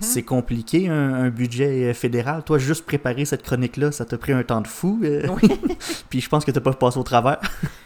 C'est 0.00 0.22
compliqué, 0.22 0.88
un, 0.88 1.14
un 1.14 1.28
budget 1.30 1.90
euh, 1.90 1.94
fédéral. 1.94 2.42
Toi, 2.44 2.58
juste 2.58 2.84
préparer 2.84 3.24
cette 3.24 3.42
chronique-là, 3.42 3.92
ça 3.92 4.04
t'a 4.04 4.18
pris 4.18 4.32
un 4.32 4.42
temps 4.42 4.60
de 4.60 4.66
fou. 4.66 5.00
euh, 5.04 5.26
Puis 6.10 6.20
je 6.20 6.28
pense 6.28 6.44
que 6.44 6.50
t'as 6.50 6.60
pas 6.60 6.72
passé 6.72 6.98
au 6.98 7.02
travers. 7.02 7.38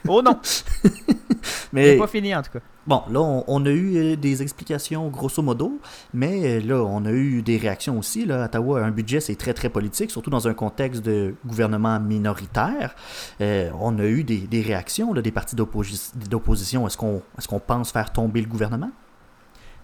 Oh 0.08 0.22
non, 0.22 0.38
Mais 1.72 1.96
pas 1.96 2.06
fini 2.06 2.34
en 2.34 2.42
tout 2.42 2.50
cas. 2.52 2.60
bon, 2.86 3.02
là, 3.10 3.20
on, 3.20 3.44
on 3.46 3.66
a 3.66 3.70
eu 3.70 3.96
euh, 3.96 4.16
des 4.16 4.42
explications 4.42 5.08
grosso 5.08 5.42
modo, 5.42 5.78
mais 6.12 6.58
euh, 6.58 6.60
là, 6.60 6.82
on 6.82 7.04
a 7.04 7.10
eu 7.12 7.42
des 7.42 7.56
réactions 7.56 7.98
aussi. 7.98 8.24
Là, 8.26 8.44
Ottawa, 8.44 8.84
un 8.84 8.90
budget, 8.90 9.20
c'est 9.20 9.34
très, 9.36 9.54
très 9.54 9.68
politique, 9.68 10.10
surtout 10.10 10.30
dans 10.30 10.48
un 10.48 10.54
contexte 10.54 11.02
de 11.04 11.34
gouvernement 11.46 11.98
minoritaire. 12.00 12.94
Euh, 13.40 13.70
on 13.80 13.98
a 13.98 14.04
eu 14.04 14.24
des, 14.24 14.38
des 14.38 14.60
réactions 14.62 15.12
là, 15.14 15.22
des 15.22 15.30
partis 15.32 15.56
d'opposi- 15.56 16.12
d'opposition. 16.28 16.86
Est-ce 16.86 16.96
qu'on 16.96 17.22
est 17.38 17.46
qu'on 17.46 17.60
pense 17.60 17.92
faire 17.92 18.12
tomber 18.12 18.40
le 18.40 18.48
gouvernement? 18.48 18.90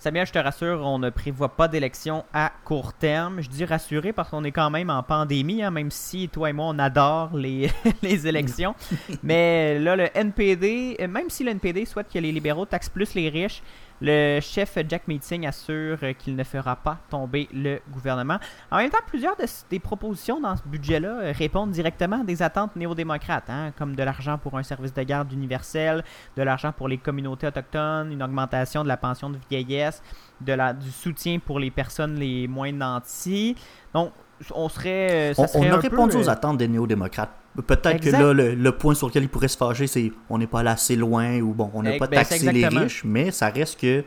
Samuel, 0.00 0.26
je 0.26 0.32
te 0.32 0.38
rassure, 0.38 0.80
on 0.84 1.00
ne 1.00 1.10
prévoit 1.10 1.56
pas 1.56 1.66
d'élection 1.66 2.24
à 2.32 2.52
court 2.64 2.92
terme. 2.92 3.40
Je 3.40 3.48
dis 3.48 3.64
rassuré 3.64 4.12
parce 4.12 4.30
qu'on 4.30 4.44
est 4.44 4.52
quand 4.52 4.70
même 4.70 4.90
en 4.90 5.02
pandémie, 5.02 5.60
hein, 5.60 5.72
même 5.72 5.90
si 5.90 6.28
toi 6.28 6.50
et 6.50 6.52
moi, 6.52 6.66
on 6.68 6.78
adore 6.78 7.36
les, 7.36 7.68
les 8.02 8.28
élections. 8.28 8.76
Mais 9.24 9.76
là, 9.80 9.96
le 9.96 10.06
NPD, 10.14 10.98
euh, 11.00 11.08
même 11.08 11.28
si 11.30 11.42
le 11.42 11.50
NPD 11.50 11.84
souhaite 11.84 12.06
que 12.14 12.18
les 12.20 12.30
libéraux 12.30 12.64
taxent 12.64 12.88
plus 12.88 13.12
les 13.14 13.28
riches, 13.28 13.60
le 14.00 14.40
chef 14.40 14.78
Jack 14.88 15.08
Meeting 15.08 15.46
assure 15.46 15.98
qu'il 16.18 16.36
ne 16.36 16.44
fera 16.44 16.76
pas 16.76 16.98
tomber 17.10 17.48
le 17.52 17.80
gouvernement. 17.90 18.38
En 18.70 18.78
même 18.78 18.90
temps, 18.90 18.98
plusieurs 19.06 19.36
de, 19.36 19.44
des 19.70 19.78
propositions 19.78 20.40
dans 20.40 20.56
ce 20.56 20.62
budget-là 20.64 21.08
euh, 21.08 21.32
répondent 21.36 21.70
directement 21.70 22.20
à 22.20 22.24
des 22.24 22.42
attentes 22.42 22.76
néo-démocrates, 22.76 23.50
hein, 23.50 23.72
comme 23.76 23.96
de 23.96 24.02
l'argent 24.02 24.38
pour 24.38 24.56
un 24.56 24.62
service 24.62 24.94
de 24.94 25.02
garde 25.02 25.32
universel, 25.32 26.04
de 26.36 26.42
l'argent 26.42 26.72
pour 26.72 26.88
les 26.88 26.98
communautés 26.98 27.46
autochtones, 27.46 28.12
une 28.12 28.22
augmentation 28.22 28.82
de 28.82 28.88
la 28.88 28.96
pension 28.96 29.30
de 29.30 29.38
vieillesse, 29.50 30.02
du 30.40 30.90
soutien 30.92 31.38
pour 31.38 31.58
les 31.58 31.70
personnes 31.70 32.14
les 32.14 32.46
moins 32.46 32.72
nantis. 32.72 33.56
Donc, 33.92 34.12
on 34.54 34.68
serait. 34.68 35.34
Ça 35.34 35.42
On, 35.42 35.46
serait 35.46 35.58
on 35.58 35.62
a 35.72 35.76
un 35.76 35.78
peu, 35.78 35.88
répondu 35.88 36.16
aux 36.16 36.28
euh, 36.28 36.32
attentes 36.32 36.58
des 36.58 36.68
néo-démocrates. 36.68 37.30
Peut-être 37.66 38.00
que 38.00 38.10
là, 38.10 38.32
le, 38.32 38.54
le 38.54 38.72
point 38.72 38.94
sur 38.94 39.08
lequel 39.08 39.24
ils 39.24 39.28
pourraient 39.28 39.48
se 39.48 39.56
fâcher, 39.56 39.86
c'est 39.86 40.12
on 40.30 40.38
n'est 40.38 40.46
pas 40.46 40.60
allé 40.60 40.70
assez 40.70 40.94
loin 40.94 41.40
ou 41.40 41.54
bon, 41.54 41.70
on 41.74 41.82
n'a 41.82 41.92
pas 41.98 42.06
ben, 42.06 42.18
taxé 42.18 42.50
les 42.52 42.68
riches, 42.68 43.02
mais 43.04 43.30
ça 43.30 43.48
reste 43.48 43.80
que 43.80 44.04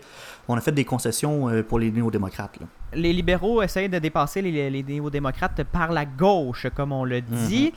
on 0.48 0.56
a 0.56 0.62
fait 0.62 0.72
des 0.72 0.86
concessions 0.86 1.50
euh, 1.50 1.64
pour 1.64 1.80
les 1.80 1.92
néo-démocrates. 1.92 2.58
les 2.94 3.14
libéraux 3.14 3.62
essayent 3.62 3.90
de 3.90 4.00
dépasser 4.00 4.42
les, 4.42 4.70
les 4.70 4.84
néo-démocrates 4.84 5.64
par 5.64 5.92
la 5.92 6.06
gauche, 6.06 6.68
comme 6.76 6.92
on 6.92 7.04
le 7.04 7.22
dit. 7.22 7.74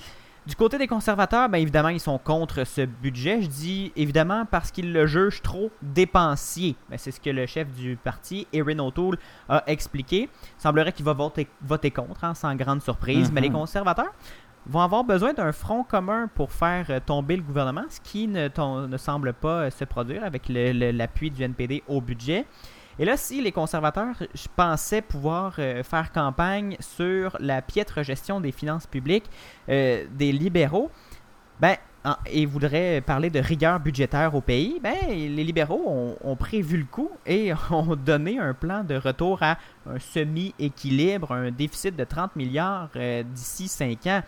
Du 0.46 0.56
côté 0.56 0.76
des 0.76 0.86
conservateurs, 0.86 1.48
bien 1.48 1.58
évidemment, 1.60 1.88
ils 1.88 2.00
sont 2.00 2.18
contre 2.18 2.64
ce 2.64 2.82
budget. 2.82 3.40
Je 3.40 3.46
dis 3.48 3.92
évidemment 3.96 4.44
parce 4.44 4.70
qu'ils 4.70 4.92
le 4.92 5.06
jugent 5.06 5.40
trop 5.40 5.70
dépensier. 5.80 6.76
Ben, 6.90 6.98
C'est 6.98 7.12
ce 7.12 7.18
que 7.20 7.30
le 7.30 7.46
chef 7.46 7.68
du 7.72 7.96
parti, 7.96 8.46
Erin 8.52 8.78
O'Toole, 8.80 9.16
a 9.48 9.62
expliqué. 9.66 10.28
Il 10.58 10.60
semblerait 10.62 10.92
qu'il 10.92 11.04
va 11.06 11.14
voter, 11.14 11.48
voter 11.62 11.90
contre, 11.90 12.24
hein, 12.24 12.34
sans 12.34 12.54
grande 12.56 12.82
surprise. 12.82 13.32
Mais 13.32 13.40
les 13.40 13.48
Mhm. 13.48 13.54
conservateurs 13.54 14.12
vont 14.66 14.80
avoir 14.80 15.02
besoin 15.04 15.32
d'un 15.32 15.52
front 15.52 15.82
commun 15.82 16.28
pour 16.34 16.52
faire 16.52 16.86
euh, 16.90 17.00
tomber 17.04 17.36
le 17.36 17.42
gouvernement, 17.42 17.84
ce 17.88 18.00
qui 18.00 18.26
ne, 18.28 18.48
ne 18.86 18.96
semble 18.98 19.32
pas 19.32 19.64
euh, 19.64 19.70
se 19.70 19.84
produire 19.84 20.24
avec 20.24 20.42
l'appui 20.48 21.30
du 21.30 21.42
NPD 21.42 21.82
au 21.88 22.00
budget. 22.02 22.46
Et 22.98 23.04
là, 23.04 23.16
si 23.16 23.40
les 23.42 23.52
conservateurs, 23.52 24.14
pensais 24.56 25.02
pouvoir 25.02 25.54
euh, 25.58 25.82
faire 25.82 26.12
campagne 26.12 26.76
sur 26.80 27.36
la 27.40 27.60
piètre 27.62 28.02
gestion 28.02 28.40
des 28.40 28.52
finances 28.52 28.86
publiques 28.86 29.28
euh, 29.68 30.04
des 30.12 30.30
libéraux, 30.32 30.90
ben, 31.60 31.76
en- 32.04 32.16
et 32.26 32.44
voudraient 32.46 33.00
parler 33.00 33.30
de 33.30 33.40
rigueur 33.40 33.80
budgétaire 33.80 34.34
au 34.34 34.40
pays, 34.40 34.78
ben, 34.82 34.94
les 35.08 35.42
libéraux 35.44 35.82
ont, 35.86 36.16
ont 36.22 36.36
prévu 36.36 36.76
le 36.76 36.84
coup 36.84 37.10
et 37.26 37.52
ont 37.70 37.96
donné 37.96 38.38
un 38.38 38.54
plan 38.54 38.84
de 38.84 38.94
retour 38.94 39.42
à 39.42 39.56
un 39.90 39.98
semi-équilibre, 39.98 41.32
un 41.32 41.50
déficit 41.50 41.96
de 41.96 42.04
30 42.04 42.36
milliards 42.36 42.90
euh, 42.96 43.22
d'ici 43.22 43.68
5 43.68 44.06
ans. 44.06 44.22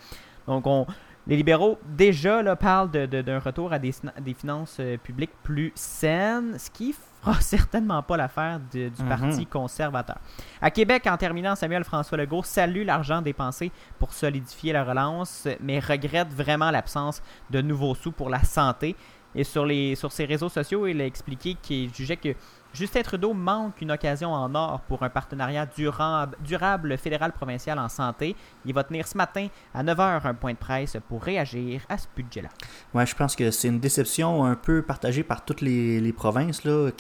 Donc, 0.46 0.66
on, 0.66 0.86
les 1.27 1.37
libéraux, 1.37 1.79
déjà, 1.87 2.43
là, 2.43 2.55
parlent 2.57 2.91
de- 2.91 3.07
de- 3.07 3.22
d'un 3.22 3.39
retour 3.39 3.72
à 3.72 3.79
des, 3.79 3.93
finances 4.35 4.77
euh, 4.81 4.97
publiques 4.97 5.33
plus 5.43 5.72
saines, 5.74 6.59
ce 6.59 6.70
qui 6.70 6.95
fera 7.20 7.35
certainement 7.41 8.03
pas 8.03 8.16
l'affaire 8.16 8.61
du 8.72 8.91
Mhm. 8.99 9.09
Parti 9.09 9.47
conservateur. 9.47 10.16
À 10.62 10.70
Québec, 10.70 11.07
en 11.07 11.16
terminant, 11.16 11.55
Samuel 11.57 11.85
François 11.85 12.16
Legault 12.18 12.43
salue 12.45 12.85
l'argent 12.85 13.22
dépensé 13.22 13.72
pour 13.99 14.12
solidifier 14.12 14.72
la 14.72 14.85
relance, 14.85 15.49
mais 15.61 15.81
regrette 15.81 16.33
vraiment 16.33 16.70
l'absence 16.70 17.22
de 17.51 17.61
nouveaux 17.61 17.95
sous 17.95 18.12
pour 18.12 18.31
la 18.31 18.43
santé. 18.45 18.95
Et 19.35 19.45
sur, 19.45 19.66
les, 19.66 19.97
sur 19.97 20.12
ses 20.12 20.24
réseaux 20.24 20.49
sociaux, 20.49 20.87
il 20.87 20.99
a 21.01 21.05
expliqué 21.07 21.57
qu'il 21.61 21.93
jugeait 21.93 22.16
que 22.16 22.35
Justin 22.77 23.01
Trudeau 23.01 23.33
manque 23.33 23.81
une 23.81 23.91
occasion 23.91 24.35
en 24.35 24.55
or 24.55 24.81
pour 24.83 25.03
un 25.03 25.09
partenariat 25.09 25.64
durable, 25.64 26.37
durable 26.45 26.99
fédéral-provincial 26.99 27.79
en 27.79 27.89
santé. 27.89 28.37
Il 28.66 28.74
va 28.74 28.85
tenir 28.85 29.09
ce 29.09 29.16
matin 29.16 29.49
à 29.72 29.83
9h 29.83 30.27
un 30.27 30.35
point 30.35 30.53
de 30.53 30.59
presse 30.59 30.99
pour 31.09 31.22
réagir 31.22 31.81
à 31.89 31.97
ce 31.97 32.07
budget-là. 32.14 32.51
Ouais, 32.93 33.07
je 33.07 33.14
pense 33.14 33.35
que 33.35 33.51
c'est 33.51 33.68
une 33.68 33.81
déception 33.81 34.45
un 34.45 34.57
peu 34.57 34.83
partagée 34.83 35.22
par 35.22 35.43
toutes 35.43 35.62
les, 35.62 36.01
les 36.01 36.12
provinces 36.12 36.64
là, 36.64 36.91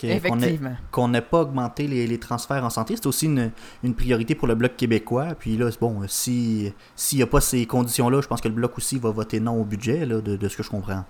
qu'on 0.90 1.08
n'ait 1.08 1.20
pas 1.20 1.40
augmenté 1.40 1.86
les, 1.86 2.06
les 2.06 2.18
transferts 2.18 2.64
en 2.64 2.70
santé. 2.70 2.96
C'est 2.96 3.06
aussi 3.06 3.26
une, 3.26 3.50
une 3.82 3.94
priorité 3.94 4.34
pour 4.34 4.48
le 4.48 4.54
Bloc 4.54 4.76
québécois. 4.76 5.34
Puis 5.38 5.58
là, 5.58 5.68
bon, 5.78 6.00
si 6.08 6.72
s'il 6.94 7.18
n'y 7.18 7.22
a 7.22 7.26
pas 7.26 7.42
ces 7.42 7.66
conditions-là, 7.66 8.22
je 8.22 8.28
pense 8.28 8.40
que 8.40 8.48
le 8.48 8.54
Bloc 8.54 8.78
aussi 8.78 8.98
va 8.98 9.10
voter 9.10 9.40
non 9.40 9.60
au 9.60 9.64
budget, 9.64 10.06
là, 10.06 10.22
de, 10.22 10.36
de 10.36 10.48
ce 10.48 10.56
que 10.56 10.62
je 10.62 10.70
comprends. 10.70 11.04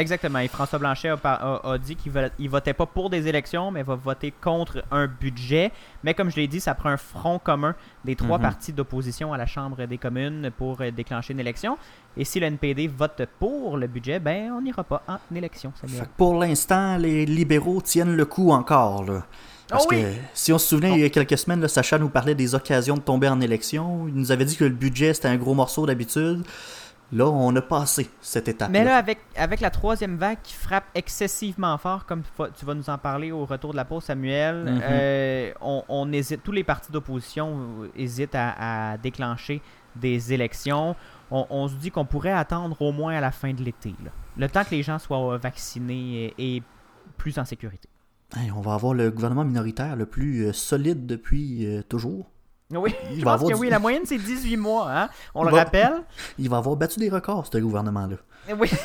Exactement. 0.00 0.38
Et 0.40 0.48
François 0.48 0.78
Blanchet 0.78 1.08
a, 1.10 1.16
par- 1.16 1.44
a- 1.64 1.72
a 1.74 1.78
dit 1.78 1.94
qu'il 1.96 2.12
ne 2.12 2.48
votait 2.48 2.72
pas 2.72 2.86
pour 2.86 3.10
des 3.10 3.28
élections, 3.28 3.70
mais 3.70 3.82
va 3.82 3.94
voter 3.94 4.32
contre 4.40 4.82
un 4.90 5.06
budget. 5.06 5.70
Mais 6.02 6.14
comme 6.14 6.30
je 6.30 6.36
l'ai 6.36 6.48
dit, 6.48 6.60
ça 6.60 6.74
prend 6.74 6.88
un 6.90 6.96
front 6.96 7.38
commun 7.38 7.74
des 8.04 8.16
trois 8.16 8.38
Mhm. 8.38 8.42
partis 8.42 8.72
d'opposition 8.72 9.32
à 9.32 9.36
la 9.38 9.46
Chambre 9.46 9.84
des 9.86 9.98
communes 9.98 10.50
pour 10.56 10.80
euh, 10.80 10.90
déclencher 10.90 11.32
une 11.34 11.40
élection. 11.40 11.76
Et 12.16 12.24
si 12.24 12.40
le 12.40 12.46
NPD 12.46 12.88
vote 12.88 13.22
pour 13.38 13.76
le 13.76 13.86
budget, 13.86 14.18
ben 14.18 14.50
on 14.52 14.62
n'ira 14.62 14.82
pas 14.84 15.02
en 15.06 15.18
élection. 15.36 15.72
Samuel. 15.80 16.06
Pour 16.16 16.34
l'instant, 16.38 16.96
les 16.96 17.26
libéraux 17.26 17.80
tiennent 17.82 18.16
le 18.16 18.24
coup 18.24 18.50
encore. 18.50 19.04
Là. 19.04 19.22
Parce 19.68 19.84
Ah 19.84 19.88
oui! 19.94 20.02
que 20.02 20.08
si 20.34 20.52
on 20.52 20.58
se 20.58 20.66
souvient, 20.66 20.90
il 20.94 21.00
y 21.00 21.04
a 21.04 21.10
quelques 21.10 21.38
semaines, 21.38 21.60
là, 21.60 21.68
Sacha 21.68 21.96
nous 21.98 22.08
parlait 22.08 22.34
des 22.34 22.56
occasions 22.56 22.96
de 22.96 23.00
tomber 23.02 23.28
en 23.28 23.40
élection. 23.40 24.08
Il 24.08 24.14
nous 24.14 24.32
avait 24.32 24.44
dit 24.44 24.56
que 24.56 24.64
le 24.64 24.70
budget 24.70 25.14
c'était 25.14 25.28
un 25.28 25.36
gros 25.36 25.54
morceau 25.54 25.86
d'habitude. 25.86 26.42
Là, 27.12 27.26
on 27.28 27.54
a 27.56 27.60
passé 27.62 28.08
cette 28.20 28.46
étape. 28.46 28.70
Mais 28.70 28.84
là, 28.84 28.96
avec, 28.96 29.18
avec 29.36 29.60
la 29.60 29.70
troisième 29.70 30.16
vague 30.16 30.38
qui 30.44 30.54
frappe 30.54 30.84
excessivement 30.94 31.76
fort, 31.76 32.06
comme 32.06 32.22
tu 32.56 32.64
vas- 32.64 32.74
nous 32.74 32.88
en 32.88 32.98
parler 32.98 33.32
au 33.32 33.44
retour 33.46 33.72
de 33.72 33.76
la 33.76 33.84
pause, 33.84 34.04
Samuel, 34.04 34.64
Mhm. 34.64 34.80
euh, 34.84 35.52
on, 35.60 35.82
on 35.88 36.12
hésite, 36.12 36.42
tous 36.44 36.52
les 36.52 36.62
partis 36.62 36.92
d'opposition 36.92 37.58
euh, 37.82 37.88
hésitent 37.96 38.36
à, 38.36 38.92
à 38.92 38.96
déclencher 38.96 39.60
des 39.96 40.32
élections. 40.32 40.94
On, 41.32 41.46
on 41.50 41.66
se 41.66 41.74
dit 41.74 41.90
qu'on 41.90 42.04
pourrait 42.04 42.30
attendre 42.32 42.80
au 42.80 42.92
moins 42.92 43.14
à 43.16 43.20
la 43.20 43.32
fin 43.32 43.52
de 43.52 43.62
l'été, 43.62 43.92
le 44.36 44.48
temps 44.48 44.62
que 44.62 44.70
les 44.70 44.84
gens 44.84 45.00
soient 45.00 45.34
euh, 45.34 45.36
vaccinés 45.36 46.32
et, 46.38 46.56
et 46.56 46.62
plus 47.16 47.38
en 47.40 47.44
sécurité. 47.44 47.88
on 48.56 48.60
va 48.60 48.74
avoir 48.74 48.94
le 48.94 49.10
gouvernement 49.10 49.44
minoritaire 49.44 49.96
le 49.96 50.06
plus 50.06 50.52
solide 50.54 51.06
depuis 51.06 51.66
euh, 51.66 51.82
toujours. 51.82 52.30
Oui, 52.72 52.94
Il 53.10 53.20
je 53.20 53.24
va 53.24 53.36
pense 53.36 53.48
que 53.48 53.54
du- 53.54 53.60
oui, 53.60 53.68
la 53.68 53.78
moyenne 53.80 54.02
c'est 54.04 54.16
18 54.18 54.56
mois, 54.56 54.90
hein? 54.90 55.08
on 55.34 55.42
le 55.44 55.50
va- 55.50 55.64
rappelle. 55.64 56.02
Il 56.38 56.48
va 56.48 56.58
avoir 56.58 56.76
battu 56.76 57.00
des 57.00 57.08
records, 57.08 57.48
ce 57.52 57.58
gouvernement-là. 57.58 58.16
Oui. 58.58 58.70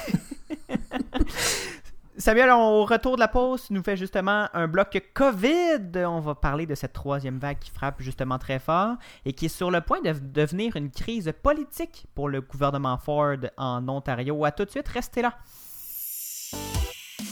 Samuel, 2.18 2.50
on- 2.50 2.82
au 2.82 2.86
retour 2.86 3.16
de 3.16 3.20
la 3.20 3.28
pause, 3.28 3.64
tu 3.68 3.74
nous 3.74 3.84
fait 3.84 3.98
justement 3.98 4.48
un 4.54 4.68
bloc 4.68 5.02
COVID. 5.14 6.06
On 6.06 6.22
va 6.22 6.34
parler 6.34 6.66
de 6.66 6.74
cette 6.74 6.94
troisième 6.94 7.38
vague 7.40 7.60
qui 7.60 7.70
frappe 7.70 8.02
justement 8.02 8.40
très 8.40 8.58
fort 8.58 8.96
et 9.26 9.34
qui 9.34 9.46
est 9.48 9.50
sur 9.50 9.70
le 9.70 9.82
point 9.82 10.00
de 10.02 10.14
devenir 10.14 10.78
une 10.78 10.90
crise 10.90 11.32
politique 11.44 12.06
pour 12.16 12.30
le 12.30 12.40
gouvernement 12.42 12.98
Ford 12.98 13.36
en 13.58 13.88
Ontario. 13.90 14.46
À 14.46 14.52
tout 14.52 14.64
de 14.64 14.72
suite, 14.72 14.88
restez 14.88 15.22
là. 15.24 15.34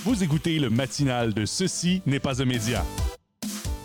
Vous 0.03 0.21
écoutez 0.21 0.59
le 0.59 0.69
matinal 0.69 1.33
de 1.33 1.45
Ceci 1.45 2.01
n'est 2.05 2.19
pas 2.19 2.41
un 2.41 2.45
média. 2.45 2.83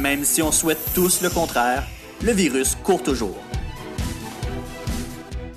Même 0.00 0.24
si 0.24 0.42
on 0.42 0.52
souhaite 0.52 0.78
tous 0.94 1.22
le 1.22 1.30
contraire, 1.30 1.82
le 2.22 2.32
virus 2.32 2.74
court 2.74 3.02
toujours. 3.02 3.36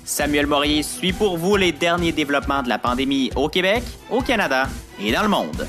Samuel 0.04 0.46
Morier 0.46 0.82
suit 0.82 1.12
pour 1.12 1.36
vous 1.36 1.56
les 1.56 1.72
derniers 1.72 2.12
développements 2.12 2.62
de 2.62 2.68
la 2.68 2.78
pandémie 2.78 3.30
au 3.36 3.48
Québec, 3.48 3.82
au 4.10 4.22
Canada 4.22 4.66
et 4.98 5.12
dans 5.12 5.22
le 5.22 5.28
monde. 5.28 5.66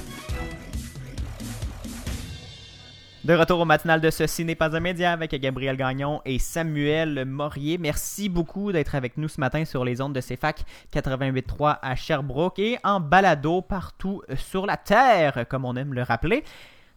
De 3.24 3.36
retour 3.36 3.59
au 3.59 3.65
matinal 3.65 4.01
de 4.01 4.09
Ceci 4.09 4.43
n'est 4.45 4.55
pas 4.55 4.76
un 4.76 4.80
média 4.80 5.11
avec 5.11 5.36
Gabriel 5.36 5.78
Gagnon 5.78 6.22
et 6.26 6.39
Samuel 6.39 7.26
Morier. 7.26 7.78
Merci 7.78 8.30
beaucoup 8.30 8.72
d'être 8.72 8.95
avec 8.95 9.15
nous 9.17 9.28
ce 9.28 9.39
matin 9.39 9.63
sur 9.63 9.86
les 9.86 10.01
ondes 10.01 10.13
de 10.13 10.22
CFAC 10.22 10.63
88.3 10.91 11.78
à 11.84 11.95
Sherbrooke 11.95 12.57
et 12.57 12.80
en 12.84 12.99
balado 12.99 13.61
partout 13.61 14.24
sur 14.38 14.65
la 14.65 14.78
Terre, 14.78 15.45
comme 15.49 15.65
on 15.65 15.76
aime 15.76 15.93
le 15.93 16.01
rappeler. 16.01 16.43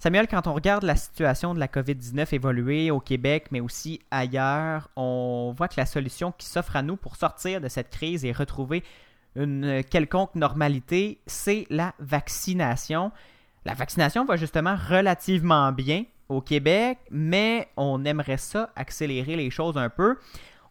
Samuel, 0.05 0.29
quand 0.29 0.47
on 0.47 0.53
regarde 0.53 0.83
la 0.83 0.97
situation 0.97 1.55
de 1.55 1.59
la 1.59 1.67
COVID-19 1.67 2.35
évoluer 2.35 2.91
au 2.91 3.01
Québec, 3.01 3.47
mais 3.51 3.61
aussi 3.61 4.03
ailleurs, 4.11 4.91
on 4.97 5.55
voit 5.57 5.67
que 5.67 5.77
la 5.79 5.87
solution 5.87 6.31
qui 6.37 6.45
s'offre 6.45 6.77
à 6.77 6.83
nous 6.83 6.97
pour 6.97 7.17
sortir 7.17 7.59
de 7.59 7.69
cette 7.69 7.89
crise 7.89 8.23
et 8.27 8.31
retrouver 8.33 8.85
une 9.35 9.83
quelconque 9.83 10.35
normalité, 10.35 11.21
c'est 11.27 11.65
la 11.71 11.95
vaccination. 12.01 13.13
La 13.65 13.73
vaccination 13.73 14.27
va 14.27 14.37
justement 14.37 14.77
relativement 14.91 15.73
bien 15.73 16.05
au 16.29 16.43
Québec, 16.43 16.99
mais 17.11 17.67
on 17.79 18.05
aimerait 18.05 18.37
ça 18.37 18.69
accélérer 18.77 19.37
les 19.37 19.49
choses 19.49 19.79
un 19.79 19.89
peu. 19.89 20.19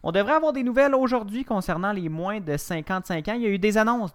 On 0.04 0.12
devrait 0.12 0.34
avoir 0.34 0.52
des 0.52 0.62
nouvelles 0.62 0.94
aujourd'hui 0.94 1.44
concernant 1.44 1.90
les 1.90 2.08
moins 2.08 2.38
de 2.38 2.56
55 2.56 3.26
ans. 3.26 3.34
Il 3.34 3.42
y 3.42 3.46
a 3.46 3.50
eu 3.50 3.58
des 3.58 3.78
annonces 3.78 4.12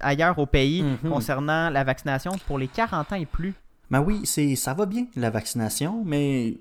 ailleurs 0.00 0.38
au 0.38 0.46
pays 0.46 0.82
Mhm. 0.82 1.10
concernant 1.10 1.68
la 1.68 1.84
vaccination 1.84 2.32
pour 2.46 2.58
les 2.58 2.68
40 2.68 3.12
ans 3.12 3.16
et 3.16 3.26
plus. 3.26 3.52
Ben 3.90 4.00
oui, 4.00 4.20
c'est 4.24 4.54
ça 4.56 4.74
va 4.74 4.86
bien, 4.86 5.06
la 5.16 5.30
vaccination, 5.30 6.04
mais 6.04 6.58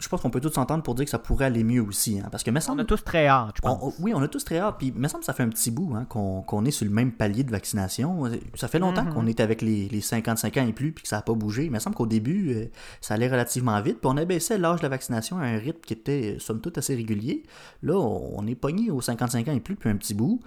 je 0.00 0.08
pense 0.08 0.20
qu'on 0.22 0.30
peut 0.30 0.40
tous 0.40 0.50
s'entendre 0.52 0.82
pour 0.82 0.94
dire 0.94 1.04
que 1.04 1.10
ça 1.10 1.18
pourrait 1.18 1.44
aller 1.46 1.62
mieux 1.64 1.82
aussi. 1.82 2.18
hein, 2.20 2.28
parce 2.30 2.42
que, 2.42 2.50
me 2.50 2.56
On 2.58 2.60
semble, 2.60 2.80
a 2.80 2.84
tous 2.84 3.04
très 3.04 3.26
hâte, 3.26 3.56
je 3.62 3.68
on- 3.68 3.76
pense. 3.78 3.94
on- 3.98 4.02
oui, 4.02 4.12
on 4.14 4.22
a 4.22 4.28
tous 4.28 4.44
très 4.44 4.58
hâte. 4.58 4.76
Puis, 4.78 4.92
me 4.92 5.06
semble 5.08 5.20
que 5.20 5.26
ça 5.26 5.32
fait 5.32 5.42
un 5.42 5.48
petit 5.48 5.70
bout 5.70 5.94
hein, 5.94 6.04
qu'on 6.06 6.64
est 6.64 6.70
sur 6.70 6.84
le 6.86 6.90
même 6.92 7.12
palier 7.12 7.44
de 7.44 7.50
vaccination. 7.50 8.24
Ça 8.54 8.68
fait 8.68 8.78
longtemps 8.78 9.04
Mhm. 9.04 9.14
qu'on 9.14 9.26
est 9.26 9.40
avec 9.40 9.62
les, 9.62 9.88
les 9.88 10.00
55 10.00 10.56
ans 10.56 10.66
et 10.66 10.72
plus, 10.72 10.92
puis 10.92 11.02
que 11.02 11.08
ça 11.08 11.16
n'a 11.16 11.22
pas 11.22 11.34
bougé. 11.34 11.64
Il 11.66 11.70
me 11.70 11.78
semble 11.78 11.96
qu'au 11.96 12.06
début, 12.06 12.52
euh, 12.54 12.64
ça 13.00 13.14
allait 13.14 13.28
relativement 13.28 13.80
vite. 13.82 13.98
Puis, 14.00 14.10
on 14.10 14.16
abaissait 14.16 14.58
l'âge 14.58 14.78
de 14.80 14.84
la 14.84 14.88
vaccination 14.88 15.38
à 15.38 15.44
un 15.44 15.58
rythme 15.58 15.80
qui 15.84 15.92
était, 15.92 16.36
euh, 16.36 16.38
somme 16.38 16.60
toute, 16.60 16.78
assez 16.78 16.94
régulier. 16.94 17.42
Là, 17.82 17.94
on 17.98 18.20
on 18.40 18.46
est 18.46 18.54
pogné 18.54 18.90
aux 18.90 19.00
55 19.00 19.48
ans 19.48 19.52
et 19.52 19.60
plus 19.60 19.74
depuis 19.74 19.90
un 19.90 19.96
petit 19.96 20.14
bout. 20.14 20.40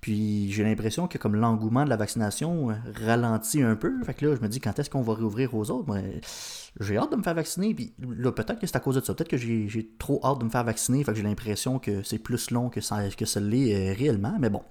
Puis, 0.00 0.50
j'ai 0.52 0.62
l'impression 0.64 1.08
que 1.08 1.18
comme 1.18 1.34
l'engouement 1.36 1.84
de 1.84 1.90
la 1.90 1.96
vaccination 1.96 2.70
euh, 2.70 2.74
ralentit 3.04 3.62
un 3.62 3.74
peu. 3.76 4.02
Fait 4.04 4.14
que 4.14 4.26
là, 4.26 4.36
je 4.36 4.40
me 4.40 4.48
dis, 4.48 4.60
quand 4.60 4.78
est-ce 4.78 4.90
qu'on 4.90 5.02
va 5.02 5.14
réouvrir 5.14 5.54
aux 5.54 5.70
autres? 5.70 5.86
Moi, 5.86 5.98
j'ai 6.80 6.96
hâte 6.96 7.10
de 7.12 7.16
me 7.16 7.22
faire 7.22 7.34
vacciner. 7.34 7.74
Puis 7.74 7.94
là, 7.98 8.32
peut-être 8.32 8.58
que 8.58 8.66
c'est 8.66 8.76
à 8.76 8.80
cause 8.80 8.94
de 8.94 9.00
ça. 9.00 9.14
Peut-être 9.14 9.28
que 9.28 9.36
j'ai 9.36 9.90
trop 9.98 10.20
hâte 10.24 10.38
de 10.38 10.44
me 10.44 10.50
faire 10.50 10.64
vacciner. 10.64 11.04
Fait 11.04 11.12
que 11.12 11.18
j'ai 11.18 11.24
l'impression 11.24 11.78
que 11.78 12.02
c'est 12.02 12.18
plus 12.18 12.50
long 12.50 12.70
que 12.70 12.80
ça, 12.80 13.08
que 13.10 13.26
ça 13.26 13.40
l'est 13.40 13.74
euh, 13.74 13.94
réellement. 13.94 14.36
Mais 14.40 14.48
bon, 14.48 14.62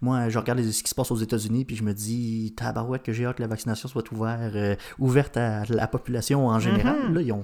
moi, 0.00 0.28
je 0.28 0.38
regarde 0.38 0.62
ce 0.62 0.82
qui 0.82 0.88
se 0.88 0.94
passe 0.94 1.10
aux 1.10 1.16
États-Unis. 1.16 1.64
Puis 1.64 1.76
je 1.76 1.84
me 1.84 1.92
dis, 1.92 2.54
tabarouette, 2.56 3.02
que 3.02 3.12
j'ai 3.12 3.26
hâte 3.26 3.36
que 3.36 3.42
la 3.42 3.48
vaccination 3.48 3.88
soit 3.88 4.10
ouverte, 4.12 4.54
euh, 4.54 4.76
ouverte 4.98 5.36
à 5.36 5.64
la 5.68 5.86
population 5.86 6.46
en 6.46 6.58
général. 6.58 7.12
Là, 7.12 7.20
ils 7.20 7.32
ont, 7.32 7.42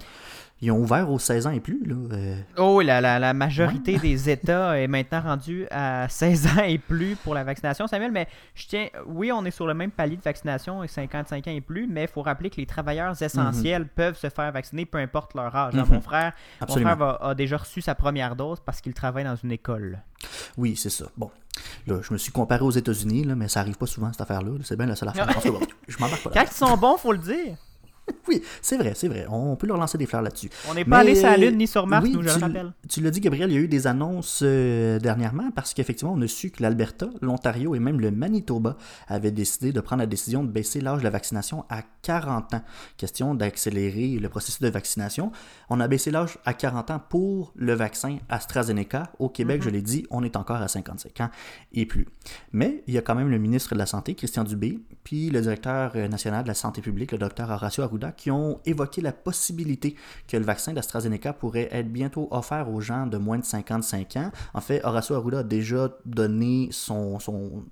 ils 0.63 0.71
ont 0.73 0.79
ouvert 0.79 1.11
aux 1.11 1.19
16 1.19 1.47
ans 1.47 1.51
et 1.51 1.61
plus. 1.61 1.85
Là, 1.87 1.95
euh, 2.13 2.37
Oh, 2.57 2.81
la, 2.81 3.01
la, 3.01 3.19
la 3.19 3.35
majorité 3.35 3.99
des 3.99 4.31
États 4.31 4.79
est 4.81 4.87
maintenant 4.87 5.21
rendue 5.21 5.67
à 5.71 6.09
16 6.09 6.47
ans 6.47 6.63
et 6.67 6.79
plus 6.79 7.15
pour 7.17 7.35
la 7.35 7.45
vaccination, 7.45 7.87
Samuel. 7.87 8.11
Mais 8.11 8.27
je 8.55 8.67
tiens, 8.67 8.89
oui, 9.07 9.31
on 9.33 9.45
est 9.45 9.51
sur 9.51 9.67
le 9.67 9.75
même 9.75 9.91
palier 9.91 10.17
de 10.17 10.23
vaccination 10.23 10.83
et 10.83 10.89
55 10.89 11.47
ans 11.47 11.51
et 11.51 11.61
plus, 11.61 11.87
mais 11.87 12.03
il 12.05 12.09
faut 12.09 12.23
rappeler 12.23 12.49
que 12.51 12.57
les 12.57 12.67
travailleurs 12.67 13.21
essentiels 13.23 13.87
peuvent 13.87 14.17
se 14.17 14.31
faire 14.31 14.51
vacciner 14.53 14.87
peu 14.87 14.99
importe 14.99 15.35
leur 15.35 15.55
âge. 15.55 15.75
hein. 15.75 15.85
Mhm. 15.87 15.95
Mon 15.95 16.01
frère, 16.01 16.33
mon 16.67 16.75
frère 16.75 17.23
a 17.23 17.35
déjà 17.35 17.59
reçu 17.59 17.81
sa 17.83 17.95
première 17.95 18.35
dose 18.37 18.59
parce 18.65 18.81
qu'il 18.81 18.95
travaille 18.95 19.25
dans 19.25 19.37
une 19.37 19.53
école. 19.53 19.99
Oui, 20.57 20.75
c'est 20.77 20.91
ça. 20.91 21.05
Bon, 21.17 21.31
là, 21.87 22.01
je 22.03 22.13
me 22.13 22.19
suis 22.19 22.33
comparé 22.33 22.63
aux 22.63 22.71
États-Unis, 22.71 23.25
là, 23.25 23.35
mais 23.35 23.49
ça 23.49 23.61
arrive 23.61 23.77
pas 23.77 23.87
souvent, 23.87 24.11
cette 24.11 24.23
affaire-là. 24.23 24.53
C'est 24.65 24.77
bien 24.77 24.87
la 24.87 24.97
seule 24.97 25.11
affaire. 25.11 25.27
Bon, 25.27 25.61
je 25.87 25.99
m'embarque 25.99 26.23
pas 26.23 26.31
là. 26.31 26.35
Quand 26.41 26.51
ils 26.51 26.55
sont 26.55 26.77
bons, 26.79 26.97
faut 26.97 27.13
le 27.13 27.19
dire. 27.19 27.57
Oui, 28.29 28.43
c'est 28.61 28.77
vrai, 28.77 28.93
c'est 28.97 29.07
vrai. 29.07 29.27
On 29.31 29.55
peut 29.55 29.67
leur 29.67 29.77
lancer 29.77 29.99
des 29.99 30.07
fleurs 30.07 30.23
là-dessus. 30.23 30.51
On 30.69 30.75
n'est 30.75 30.85
pas 30.85 30.99
allé 30.99 31.15
sur 31.15 31.29
la 31.29 31.37
Lune 31.37 31.57
ni 31.57 31.67
sur 31.67 31.87
Mars, 31.87 32.05
oui, 32.05 32.13
nous, 32.13 32.23
je 32.23 32.29
tu 32.29 32.39
le 32.39 32.45
rappelle. 32.45 32.73
Tu 32.89 33.01
l'as 33.01 33.11
dit, 33.11 33.21
Gabriel, 33.21 33.51
il 33.51 33.55
y 33.55 33.57
a 33.57 33.61
eu 33.61 33.69
des 33.69 33.87
annonces 33.87 34.41
euh, 34.43 34.99
dernièrement 34.99 35.51
parce 35.53 35.75
qu'effectivement, 35.75 36.13
on 36.13 36.21
a 36.21 36.27
su 36.27 36.51
que 36.51 36.63
l'Alberta, 36.63 37.09
l'Ontario 37.21 37.75
et 37.75 37.79
même 37.79 38.01
le 38.01 38.11
Manitoba 38.11 38.77
avaient 39.07 39.31
décidé 39.31 39.73
de 39.73 39.81
prendre 39.81 40.01
la 40.01 40.07
décision 40.07 40.43
de 40.43 40.49
baisser 40.49 40.81
l'âge 40.81 40.99
de 40.99 41.05
la 41.05 41.11
vaccination 41.11 41.65
à 41.69 41.83
40 42.03 42.55
ans. 42.55 42.63
Question 42.97 43.35
d'accélérer 43.35 44.19
le 44.19 44.29
processus 44.29 44.61
de 44.61 44.69
vaccination. 44.69 45.31
On 45.71 45.81
a 45.81 45.89
baissé 45.89 46.11
l'âge 46.11 46.39
à 46.45 46.55
40 46.55 46.91
ans 46.91 47.01
pour 47.09 47.53
le 47.55 47.75
vaccin 47.75 48.19
AstraZeneca. 48.29 49.13
Au 49.19 49.29
Québec, 49.29 49.63
je 49.63 49.71
l'ai 49.71 49.83
dit, 49.83 50.05
on 50.11 50.25
est 50.25 50.37
encore 50.37 50.57
à 50.57 50.69
55 50.69 51.21
ans 51.21 51.31
et 51.73 51.87
plus. 51.87 52.07
Mais 52.53 52.83
il 52.87 52.95
y 52.95 52.99
a 52.99 53.03
quand 53.03 53.15
même 53.15 53.31
le 53.31 53.39
ministre 53.39 53.75
de 53.75 53.79
la 53.79 53.87
Santé, 53.87 54.15
Christian 54.15 54.45
Dubé, 54.45 54.81
puis 55.05 55.31
le 55.31 55.41
directeur 55.41 55.93
euh, 55.95 56.09
national 56.09 56.43
de 56.43 56.49
la 56.49 56.55
santé 56.55 56.81
publique, 56.81 57.13
le 57.13 57.19
docteur 57.19 57.51
Horacio 57.51 57.83
Arruda, 57.83 57.96
qui 58.17 58.31
ont 58.31 58.61
évoqué 58.65 59.01
la 59.01 59.13
possibilité 59.13 59.97
que 60.29 60.37
le 60.37 60.45
vaccin 60.45 60.73
d'AstraZeneca 60.73 61.33
pourrait 61.33 61.69
être 61.71 61.93
bientôt 61.93 62.29
offert 62.31 62.71
aux 62.71 62.81
gens 62.81 63.07
de 63.07 63.19
moins 63.19 63.39
de 63.39 63.45
55 63.45 64.17
ans. 64.17 64.31
En 64.55 64.61
fait, 64.61 64.85
Horacio 64.85 65.17
Arruda 65.17 65.39
a 65.39 65.43
déjà 65.43 65.91
donné 66.05 66.69
son, 66.71 67.19
son 67.19 67.65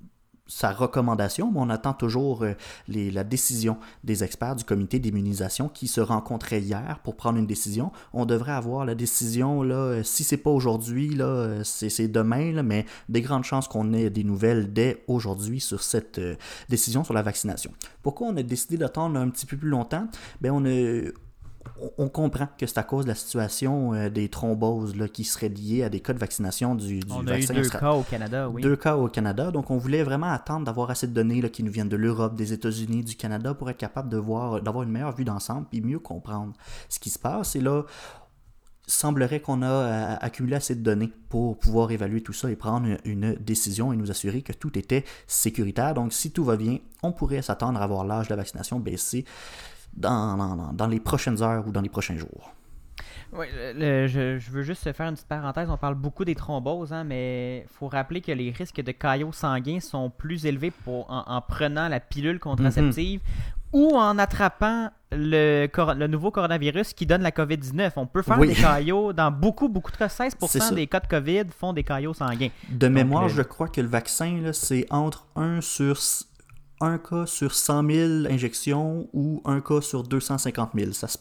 sa 0.47 0.73
recommandation, 0.73 1.51
mais 1.51 1.61
on 1.61 1.71
attend 1.71 1.95
toujours 1.95 2.45
euh, 2.45 2.53
la 2.89 3.25
décision 3.25 3.79
des 4.03 4.25
experts 4.25 4.57
du 4.57 4.65
comité 4.65 4.99
d'immunisation 4.99 5.69
qui 5.69 5.89
se 5.89 6.03
rencontrait 6.03 6.61
hier 6.61 7.01
pour 7.03 7.17
prendre 7.17 7.39
une 7.39 7.47
décision. 7.47 7.93
On 8.13 8.27
devrait 8.27 8.53
avoir 8.53 8.85
la 8.85 8.95
décision, 8.95 9.63
là, 9.63 9.77
euh, 9.77 10.03
si 10.03 10.23
c'est 10.23 10.37
pas 10.37 10.51
aujourd'hui, 10.51 11.09
là, 11.15 11.25
euh, 11.25 11.65
c'est 11.65 12.09
demain, 12.09 12.53
là, 12.53 12.63
mais 12.63 12.85
des 13.09 13.23
grandes 13.23 13.45
chances 13.45 13.69
qu'on 13.69 13.95
ait 13.95 14.11
des 14.11 14.25
nouvelles 14.25 14.73
dès 14.73 15.03
aujourd'hui 15.09 15.61
sur 15.61 15.83
cette 15.83 16.21
décision 16.69 17.05
sur 17.05 17.15
la 17.15 17.23
vaccination. 17.23 17.73
Pourquoi 18.03 18.29
on 18.29 18.37
a 18.37 18.43
décidé 18.43 18.77
d'attendre 18.77 19.19
un 19.19 19.31
petit 19.31 19.47
peu 19.47 19.57
plus 19.57 19.71
longtemps? 19.71 20.07
Ben, 20.43 20.51
on 20.53 20.65
a, 20.67 21.11
on- 21.99 22.09
comprend 22.09 22.49
que 22.59 22.67
c'est 22.67 22.79
à 22.79 22.83
cause 22.85 23.05
de 23.05 23.11
la 23.11 23.15
situation 23.15 23.93
euh, 23.95 24.09
des 24.09 24.29
thromboses 24.29 24.95
là, 24.95 25.09
qui 25.09 25.25
seraient 25.25 25.49
liées 25.49 25.83
à 25.83 25.89
des 25.89 26.01
cas 26.01 26.12
de 26.12 26.19
vaccination 26.19 26.75
du, 26.75 27.01
du 27.01 27.07
On 27.12 27.27
a 27.27 27.39
eu 27.39 27.45
deux 27.47 27.69
cas 27.69 27.93
au 27.93 28.03
Canada, 28.03 28.49
oui. 28.49 28.62
deux 28.62 28.77
cas 28.77 28.97
au 28.97 29.09
Canada. 29.09 29.51
Donc, 29.51 29.71
on 29.71 29.77
voulait 29.77 30.03
vraiment 30.05 30.31
attendre 30.31 30.65
d'avoir 30.67 30.91
assez 30.91 31.07
de 31.07 31.12
données 31.12 31.41
là, 31.41 31.49
qui 31.49 31.62
nous 31.65 31.73
viennent 31.73 31.89
de 31.89 31.97
l'Europe, 31.97 32.37
des 32.37 32.53
États-Unis, 32.53 33.03
du 33.03 33.17
Canada 33.17 33.55
pour 33.55 33.69
être 33.71 33.77
capable 33.79 34.09
de 34.09 34.17
voir, 34.17 34.62
d'avoir 34.62 34.85
une 34.85 34.91
meilleure 34.91 35.15
vue 35.17 35.25
d'ensemble 35.25 35.67
et 35.73 35.81
mieux 35.81 35.99
comprendre 35.99 36.53
ce 36.89 36.99
qui 37.01 37.11
se 37.11 37.19
passe. 37.19 37.57
Et 37.57 37.61
là, 37.61 37.83
semblerait 38.87 39.41
qu'on 39.41 39.62
a 39.62 39.67
euh, 39.67 40.17
accumulé 40.21 40.57
assez 40.57 40.75
de 40.75 40.83
données 40.83 41.11
pour 41.31 41.59
pouvoir 41.59 41.91
évaluer 41.91 42.21
tout 42.23 42.35
ça 42.35 42.51
et 42.51 42.57
prendre 42.57 42.87
une, 42.87 42.99
une 43.05 43.35
décision 43.37 43.93
et 43.93 43.97
nous 43.97 44.11
assurer 44.11 44.43
que 44.43 44.53
tout 44.53 44.79
était 44.79 45.05
sécuritaire. 45.27 45.95
Donc, 45.95 46.12
si 46.12 46.31
tout 46.33 46.45
va 46.45 46.57
bien, 46.57 46.79
on 47.03 47.11
pourrait 47.12 47.41
s'attendre 47.43 47.81
à 47.81 47.87
voir 47.87 48.05
l'âge 48.05 48.27
de 48.29 48.33
la 48.33 48.37
vaccination 48.37 48.79
baisser 48.79 49.25
dans, 49.97 50.37
dans- 50.37 50.73
dans 50.73 50.87
les 50.87 51.01
prochaines 51.01 51.43
heures 51.43 51.67
ou 51.67 51.71
dans 51.73 51.81
les 51.81 51.89
prochains 51.89 52.17
jours. 52.17 52.53
Oui, 53.33 53.47
le- 53.75 54.07
je, 54.07 54.39
je 54.39 54.51
veux 54.53 54.63
juste 54.63 54.93
faire 54.93 55.09
une 55.09 55.15
petite 55.15 55.27
parenthèse. 55.27 55.69
On 55.69 55.77
parle 55.77 55.97
beaucoup 55.97 56.25
des 56.25 56.37
thromboses, 56.37 56.93
hein, 56.93 57.03
mais 57.03 57.63
il 57.67 57.69
faut 57.69 57.89
rappeler 57.89 58.21
que 58.21 58.31
les 58.31 58.51
risques 58.53 58.81
de 58.81 58.93
caillots 58.93 59.33
sanguins 59.33 59.81
sont 59.81 60.09
plus 60.09 60.47
élevés 60.47 60.71
pour, 60.71 61.11
en, 61.11 61.25
en 61.27 61.41
prenant 61.41 61.89
la 61.89 61.99
pilule 61.99 62.39
contraceptive 62.39 63.21
ou 63.73 63.97
en 63.97 64.19
attrapant 64.19 64.91
le, 65.11 65.67
nouveau 66.07 66.31
coronavirus 66.31 66.93
qui 66.93 67.07
donne 67.07 67.23
la 67.23 67.33
COVID-19. 67.33 67.93
On 67.97 68.07
peut 68.07 68.23
faire 68.23 68.39
Oui. 68.39 68.49
des 68.49 68.55
caillots 68.55 69.13
dans 69.13 69.33
beaucoup, 69.33 69.69
beaucoup 69.69 69.91
de 69.91 69.97
cas. 69.97 70.07
16% 70.07 70.35
C'est 70.49 70.61
ça. 70.61 70.73
des 70.73 70.87
cas 70.87 71.01
de 71.01 71.09
COVID 71.09 71.47
font 71.59 71.73
des 71.73 71.83
caillots 71.83 72.15
sanguins. 72.15 72.51
De 72.69 72.87
mémoire, 72.87 73.25
le- 73.25 73.31
je 73.31 73.43
crois 73.43 73.67
que 73.67 73.81
le 73.81 73.89
vaccin, 73.89 74.51
c'est 74.53 74.87
entre 74.91 75.27
1 75.35 75.61
sur 75.61 75.97
un 76.81 76.99
cas 76.99 77.27
sur 77.27 77.55
100 77.55 77.91
000 77.91 78.11
injections 78.33 79.09
ou 79.12 79.41
un 79.45 79.61
cas 79.61 79.81
sur 79.81 80.03
250 80.03 80.70
000. 80.75 80.93
Ça 80.93 81.09
se, 81.09 81.18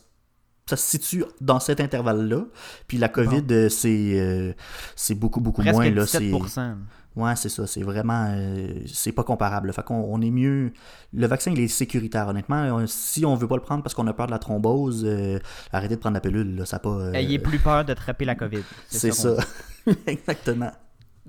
ça 0.67 0.75
se 0.75 0.89
situe 0.97 1.23
dans 1.41 1.59
cet 1.59 1.79
intervalle-là. 1.79 2.45
Puis 2.87 2.97
la 2.97 3.09
COVID, 3.09 3.43
euh, 3.51 3.69
c'est 3.69 4.13
euh, 4.19 4.53
c'est 4.95 5.15
beaucoup, 5.15 5.41
beaucoup 5.41 5.61
Presque 5.61 5.75
moins. 5.75 5.89
Là, 5.91 6.05
c'est, 6.05 6.19
17%. 6.19 6.75
ouais, 7.17 7.35
c'est 7.35 7.49
ça. 7.49 7.67
C'est 7.67 7.83
vraiment... 7.83 8.33
euh, 8.35 8.67
c'est 8.87 9.11
pas 9.11 9.23
comparable. 9.23 9.71
Fait 9.73 9.83
qu'on 9.83 9.95
on 10.09 10.21
est 10.21 10.31
mieux... 10.31 10.71
Le 11.13 11.27
vaccin, 11.27 11.51
il 11.51 11.59
est 11.59 11.67
sécuritaire, 11.67 12.27
honnêtement. 12.27 12.79
Euh, 12.79 12.85
Si 12.87 13.25
on 13.25 13.35
veut 13.35 13.47
pas 13.47 13.55
le 13.57 13.61
prendre 13.61 13.83
parce 13.83 13.93
qu'on 13.93 14.07
a 14.07 14.13
peur 14.13 14.27
de 14.27 14.31
la 14.31 14.39
thrombose, 14.39 15.03
euh, 15.05 15.39
arrêtez 15.71 15.95
de 15.95 15.99
prendre 15.99 16.15
la 16.15 16.21
pilule. 16.21 16.55
Là, 16.55 16.65
ça 16.65 16.79
pas... 16.79 16.89
euh, 16.89 17.13
Ayez 17.13 17.39
plus 17.39 17.59
peur 17.59 17.85
d'attraper 17.85 18.25
la 18.25 18.35
COVID. 18.35 18.63
c'est 18.89 19.11
ça. 19.11 19.35
Exactement. 20.07 20.71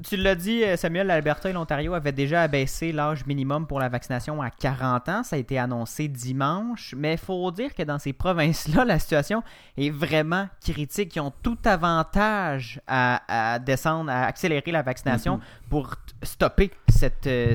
Tu 0.02 0.16
l'as 0.16 0.34
dit, 0.34 0.64
euh, 0.64 0.76
Samuel, 0.76 1.06
l'Alberta 1.06 1.48
et 1.48 1.52
l'Ontario 1.52 1.94
avaient 1.94 2.10
déjà 2.10 2.42
abaissé 2.42 2.90
l'âge 2.90 3.26
minimum 3.26 3.66
pour 3.68 3.78
la 3.78 3.88
vaccination 3.88 4.42
à 4.42 4.50
40 4.50 5.08
ans. 5.08 5.22
Ça 5.22 5.36
a 5.36 5.38
été 5.38 5.56
annoncé 5.56 6.08
dimanche. 6.08 6.94
Mais 6.98 7.12
il 7.12 7.18
faut 7.18 7.48
dire 7.52 7.72
que 7.74 7.82
dans 7.84 8.00
ces 8.00 8.12
provinces-là, 8.12 8.84
la 8.84 8.98
situation 8.98 9.44
est 9.76 9.90
vraiment 9.90 10.48
critique. 10.64 11.14
Ils 11.14 11.20
ont 11.20 11.32
tout 11.42 11.58
avantage 11.64 12.80
à, 12.88 13.52
à 13.54 13.58
descendre, 13.60 14.10
à 14.10 14.24
accélérer 14.24 14.72
la 14.72 14.82
vaccination 14.82 15.38
pour 15.70 15.90
t- 15.96 16.02
stopper 16.24 16.70
cette, 16.88 17.26
euh, 17.28 17.54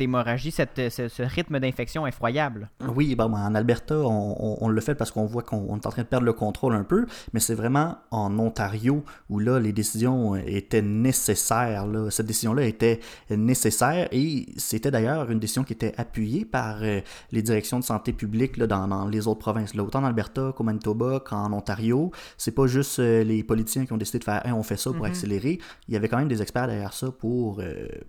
cette 0.00 0.04
hémorragie, 0.06 0.50
cette, 0.50 0.78
euh, 0.78 0.88
ce, 0.90 1.08
ce 1.08 1.22
rythme 1.22 1.58
d'infection 1.60 2.06
effroyable. 2.06 2.70
Oui, 2.96 3.14
bon, 3.14 3.32
en 3.34 3.54
Alberta, 3.54 3.96
on, 3.98 4.36
on- 4.38 4.56
on 4.62 4.68
le 4.68 4.80
fait 4.80 4.94
parce 4.94 5.10
qu'on 5.10 5.26
voit 5.26 5.42
qu'on 5.42 5.66
on 5.68 5.76
est 5.76 5.86
en 5.86 5.90
train 5.90 6.02
de 6.02 6.06
perdre 6.06 6.24
le 6.24 6.32
contrôle 6.32 6.74
un 6.74 6.84
peu, 6.84 7.06
mais 7.32 7.40
c'est 7.40 7.54
vraiment 7.54 7.98
en 8.10 8.38
Ontario 8.38 9.04
où 9.28 9.38
là, 9.38 9.58
les 9.60 9.72
décisions 9.72 10.36
étaient 10.36 10.80
nécessaires. 10.82 11.86
Là. 11.86 12.10
Cette 12.10 12.26
décision-là 12.26 12.64
était 12.64 13.00
nécessaire 13.30 14.08
et 14.12 14.46
c'était 14.56 14.90
d'ailleurs 14.90 15.30
une 15.30 15.38
décision 15.38 15.64
qui 15.64 15.72
était 15.74 15.92
appuyée 15.98 16.44
par 16.44 16.78
euh, 16.82 17.00
les 17.32 17.42
directions 17.42 17.78
de 17.78 17.84
santé 17.84 18.12
publique 18.12 18.56
là, 18.56 18.66
dans, 18.66 18.88
dans 18.88 19.06
les 19.06 19.26
autres 19.28 19.40
provinces. 19.40 19.74
Là. 19.74 19.82
Autant 19.84 20.00
en 20.00 20.04
Alberta 20.04 20.52
qu'au 20.56 20.64
Manitoba 20.64 21.20
qu'en 21.20 21.52
Ontario, 21.52 22.10
c'est 22.38 22.52
pas 22.54 22.66
juste 22.66 22.98
euh, 23.00 23.22
les 23.24 23.42
politiciens 23.44 23.84
qui 23.86 23.92
ont 23.92 23.98
décidé 23.98 24.18
de 24.20 24.24
faire 24.24 24.44
Hey, 24.46 24.52
on 24.52 24.62
fait 24.62 24.76
ça 24.78 24.90
pour 24.92 25.04
accélérer. 25.04 25.58
Il 25.88 25.94
y 25.94 25.96
avait 25.96 26.08
quand 26.08 26.16
même 26.18 26.28
des 26.28 26.40
experts 26.40 26.66
derrière 26.68 26.92
ça 26.94 27.10
pour, 27.10 27.62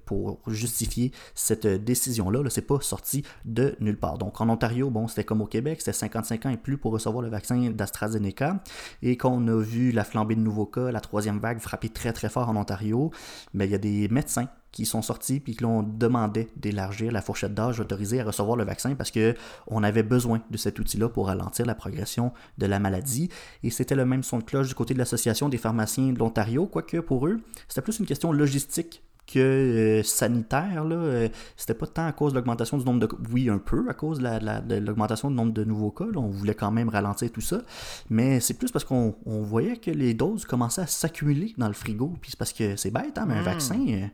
pour 0.06 0.39
justifier 0.48 1.12
cette 1.36 1.66
décision-là, 1.82 2.42
-là, 2.42 2.50
c'est 2.50 2.62
pas 2.62 2.80
sorti 2.82 3.24
de 3.46 3.76
nulle 3.80 3.98
part. 3.98 4.18
Donc 4.18 4.40
en 4.42 4.50
Ontario, 4.50 4.90
bon, 4.90 5.08
c'était 5.08 5.24
comme 5.24 5.42
au 5.42 5.48
Québec, 5.48 5.80
c'était 5.80 5.94
55 5.94 6.46
ans 6.46 6.50
et 6.50 6.58
plus 6.58 6.78
pour 6.78 6.94
recevoir 6.94 7.22
le 7.22 7.30
vaccin 7.30 7.72
d'AstraZeneca. 7.72 8.64
Et 9.02 9.18
qu'on 9.18 9.48
a 9.48 9.60
vu 9.62 9.92
la 9.92 10.04
flambée 10.04 10.36
de 10.36 10.42
nouveaux 10.42 10.66
cas, 10.66 10.92
la 10.92 11.02
troisième 11.02 11.40
vague 11.40 11.60
frapper 11.60 11.90
très 11.90 12.14
très 12.14 12.30
fort 12.30 12.50
en 12.50 12.56
Ontario, 12.56 13.12
mais 13.54 13.66
il 13.66 13.72
y 13.72 13.76
a 13.76 13.80
des 13.80 14.08
médecins 14.10 14.48
qui 14.72 14.86
sont 14.86 15.02
sortis 15.02 15.40
puis 15.40 15.56
qui 15.56 15.64
l'ont 15.64 15.84
demandé 15.84 16.48
d'élargir 16.56 17.12
la 17.12 17.22
fourchette 17.22 17.54
d'âge 17.54 17.80
autorisée 17.80 18.22
à 18.22 18.24
recevoir 18.24 18.56
le 18.56 18.64
vaccin 18.64 18.96
parce 18.96 19.12
que 19.12 19.36
on 19.68 19.84
avait 19.84 20.04
besoin 20.04 20.42
de 20.50 20.58
cet 20.58 20.80
outil-là 20.80 21.10
pour 21.10 21.28
ralentir 21.28 21.66
la 21.66 21.76
progression 21.76 22.32
de 22.58 22.66
la 22.66 22.80
maladie. 22.80 23.30
Et 23.64 23.70
c'était 23.70 23.96
le 23.96 24.06
même 24.06 24.24
son 24.24 24.40
de 24.40 24.44
cloche 24.44 24.70
du 24.70 24.76
côté 24.76 24.94
de 24.94 25.00
l'Association 25.00 25.50
des 25.50 25.58
pharmaciens 25.58 26.14
de 26.14 26.20
l'Ontario, 26.20 26.68
quoique 26.68 26.98
pour 26.98 27.28
eux, 27.28 27.42
c'était 27.68 27.82
plus 27.82 28.00
une 28.00 28.06
question 28.06 28.32
logistique 28.32 29.04
que 29.32 29.40
euh, 29.40 30.04
sanitaire. 30.04 30.84
Là, 30.84 30.96
euh, 30.96 31.30
c'était 31.56 31.74
pas 31.74 31.88
tant 31.88 32.06
à 32.06 32.12
cause 32.12 32.34
de 32.34 32.38
l'augmentation 32.38 32.78
du 32.78 32.86
nombre 32.86 33.00
de 33.00 33.10
Oui, 33.32 33.50
un 33.50 33.58
peu 33.58 33.86
à 33.90 33.94
cause 33.94 34.20
de, 34.20 34.76
l'augmentation 34.80 35.30
du 35.30 35.36
nombre 35.36 35.54
de 35.54 35.64
nouveaux 35.64 35.92
cas. 35.92 36.06
on 36.16 36.28
voulait 36.28 36.56
quand 36.56 36.72
même 36.72 36.90
ralentir 36.90 37.32
tout 37.32 37.42
ça. 37.42 37.62
Mais 38.10 38.40
c'est 38.40 38.56
plus 38.56 38.72
parce 38.72 38.86
qu'on 38.86 39.16
voyait 39.26 39.78
que 39.78 39.92
les 39.92 40.14
doses 40.14 40.46
commençaient 40.46 40.82
à 40.82 40.88
s'accumuler 40.88 41.54
dans 41.58 41.68
le 41.68 41.74
frigo. 41.74 42.14
Puis 42.22 42.32
c'est 42.32 42.40
parce 42.40 42.54
que 42.54 42.76
c'est 42.76 42.92
bête, 42.92 43.18
hein, 43.18 43.26
mais 43.28 43.36
un 43.36 43.42
hmm. 43.42 43.46
vaccin. 43.46 43.86
Euh, 43.88 44.08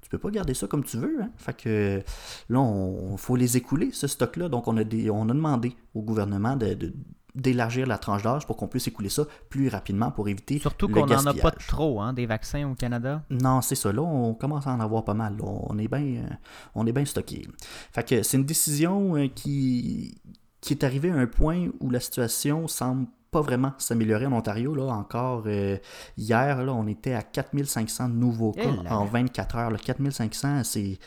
tu 0.00 0.08
peux 0.08 0.18
pas 0.18 0.30
garder 0.30 0.54
ça 0.54 0.66
comme 0.66 0.84
tu 0.84 0.98
veux. 0.98 1.22
Hein. 1.22 1.30
Fait 1.36 1.56
que 1.56 2.02
là, 2.48 2.60
on, 2.60 3.16
faut 3.16 3.36
les 3.36 3.56
écouler, 3.56 3.90
ce 3.92 4.06
stock-là. 4.06 4.48
Donc, 4.48 4.68
on 4.68 4.76
a, 4.76 4.84
des, 4.84 5.10
on 5.10 5.28
a 5.28 5.32
demandé 5.32 5.74
au 5.94 6.02
gouvernement 6.02 6.56
de, 6.56 6.92
d'élargir 7.34 7.86
la 7.86 7.98
tranche 7.98 8.22
d'âge 8.22 8.46
pour 8.46 8.56
qu'on 8.56 8.68
puisse 8.68 8.86
écouler 8.88 9.08
ça 9.08 9.24
plus 9.48 9.68
rapidement 9.68 10.10
pour 10.10 10.28
éviter 10.28 10.58
Surtout 10.58 10.88
qu'on 10.88 11.06
n'en 11.06 11.26
a 11.26 11.34
pas 11.34 11.50
trop, 11.50 12.00
hein, 12.00 12.12
des 12.12 12.26
vaccins 12.26 12.68
au 12.70 12.74
Canada. 12.74 13.22
Non, 13.30 13.62
c'est 13.62 13.74
ça. 13.74 13.92
Là, 13.92 14.02
on 14.02 14.34
commence 14.34 14.66
à 14.66 14.72
en 14.72 14.80
avoir 14.80 15.04
pas 15.04 15.14
mal. 15.14 15.36
On 15.40 15.78
est 15.78 15.88
bien 15.88 16.22
euh, 16.22 16.28
on 16.74 16.86
est 16.86 16.92
bien 16.92 17.04
stocké. 17.04 17.48
Fait 17.92 18.06
que 18.06 18.22
c'est 18.22 18.36
une 18.36 18.44
décision 18.44 19.16
euh, 19.16 19.28
qui, 19.28 20.20
qui 20.60 20.74
est 20.74 20.84
arrivée 20.84 21.10
à 21.10 21.16
un 21.16 21.26
point 21.26 21.68
où 21.80 21.90
la 21.90 22.00
situation 22.00 22.68
semble 22.68 23.06
pas 23.30 23.40
vraiment 23.40 23.72
s'améliorer 23.78 24.26
en 24.26 24.32
Ontario. 24.32 24.74
Là, 24.74 24.84
encore 24.84 25.44
euh, 25.46 25.78
hier, 26.18 26.62
là, 26.62 26.72
on 26.72 26.86
était 26.86 27.14
à 27.14 27.22
4500 27.22 28.10
nouveaux 28.10 28.52
cas 28.52 28.68
en 28.90 29.06
24 29.06 29.56
heures. 29.56 29.72
4500, 29.80 30.64
c'est 30.64 30.98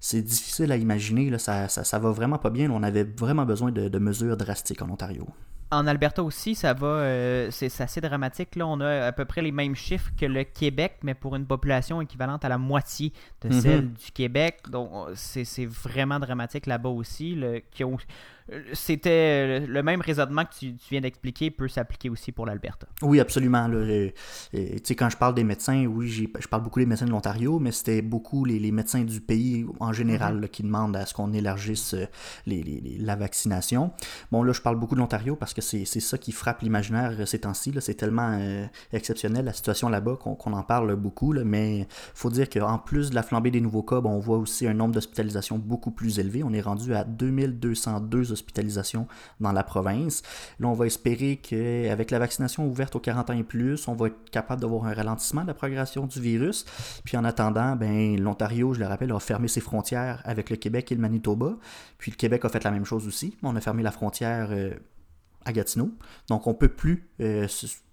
c'est 0.00 0.22
difficile 0.22 0.72
à 0.72 0.76
imaginer. 0.76 1.30
Là, 1.30 1.38
ça, 1.38 1.68
ça, 1.68 1.98
va 1.98 2.10
vraiment 2.10 2.38
pas 2.38 2.50
bien. 2.50 2.70
On 2.70 2.82
avait 2.82 3.04
vraiment 3.04 3.44
besoin 3.44 3.72
de, 3.72 3.98
mesures 3.98 4.36
drastiques 4.36 4.82
en 4.82 4.90
Ontario. 4.90 5.26
En 5.70 5.86
Alberta 5.86 6.22
aussi, 6.22 6.54
ça 6.54 6.72
va, 6.72 6.86
euh, 6.86 7.48
c'est 7.50 7.80
assez 7.80 8.00
dramatique. 8.00 8.56
Là, 8.56 8.66
on 8.66 8.80
a 8.80 9.06
à 9.06 9.12
peu 9.12 9.26
près 9.26 9.42
les 9.42 9.52
mêmes 9.52 9.74
chiffres 9.74 10.10
que 10.18 10.24
le 10.24 10.44
Québec, 10.44 10.94
mais 11.02 11.14
pour 11.14 11.36
une 11.36 11.46
population 11.46 12.00
équivalente 12.00 12.42
à 12.44 12.48
la 12.48 12.56
moitié 12.56 13.12
de 13.42 13.48
mhm. 13.48 13.60
celle 13.60 13.92
du 13.92 14.10
Québec. 14.12 14.60
Donc, 14.70 14.90
c'est 15.14 15.66
vraiment 15.66 16.18
dramatique 16.18 16.66
là-bas 16.66 16.88
aussi. 16.88 17.34
Le, 17.34 17.60
qui 17.70 17.84
ont, 17.84 17.98
c'était 18.72 19.60
le 19.60 19.82
même 19.82 20.00
raisonnement 20.00 20.44
que 20.44 20.54
tu, 20.58 20.74
viens 20.90 21.00
d'expliquer 21.00 21.50
peut 21.50 21.68
s'appliquer 21.68 22.08
aussi 22.08 22.32
pour 22.32 22.46
l'Alberta. 22.46 22.86
Oui, 23.02 23.20
absolument. 23.20 23.68
Là. 23.68 24.10
quand 24.52 25.10
je 25.10 25.16
parle 25.16 25.34
des 25.34 25.44
médecins, 25.44 25.84
oui, 25.86 26.28
je 26.38 26.48
parle 26.48 26.62
beaucoup 26.62 26.80
des 26.80 26.86
médecins 26.86 27.06
de 27.06 27.10
l'Ontario, 27.10 27.58
mais 27.58 27.72
c'était 27.72 28.02
beaucoup 28.02 28.44
les, 28.44 28.72
médecins 28.72 29.02
du 29.02 29.20
pays 29.20 29.66
en 29.80 29.92
général 29.92 30.40
mm-hmm. 30.40 30.48
qui 30.48 30.62
demandent 30.62 30.96
à 30.96 31.06
ce 31.06 31.14
qu'on 31.14 31.32
élargisse 31.32 31.94
euh, 31.94 32.06
les, 32.46 32.98
la 32.98 33.16
vaccination. 33.16 33.92
Bon, 34.30 34.42
là, 34.42 34.52
je 34.52 34.60
parle 34.60 34.76
beaucoup 34.76 34.94
de 34.94 35.00
l'Ontario 35.00 35.36
parce 35.36 35.54
que 35.54 35.60
c'est 35.60 35.84
ça 35.84 36.18
qui 36.18 36.32
frappe 36.32 36.62
l'imaginaire 36.62 37.14
euh, 37.18 37.26
ces 37.26 37.40
temps-ci. 37.40 37.74
C'est 37.80 37.94
tellement 37.94 38.36
euh, 38.38 38.66
exceptionnel 38.92 39.44
la 39.44 39.52
situation 39.52 39.88
là-bas 39.88 40.16
qu'on 40.16 40.52
en 40.52 40.62
parle 40.62 40.96
beaucoup. 40.96 41.32
Là, 41.32 41.44
mais 41.44 41.80
il 41.80 41.86
faut 42.14 42.30
dire 42.30 42.48
qu'en 42.48 42.78
plus 42.78 43.10
de 43.10 43.14
la 43.14 43.22
flambée 43.22 43.50
des 43.50 43.60
nouveaux 43.60 43.82
cas, 43.82 44.00
on 44.04 44.18
voit 44.18 44.38
aussi 44.38 44.66
un 44.66 44.74
nombre 44.74 44.94
d'hospitalisations 44.94 45.58
beaucoup 45.58 45.90
plus 45.90 46.18
élevé. 46.18 46.42
On 46.42 46.52
est 46.52 46.60
rendu 46.60 46.94
à 46.94 47.04
2202 47.04 48.32
dans 49.40 49.52
la 49.52 49.62
province. 49.62 50.22
Là, 50.60 50.68
on 50.68 50.72
va 50.72 50.86
espérer 50.86 51.36
qu'avec 51.36 52.10
la 52.10 52.18
vaccination 52.18 52.66
ouverte 52.66 52.96
aux 52.96 53.00
40 53.00 53.30
ans 53.30 53.34
et 53.34 53.42
plus, 53.42 53.88
on 53.88 53.94
va 53.94 54.08
être 54.08 54.30
capable 54.30 54.60
d'avoir 54.60 54.86
un 54.86 54.94
ralentissement 54.94 55.42
de 55.42 55.48
la 55.48 55.54
progression 55.54 56.06
du 56.06 56.20
virus. 56.20 56.64
Puis 57.04 57.16
en 57.16 57.24
attendant, 57.24 57.76
ben, 57.76 58.20
l'Ontario, 58.20 58.74
je 58.74 58.80
le 58.80 58.86
rappelle, 58.86 59.12
a 59.12 59.20
fermé 59.20 59.48
ses 59.48 59.60
frontières 59.60 60.20
avec 60.24 60.50
le 60.50 60.56
Québec 60.56 60.92
et 60.92 60.94
le 60.94 61.00
Manitoba. 61.00 61.56
Puis 61.98 62.10
le 62.10 62.16
Québec 62.16 62.44
a 62.44 62.48
fait 62.48 62.64
la 62.64 62.70
même 62.70 62.84
chose 62.84 63.06
aussi. 63.06 63.36
On 63.42 63.54
a 63.56 63.60
fermé 63.60 63.82
la 63.82 63.92
frontière 63.92 64.48
euh, 64.50 64.74
à 65.44 65.52
Gatineau. 65.52 65.90
Donc 66.28 66.46
on 66.46 66.54
peut 66.54 66.68
plus 66.68 67.08
euh, 67.20 67.46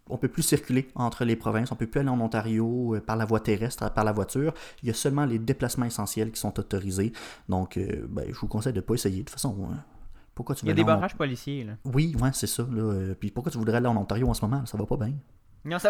on 0.07 0.17
peut 0.17 0.27
plus 0.27 0.43
circuler 0.43 0.87
entre 0.93 1.25
les 1.25 1.35
provinces, 1.35 1.71
on 1.71 1.75
peut 1.75 1.87
plus 1.87 1.99
aller 1.99 2.09
en 2.09 2.21
Ontario 2.21 2.93
euh, 2.93 2.99
par 2.99 3.15
la 3.15 3.25
voie 3.25 3.39
terrestre, 3.39 3.91
par 3.91 4.03
la 4.03 4.11
voiture. 4.11 4.53
Il 4.83 4.87
y 4.87 4.91
a 4.91 4.93
seulement 4.93 5.25
les 5.25 5.39
déplacements 5.39 5.87
essentiels 5.87 6.31
qui 6.31 6.39
sont 6.39 6.59
autorisés. 6.59 7.11
Donc, 7.49 7.79
ben, 8.09 8.25
je 8.27 8.39
vous 8.39 8.47
conseille 8.47 8.73
de 8.73 8.79
ne 8.79 8.85
pas 8.85 8.93
essayer. 8.93 9.19
De 9.19 9.23
toute 9.23 9.31
façon, 9.31 9.57
hein. 9.71 9.83
Il 10.63 10.67
y 10.67 10.71
a 10.71 10.73
des 10.73 10.83
barrages 10.83 11.15
policiers, 11.15 11.63
là. 11.63 11.73
Oui, 11.85 12.15
ouais, 12.19 12.29
c'est 12.33 12.47
ça. 12.47 12.63
Là. 12.63 12.81
Euh, 12.81 13.15
puis 13.17 13.31
pourquoi 13.31 13.51
tu 13.51 13.57
voudrais 13.57 13.77
aller 13.77 13.87
en 13.87 13.95
Ontario 13.95 14.27
en 14.27 14.33
ce 14.33 14.43
moment? 14.43 14.65
Ça 14.65 14.77
va 14.77 14.85
pas 14.85 14.97
bien. 14.97 15.13
Non, 15.63 15.79
ça 15.79 15.89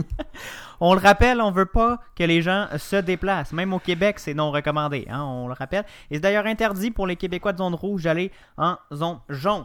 on 0.80 0.92
le 0.92 1.00
rappelle, 1.00 1.40
on 1.40 1.50
veut 1.50 1.66
pas 1.66 2.00
que 2.14 2.24
les 2.24 2.42
gens 2.42 2.66
se 2.76 2.96
déplacent. 2.96 3.52
Même 3.52 3.72
au 3.72 3.78
Québec, 3.78 4.18
c'est 4.18 4.34
non 4.34 4.50
recommandé. 4.50 5.06
Hein, 5.08 5.22
on 5.24 5.46
le 5.46 5.54
rappelle. 5.54 5.84
Et 6.10 6.16
c'est 6.16 6.20
d'ailleurs 6.20 6.46
interdit 6.46 6.90
pour 6.90 7.06
les 7.06 7.16
Québécois 7.16 7.52
de 7.52 7.58
zone 7.58 7.74
rouge 7.74 8.04
d'aller 8.04 8.30
en 8.58 8.76
zone 8.92 9.18
jaune 9.30 9.64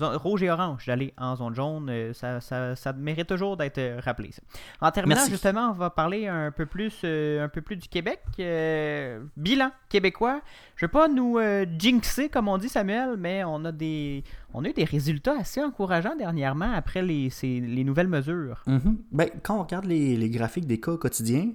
rouge 0.00 0.42
et 0.42 0.50
orange 0.50 0.86
d'aller 0.86 1.12
en 1.18 1.36
zone 1.36 1.54
jaune. 1.54 1.88
Euh, 1.90 2.12
ça, 2.12 2.40
ça, 2.40 2.76
ça 2.76 2.92
mérite 2.92 3.28
toujours 3.28 3.56
d'être 3.56 3.78
euh, 3.78 4.00
rappelé. 4.02 4.30
En 4.80 4.90
terminant, 4.90 5.26
justement, 5.28 5.70
on 5.70 5.72
va 5.72 5.90
parler 5.90 6.26
un 6.26 6.50
peu 6.50 6.66
plus, 6.66 7.00
euh, 7.04 7.44
un 7.44 7.48
peu 7.48 7.60
plus 7.60 7.76
du 7.76 7.88
Québec. 7.88 8.20
bilan 9.36 9.70
québécois. 9.88 10.40
Je 10.76 10.84
ne 10.84 10.88
vais 10.88 10.92
pas 10.92 11.08
nous 11.08 11.38
jinxer, 11.78 12.28
comme 12.28 12.48
on 12.48 12.58
dit, 12.58 12.68
Samuel, 12.68 13.16
mais 13.16 13.44
on 13.44 13.64
a, 13.64 13.72
des, 13.72 14.24
on 14.54 14.64
a 14.64 14.68
eu 14.68 14.72
des 14.72 14.84
résultats 14.84 15.38
assez 15.38 15.62
encourageants 15.62 16.16
dernièrement 16.16 16.72
après 16.72 17.02
les, 17.02 17.30
les 17.42 17.84
nouvelles 17.84 18.08
mesures. 18.08 18.62
Mm-hmm. 18.66 18.96
ben, 19.12 19.28
quand 19.42 19.58
on 19.58 19.62
regarde 19.62 19.84
les, 19.84 20.16
les 20.16 20.30
graphiques 20.30 20.66
des 20.66 20.80
cas 20.80 20.96
quotidiens, 20.96 21.50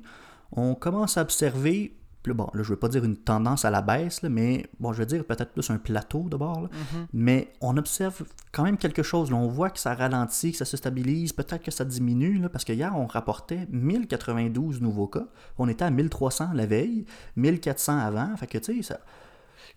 on 0.52 0.76
commence 0.76 1.18
à 1.18 1.24
observer 1.24 1.94
bon, 2.26 2.50
là, 2.54 2.64
je 2.64 2.70
veux 2.70 2.78
pas 2.78 2.90
dire 2.90 3.04
une 3.04 3.18
tendance 3.18 3.66
à 3.66 3.72
la 3.72 3.82
baisse, 3.82 4.22
mais 4.24 4.66
bon, 4.80 4.94
je 4.94 5.00
veux 5.00 5.06
dire 5.06 5.26
peut-être 5.26 5.52
plus 5.54 5.70
un 5.70 5.78
plateau 5.78 6.28
d'abord. 6.30 6.64
Mm-hmm. 6.64 7.06
Mais 7.14 7.54
on 7.62 7.78
observe 7.78 8.24
quand 8.52 8.64
même 8.64 8.78
quelque 8.78 9.04
chose. 9.04 9.32
on 9.32 9.48
voit 9.48 9.70
que 9.70 9.80
ça 9.80 9.94
ralentit, 9.94 10.52
que 10.52 10.58
ça 10.58 10.66
se 10.66 10.78
stabilise, 10.78 11.34
peut-être 11.34 11.64
que 11.64 11.72
ça 11.72 11.86
diminue, 11.86 12.42
parce 12.50 12.66
que 12.66 12.74
hier, 12.74 12.94
on 12.96 13.06
rapportait 13.06 13.68
1092 13.72 14.82
nouveaux 14.82 15.08
cas. 15.08 15.28
On 15.58 15.68
était 15.68 15.86
à 15.86 15.90
1300 15.90 16.50
la 16.54 16.66
veille, 16.66 17.06
1400 17.36 17.98
avant. 17.98 18.36
Fait 18.38 18.48
que, 18.48 18.58
tu 18.58 18.78
sais, 18.78 18.82
ça 18.82 19.00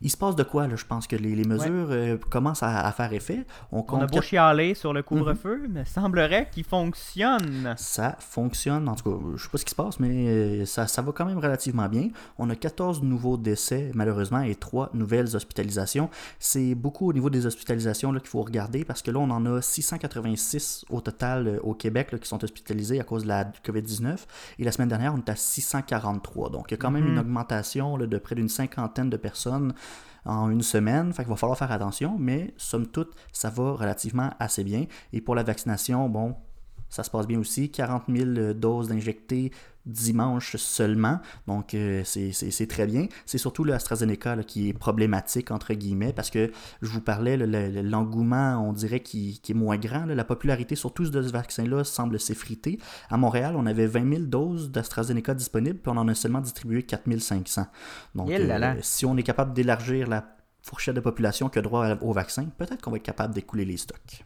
il 0.03 0.11
se 0.11 0.17
passe 0.17 0.35
de 0.35 0.43
quoi, 0.43 0.67
là? 0.67 0.77
Je 0.77 0.85
pense 0.87 1.07
que 1.07 1.17
les, 1.17 1.45
mesures 1.45 1.89
euh, 1.91 2.17
commencent 2.31 2.63
à, 2.63 2.91
faire 2.93 3.13
effet. 3.13 3.45
On, 3.71 3.83
a 4.01 4.07
beau 4.07 4.23
chialer 4.23 4.75
sur 4.75 4.95
le 4.95 5.03
couvre-feu, 5.03 5.65
mhm. 5.65 5.73
mais 5.73 5.85
semblerait 5.85 6.49
qu'il 6.51 6.65
fonctionne. 6.65 7.75
Ça 7.77 8.17
fonctionne. 8.19 8.89
En 8.89 8.95
tout 8.95 9.11
cas, 9.11 9.25
je 9.37 9.43
sais 9.43 9.49
pas 9.51 9.59
ce 9.59 9.65
qui 9.65 9.71
se 9.71 9.75
passe, 9.77 10.01
mais 10.01 10.29
euh, 10.29 10.65
ça, 10.65 10.87
ça 10.87 11.03
va 11.03 11.13
quand 11.13 11.27
même 11.27 11.39
relativement 11.39 11.89
bien. 11.89 12.09
On 12.39 12.49
a 12.49 12.57
14 12.57 13.03
nouveaux 13.03 13.37
décès, 13.37 13.91
malheureusement, 13.95 14.41
et 14.41 14.55
3 14.55 14.91
nouvelles 14.95 15.37
hospitalisations. 15.37 16.09
C'est 16.39 16.75
beaucoup 16.75 17.11
au 17.11 17.13
niveau 17.13 17.29
des 17.29 17.45
hospitalisations 17.45 18.13
qu'il 18.13 18.29
faut 18.29 18.43
regarder 18.43 18.85
parce 18.85 19.03
que 19.03 19.11
là, 19.11 19.19
on 19.19 19.31
en 19.31 19.45
a 19.45 19.61
686 19.61 20.87
au 20.89 21.03
total 21.03 21.47
euh, 21.47 21.61
au 21.63 21.75
Québec 21.75 22.19
qui 22.19 22.29
sont 22.29 22.43
hospitalisés 22.43 23.01
à 23.01 23.05
cause 23.05 23.25
de 23.25 23.29
la 23.29 23.45
COVID-19. 23.45 24.17
Et 24.59 24.65
la 24.65 24.73
semaine 24.73 24.89
dernière, 24.89 25.15
on 25.15 25.19
est 25.19 25.29
à 25.29 25.37
643. 25.37 26.49
Donc, 26.49 26.67
il 26.69 26.71
y 26.73 26.75
a 26.75 26.79
quand 26.79 26.91
même 26.91 27.05
mhm. 27.05 27.13
une 27.13 27.19
augmentation 27.19 27.99
de 27.99 28.19
près 28.19 28.35
d'une 28.35 28.49
cinquantaine 28.49 29.11
de 29.11 29.17
personnes 29.19 29.75
en 30.25 30.51
une 30.51 30.63
semaine. 30.63 31.13
Fait 31.13 31.23
qu'il 31.23 31.31
va 31.31 31.37
falloir 31.37 31.59
faire 31.59 31.73
attention, 31.73 32.17
mais 32.19 32.55
somme 32.57 32.87
toute, 32.87 33.15
ça 33.33 33.51
va 33.51 33.73
relativement 33.73 34.31
assez 34.39 34.65
bien. 34.65 34.87
Et 35.13 35.21
pour 35.21 35.35
la 35.35 35.43
vaccination, 35.43 36.09
bon, 36.09 36.37
ça 36.91 37.03
se 37.03 37.11
passe 37.11 37.27
bien 37.27 37.39
aussi. 37.39 37.71
40 37.71 38.05
000 38.09 38.55
doses 38.55 38.89
d'injectés 38.89 39.53
dimanche 39.87 40.57
seulement. 40.57 41.21
Donc, 41.47 41.75
euh, 41.75 42.03
c'est 42.05 42.67
très 42.69 42.87
bien. 42.87 43.07
C'est 43.27 43.39
surtout 43.39 43.65
l'AstraZeneca 43.65 44.37
qui 44.43 44.69
est 44.69 44.73
problématique, 44.73 45.51
entre 45.51 45.75
guillemets, 45.75 46.13
parce 46.13 46.31
que 46.31 46.51
je 46.83 46.89
vous 46.89 47.01
parlais, 47.01 47.37
l'engouement, 47.37 48.65
on 48.67 48.73
dirait, 48.73 49.01
qui, 49.01 49.41
est 49.49 49.55
moins 49.55 49.79
grand. 49.79 50.05
La 50.07 50.25
popularité, 50.25 50.77
surtout 50.77 51.09
de 51.09 51.23
ce 51.23 51.33
vaccin-là, 51.33 51.85
semble 51.85 52.21
s'effriter. 52.21 52.79
À 53.09 53.17
Montréal, 53.17 53.55
on 53.57 53.67
avait 53.67 53.87
20 53.87 54.13
000 54.13 54.23
doses 54.25 54.71
d'AstraZeneca 54.71 55.35
disponibles, 55.35 55.79
puis 55.79 55.93
on 55.93 55.97
en 55.97 56.09
a 56.09 56.15
seulement 56.15 56.41
distribué 56.41 56.83
4 56.83 57.19
500. 57.19 57.67
Donc, 58.15 58.31
euh, 58.31 58.77
si 58.83 59.07
on 59.07 59.17
est 59.17 59.23
capable 59.23 59.55
d'élargir 59.55 60.09
la 60.09 60.37
fourchette 60.63 60.95
de 60.95 61.01
population 61.01 61.49
qui 61.49 61.59
a 61.59 61.63
droit 61.63 61.97
au 62.03 62.13
vaccin, 62.13 62.45
peut-être 62.59 62.83
qu'on 62.83 62.91
va 62.91 62.99
être 62.99 63.03
capable 63.03 63.35
d'écouler 63.35 63.65
les 63.65 63.79
stocks. 63.79 64.25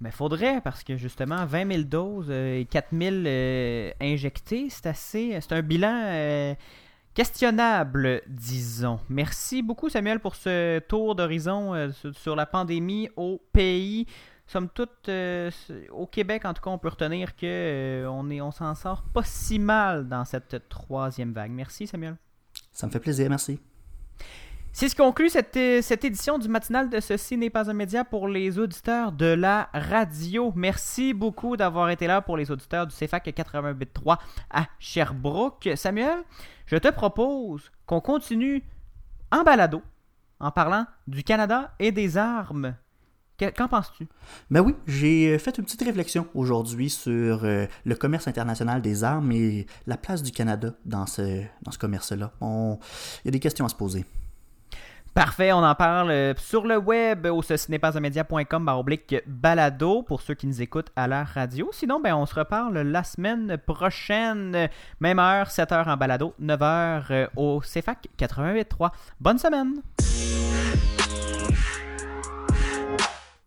Mais 0.00 0.10
faudrait, 0.10 0.60
parce 0.60 0.82
que 0.82 0.96
justement, 0.96 1.46
20 1.46 1.72
000 1.72 1.82
doses 1.84 2.26
euh, 2.28 2.60
et 2.60 2.64
4 2.64 2.88
000 2.92 3.14
euh, 3.26 3.90
injectés, 4.00 4.68
c'est 4.68 4.86
assez. 4.86 5.38
C'est 5.40 5.52
un 5.52 5.62
bilan 5.62 6.02
euh, 6.04 6.54
questionnable, 7.14 8.22
disons. 8.26 9.00
Merci 9.08 9.62
beaucoup, 9.62 9.88
Samuel, 9.88 10.20
pour 10.20 10.34
ce 10.34 10.80
tour 10.80 11.14
d'horizon 11.14 11.92
sur 12.12 12.36
la 12.36 12.46
pandémie 12.46 13.08
au 13.16 13.40
pays. 13.52 14.06
Somme 14.46 14.68
toute, 14.68 15.08
au 15.90 16.06
Québec, 16.06 16.44
en 16.44 16.52
tout 16.52 16.60
cas, 16.60 16.70
on 16.70 16.76
peut 16.76 16.88
retenir 16.88 17.34
qu'on 17.34 18.30
on, 18.30 18.40
on 18.40 18.50
s'en 18.50 18.74
sort 18.74 19.02
pas 19.14 19.22
si 19.24 19.58
mal 19.58 20.06
dans 20.06 20.26
cette 20.26 20.68
troisième 20.68 21.32
vague. 21.32 21.52
Merci, 21.52 21.86
Samuel. 21.86 22.16
Ça 22.72 22.86
me 22.86 22.92
fait 22.92 23.00
plaisir, 23.00 23.30
merci. 23.30 23.58
C'est 24.76 24.88
ce 24.88 24.96
qui 24.96 25.02
conclut 25.02 25.28
cette, 25.30 25.56
euh, 25.56 25.80
cette 25.82 26.04
édition 26.04 26.36
du 26.36 26.48
matinal 26.48 26.90
de 26.90 26.98
Ceci 26.98 27.36
n'est 27.36 27.48
pas 27.48 27.70
un 27.70 27.74
média 27.74 28.04
pour 28.04 28.26
les 28.26 28.58
auditeurs 28.58 29.12
de 29.12 29.26
la 29.26 29.68
radio. 29.72 30.52
Merci 30.56 31.14
beaucoup 31.14 31.56
d'avoir 31.56 31.90
été 31.90 32.08
là 32.08 32.20
pour 32.20 32.36
les 32.36 32.50
auditeurs 32.50 32.84
du 32.84 32.92
CFAC 32.94 33.28
88.3 33.28 34.18
à 34.50 34.66
Sherbrooke. 34.80 35.68
Samuel, 35.76 36.18
je 36.66 36.76
te 36.76 36.88
propose 36.88 37.70
qu'on 37.86 38.00
continue 38.00 38.64
en 39.30 39.44
balado 39.44 39.80
en 40.40 40.50
parlant 40.50 40.86
du 41.06 41.22
Canada 41.22 41.72
et 41.78 41.92
des 41.92 42.16
armes. 42.18 42.74
Que- 43.38 43.50
Qu'en 43.50 43.68
penses-tu? 43.68 44.08
Ben 44.50 44.60
oui, 44.60 44.74
j'ai 44.88 45.38
fait 45.38 45.56
une 45.56 45.64
petite 45.64 45.82
réflexion 45.84 46.26
aujourd'hui 46.34 46.90
sur 46.90 47.44
euh, 47.44 47.66
le 47.84 47.94
commerce 47.94 48.26
international 48.26 48.82
des 48.82 49.04
armes 49.04 49.30
et 49.30 49.66
la 49.86 49.96
place 49.96 50.20
du 50.24 50.32
Canada 50.32 50.74
dans 50.84 51.06
ce, 51.06 51.42
dans 51.62 51.70
ce 51.70 51.78
commerce-là. 51.78 52.32
Il 52.40 52.76
y 53.26 53.28
a 53.28 53.30
des 53.30 53.40
questions 53.40 53.64
à 53.64 53.68
se 53.68 53.76
poser. 53.76 54.04
Parfait, 55.14 55.52
on 55.52 55.58
en 55.62 55.76
parle 55.76 56.10
euh, 56.10 56.34
sur 56.36 56.66
le 56.66 56.76
web 56.76 57.26
au 57.26 57.40
ceci 57.40 57.70
n'est 57.70 57.78
pas 57.78 57.96
un 57.96 58.00
média.com 58.00 58.66
oblique 58.66 59.14
balado 59.28 60.02
pour 60.02 60.20
ceux 60.20 60.34
qui 60.34 60.48
nous 60.48 60.60
écoutent 60.60 60.90
à 60.96 61.06
la 61.06 61.22
radio. 61.22 61.70
Sinon, 61.72 62.00
ben, 62.00 62.16
on 62.16 62.26
se 62.26 62.34
reparle 62.34 62.80
la 62.80 63.04
semaine 63.04 63.56
prochaine, 63.64 64.68
même 64.98 65.18
heure, 65.20 65.46
7h 65.46 65.88
en 65.88 65.96
balado, 65.96 66.34
9h 66.42 67.04
euh, 67.12 67.26
au 67.36 67.60
CFAC 67.60 68.08
88.3. 68.18 68.90
Bonne 69.20 69.38
semaine! 69.38 69.74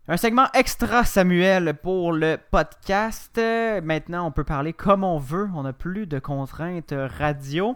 Un 0.08 0.16
segment 0.16 0.48
extra 0.54 1.04
Samuel 1.04 1.74
pour 1.74 2.14
le 2.14 2.38
podcast. 2.50 3.38
Euh, 3.38 3.82
Maintenant, 3.82 4.26
on 4.26 4.32
peut 4.32 4.46
parler 4.46 4.72
comme 4.72 5.04
on 5.04 5.18
veut. 5.18 5.50
On 5.54 5.64
n'a 5.64 5.74
plus 5.74 6.08
de 6.08 6.18
contraintes 6.18 6.94
radio. 7.20 7.76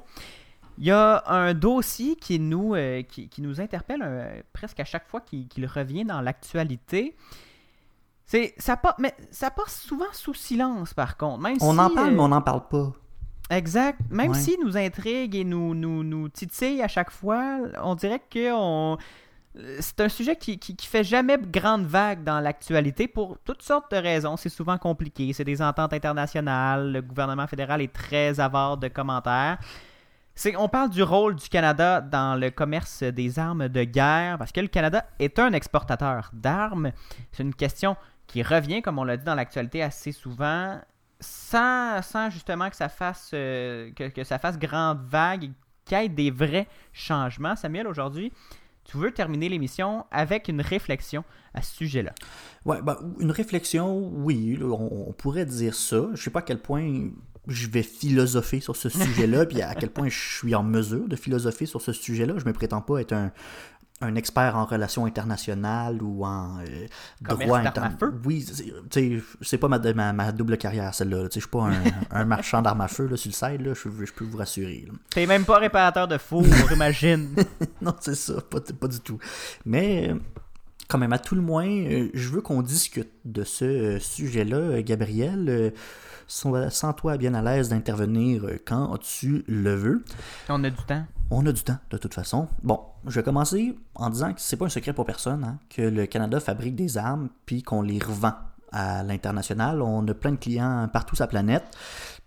Il 0.81 0.87
y 0.87 0.91
a 0.91 1.23
un 1.27 1.53
dossier 1.53 2.15
qui 2.15 2.39
nous, 2.39 2.73
euh, 2.73 3.03
qui, 3.03 3.29
qui 3.29 3.41
nous 3.43 3.61
interpelle 3.61 4.01
euh, 4.03 4.41
presque 4.51 4.79
à 4.79 4.83
chaque 4.83 5.07
fois 5.07 5.21
qu'il 5.21 5.65
revient 5.67 6.03
dans 6.05 6.21
l'actualité. 6.21 7.15
C'est, 8.25 8.55
ça, 8.57 8.77
pa- 8.77 8.95
mais 8.97 9.13
ça 9.29 9.51
passe 9.51 9.79
souvent 9.79 10.11
sous 10.11 10.33
silence, 10.33 10.93
par 10.95 11.17
contre. 11.17 11.39
Même 11.39 11.57
On 11.61 11.73
si, 11.73 11.79
en 11.79 11.89
parle, 11.93 12.07
euh, 12.09 12.11
mais 12.13 12.19
on 12.19 12.29
n'en 12.29 12.41
parle 12.41 12.67
pas. 12.67 12.91
Exact. 13.51 13.99
Même 14.09 14.31
Ouais. 14.31 14.37
s'il 14.37 14.59
nous 14.63 14.75
intrigue 14.75 15.35
et 15.35 15.43
nous, 15.43 15.75
nous, 15.75 16.03
nous 16.03 16.29
titille 16.29 16.81
à 16.81 16.87
chaque 16.87 17.11
fois, 17.11 17.59
on 17.83 17.93
dirait 17.93 18.21
que 18.27 18.51
on... 18.51 18.97
c'est 19.81 19.99
un 20.01 20.09
sujet 20.09 20.35
qui, 20.35 20.57
qui, 20.57 20.75
qui 20.75 20.87
fait 20.87 21.03
jamais 21.03 21.37
grande 21.37 21.85
vague 21.85 22.23
dans 22.23 22.39
l'actualité 22.39 23.07
pour 23.07 23.37
toutes 23.45 23.61
sortes 23.61 23.91
de 23.91 23.97
raisons. 23.97 24.35
C'est 24.35 24.49
souvent 24.49 24.79
compliqué. 24.79 25.31
C'est 25.33 25.43
des 25.43 25.61
ententes 25.61 25.93
internationales. 25.93 26.91
Le 26.91 27.01
gouvernement 27.03 27.45
fédéral 27.45 27.81
est 27.81 27.93
très 27.93 28.39
avare 28.39 28.77
de 28.77 28.87
commentaires. 28.87 29.59
On 30.57 30.69
parle 30.69 30.89
du 30.89 31.03
rôle 31.03 31.35
du 31.35 31.49
Canada 31.49 32.01
dans 32.01 32.39
le 32.39 32.49
commerce 32.49 33.03
des 33.03 33.37
armes 33.37 33.67
de 33.67 33.83
guerre, 33.83 34.37
parce 34.37 34.51
que 34.51 34.59
le 34.59 34.67
Canada 34.67 35.05
est 35.19 35.37
un 35.39 35.53
exportateur 35.53 36.31
d'armes. 36.33 36.91
C'est 37.31 37.43
une 37.43 37.53
question 37.53 37.95
qui 38.27 38.41
revient, 38.41 38.81
comme 38.81 38.97
on 38.97 39.03
l'a 39.03 39.17
dit 39.17 39.25
dans 39.25 39.35
l'actualité 39.35 39.83
assez 39.83 40.11
souvent, 40.11 40.79
sans, 41.19 42.01
justement 42.31 42.69
que 42.69 42.75
ça 42.75 42.89
fasse 42.89 43.31
euh, 43.33 43.91
que, 43.93 44.23
ça 44.23 44.39
fasse 44.39 44.57
grande 44.57 45.01
vague 45.05 45.51
qu'il 45.85 45.97
y 45.97 46.05
ait 46.05 46.09
des 46.09 46.31
vrais 46.31 46.67
changements. 46.91 47.55
Samuel, 47.55 47.85
aujourd'hui, 47.87 48.31
tu 48.83 48.97
veux 48.97 49.11
terminer 49.11 49.47
l'émission 49.47 50.05
avec 50.09 50.47
une 50.47 50.61
réflexion 50.61 51.23
à 51.53 51.61
ce 51.61 51.75
sujet-là. 51.75 52.13
Ouais, 52.65 52.81
ben, 52.81 52.97
une 53.19 53.31
réflexion, 53.31 54.11
oui, 54.15 54.57
on, 54.61 55.09
on 55.09 55.13
pourrait 55.13 55.45
dire 55.45 55.75
ça. 55.75 56.07
Je 56.13 56.23
sais 56.23 56.31
pas 56.31 56.39
à 56.39 56.43
quel 56.43 56.59
point 56.59 57.11
je 57.47 57.67
vais 57.67 57.83
philosopher 57.83 58.59
sur 58.59 58.75
ce 58.75 58.89
sujet-là, 58.89 59.45
puis 59.45 59.61
à 59.61 59.73
quel 59.75 59.89
point 59.89 60.09
je 60.09 60.37
suis 60.37 60.53
en 60.55 60.63
mesure 60.63 61.07
de 61.07 61.15
philosopher 61.15 61.65
sur 61.65 61.81
ce 61.81 61.91
sujet-là. 61.93 62.35
Je 62.37 62.45
me 62.45 62.53
prétends 62.53 62.81
pas 62.81 62.99
être 62.99 63.13
un, 63.13 63.31
un 64.01 64.15
expert 64.15 64.55
en 64.55 64.65
relations 64.65 65.05
internationales 65.05 66.01
ou 66.01 66.25
en 66.25 66.59
euh, 66.59 66.87
droit 67.21 67.61
d'armes 67.61 67.83
à 67.83 67.85
inter- 67.87 67.95
feu. 67.99 68.13
Oui, 68.25 68.45
c'est- 69.41 69.57
pas 69.57 69.67
ma, 69.67 69.79
ma, 69.79 70.13
ma 70.13 70.31
double 70.31 70.57
carrière, 70.57 70.93
celle-là. 70.93 71.25
Je 71.33 71.39
suis 71.39 71.49
pas 71.49 71.63
un, 71.69 71.73
un 72.11 72.25
marchand 72.25 72.61
d'armes 72.61 72.81
à 72.81 72.87
feu 72.87 73.07
là, 73.07 73.17
sur 73.17 73.29
le 73.29 73.33
side, 73.33 73.61
là, 73.61 73.73
je, 73.73 74.11
peux 74.13 74.25
vous 74.25 74.37
rassurer. 74.37 74.87
T'es 75.09 75.25
même 75.25 75.45
pas 75.45 75.57
réparateur 75.59 76.07
de 76.07 76.17
four, 76.17 76.45
imagine. 76.71 77.35
non, 77.81 77.95
c'est 77.99 78.15
ça, 78.15 78.41
pas, 78.41 78.59
pas 78.59 78.87
du 78.87 78.99
tout. 78.99 79.19
Mais 79.65 80.13
quand 80.87 80.97
même, 80.97 81.13
à 81.13 81.19
tout 81.19 81.35
le 81.35 81.41
moins, 81.41 81.67
euh, 81.69 82.09
je 82.13 82.29
veux 82.29 82.41
qu'on 82.41 82.61
discute 82.61 83.11
de 83.25 83.43
ce 83.43 83.65
euh, 83.65 83.99
sujet-là, 83.99 84.81
Gabriel. 84.81 85.73
Euh, 86.45 86.69
sans- 86.69 86.69
Sens-toi 86.69 87.17
bien 87.17 87.33
à 87.33 87.41
l'aise 87.41 87.69
d'intervenir 87.69 88.45
euh, 88.45 88.57
quand 88.65 88.97
tu 88.97 89.43
le 89.47 89.75
veux. 89.75 90.03
On 90.49 90.63
a 90.63 90.69
du 90.69 90.83
temps. 90.83 91.05
On 91.29 91.45
a 91.45 91.51
du 91.51 91.63
temps, 91.63 91.77
de 91.89 91.97
toute 91.97 92.13
façon. 92.13 92.47
Bon, 92.63 92.79
je 93.05 93.11
vais 93.19 93.23
commencer 93.23 93.77
en 93.95 94.09
disant 94.09 94.33
que 94.33 94.41
c'est 94.41 94.57
pas 94.57 94.65
un 94.65 94.69
secret 94.69 94.93
pour 94.93 95.05
personne 95.05 95.43
hein, 95.43 95.59
que 95.69 95.81
le 95.81 96.05
Canada 96.05 96.39
fabrique 96.39 96.75
des 96.75 96.97
armes 96.97 97.29
puis 97.45 97.63
qu'on 97.63 97.81
les 97.81 97.99
revend 97.99 98.33
à 98.71 99.03
l'international. 99.03 99.81
On 99.81 100.05
a 100.07 100.13
plein 100.13 100.31
de 100.31 100.37
clients 100.37 100.89
partout 100.91 101.15
sur 101.15 101.23
la 101.23 101.27
planète. 101.27 101.63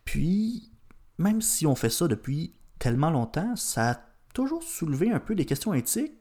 Puis, 0.05 0.70
même 1.18 1.40
si 1.42 1.66
on 1.66 1.74
fait 1.74 1.90
ça 1.90 2.09
depuis 2.09 2.55
tellement 2.78 3.11
longtemps, 3.11 3.57
ça 3.57 3.90
a 3.92 3.96
toujours 4.34 4.62
soulevé 4.62 5.11
un 5.12 5.20
peu 5.20 5.34
des 5.34 5.44
questions 5.46 5.74
éthiques. 5.74 6.12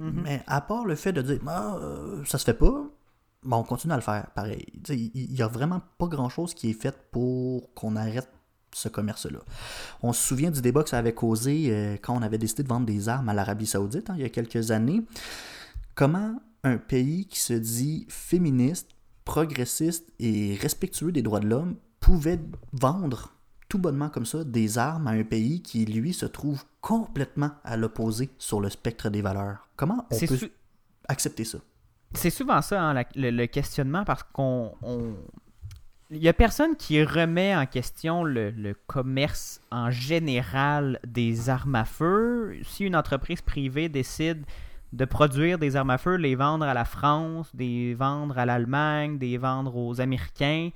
Mais 0.00 0.44
à 0.46 0.60
part 0.60 0.84
le 0.84 0.94
fait 0.94 1.12
de 1.12 1.22
dire, 1.22 1.40
ah, 1.48 1.76
euh, 1.80 2.24
ça 2.24 2.38
se 2.38 2.44
fait 2.44 2.54
pas, 2.54 2.84
bon, 3.42 3.58
on 3.58 3.62
continue 3.62 3.92
à 3.92 3.96
le 3.96 4.02
faire, 4.02 4.30
pareil. 4.34 4.66
Il 4.88 5.32
n'y 5.32 5.42
a 5.42 5.48
vraiment 5.48 5.80
pas 5.98 6.06
grand-chose 6.06 6.54
qui 6.54 6.70
est 6.70 6.80
fait 6.80 6.96
pour 7.10 7.72
qu'on 7.74 7.96
arrête 7.96 8.28
ce 8.74 8.88
commerce-là. 8.88 9.38
On 10.02 10.12
se 10.12 10.26
souvient 10.26 10.50
du 10.50 10.60
débat 10.60 10.82
que 10.82 10.90
ça 10.90 10.98
avait 10.98 11.14
causé 11.14 11.68
euh, 11.70 11.96
quand 12.00 12.14
on 12.14 12.22
avait 12.22 12.38
décidé 12.38 12.62
de 12.62 12.68
vendre 12.68 12.86
des 12.86 13.08
armes 13.08 13.28
à 13.28 13.34
l'Arabie 13.34 13.66
Saoudite 13.66 14.10
hein, 14.10 14.14
il 14.16 14.22
y 14.22 14.26
a 14.26 14.28
quelques 14.28 14.70
années. 14.70 15.02
Comment 15.94 16.40
un 16.64 16.76
pays 16.76 17.26
qui 17.26 17.40
se 17.40 17.54
dit 17.54 18.06
féministe, 18.08 18.90
progressiste 19.24 20.12
et 20.18 20.56
respectueux 20.60 21.12
des 21.12 21.22
droits 21.22 21.40
de 21.40 21.48
l'homme 21.48 21.76
pouvait 22.00 22.40
vendre 22.72 23.32
tout 23.68 23.78
bonnement 23.78 24.08
comme 24.08 24.26
ça 24.26 24.44
des 24.44 24.78
armes 24.78 25.08
à 25.08 25.10
un 25.10 25.24
pays 25.24 25.62
qui, 25.62 25.84
lui, 25.84 26.14
se 26.14 26.26
trouve 26.26 26.64
complètement 26.80 27.50
à 27.64 27.76
l'opposé 27.76 28.30
sur 28.38 28.60
le 28.60 28.70
spectre 28.70 29.10
des 29.10 29.22
valeurs? 29.22 29.68
Comment 29.76 30.06
on 30.10 30.18
peut 30.18 30.50
accepter 31.08 31.44
ça? 31.44 31.58
C'est 32.14 32.30
souvent 32.30 32.62
ça, 32.62 32.82
hein, 32.82 33.04
le, 33.14 33.46
questionnement, 33.46 34.04
parce 34.04 34.22
qu'on. 34.22 34.74
on- 34.82 35.14
Il 36.10 36.22
y 36.22 36.28
a 36.28 36.32
personne 36.32 36.74
qui 36.76 37.02
remet 37.04 37.54
en 37.54 37.66
question 37.66 38.24
le, 38.24 38.50
le 38.50 38.74
commerce 38.86 39.60
en 39.70 39.90
général 39.90 40.98
des 41.06 41.50
armes 41.50 41.74
à 41.74 41.84
feu. 41.84 42.56
Si 42.64 42.84
une 42.84 42.96
entreprise 42.96 43.42
privée 43.42 43.90
décide 43.90 44.44
de 44.94 45.04
produire 45.04 45.58
des 45.58 45.76
armes 45.76 45.90
à 45.90 45.98
feu, 45.98 46.14
les 46.16 46.34
vendre 46.34 46.64
à 46.64 46.72
la 46.72 46.86
France, 46.86 47.54
des 47.54 47.92
vendre 47.94 48.38
à 48.38 48.46
l'Allemagne, 48.46 49.18
des 49.18 49.36
vendre 49.36 49.76
aux 49.76 50.00
Américains, 50.00 50.70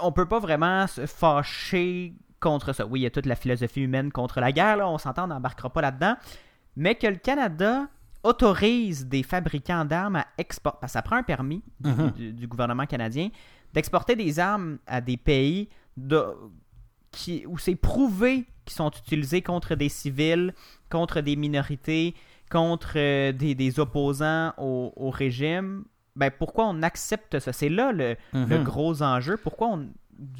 on 0.00 0.12
peut 0.12 0.26
pas 0.28 0.38
vraiment 0.38 0.86
se 0.86 1.06
fâcher 1.06 2.12
contre 2.38 2.72
ça. 2.72 2.86
Oui, 2.86 3.00
il 3.00 3.02
y 3.02 3.06
a 3.06 3.10
toute 3.10 3.26
la 3.26 3.34
philosophie 3.34 3.80
humaine 3.80 4.12
contre 4.12 4.38
la 4.40 4.52
guerre, 4.52 4.76
là, 4.76 4.88
on 4.88 4.98
s'entend, 4.98 5.24
on 5.24 5.28
n'embarquera 5.28 5.70
pas 5.70 5.80
là-dedans. 5.80 6.14
Mais 6.76 6.94
que 6.94 7.08
le 7.08 7.16
Canada 7.16 7.88
autorise 8.22 9.06
des 9.06 9.22
fabricants 9.22 9.84
d'armes 9.84 10.16
à 10.16 10.26
exporter, 10.38 10.78
parce 10.80 10.92
que 10.92 10.98
ça 10.98 11.02
prend 11.02 11.16
un 11.16 11.22
permis 11.22 11.62
du, 11.80 11.90
Mhm. 11.90 12.10
du- 12.12 12.32
du 12.32 12.46
gouvernement 12.46 12.86
canadien, 12.86 13.30
d'exporter 13.72 14.16
des 14.16 14.38
armes 14.38 14.78
à 14.86 15.00
des 15.00 15.16
pays 15.16 15.68
de, 15.96 16.22
qui, 17.10 17.44
où 17.46 17.58
c'est 17.58 17.74
prouvé 17.74 18.46
qu'ils 18.64 18.74
sont 18.76 18.90
utilisés 18.90 19.42
contre 19.42 19.74
des 19.74 19.88
civils, 19.88 20.54
contre 20.90 21.20
des 21.20 21.36
minorités, 21.36 22.14
contre 22.50 22.92
euh, 22.96 23.32
des, 23.32 23.54
des 23.54 23.80
opposants 23.80 24.52
au, 24.58 24.92
au 24.96 25.10
régime, 25.10 25.84
ben 26.14 26.30
pourquoi 26.30 26.66
on 26.68 26.82
accepte 26.82 27.38
ça? 27.38 27.52
C'est 27.52 27.70
là 27.70 27.92
le, 27.92 28.16
le 28.34 28.58
Mhm. 28.58 28.62
gros 28.64 29.02
enjeu. 29.02 29.36
Pourquoi 29.38 29.68
on, 29.68 29.88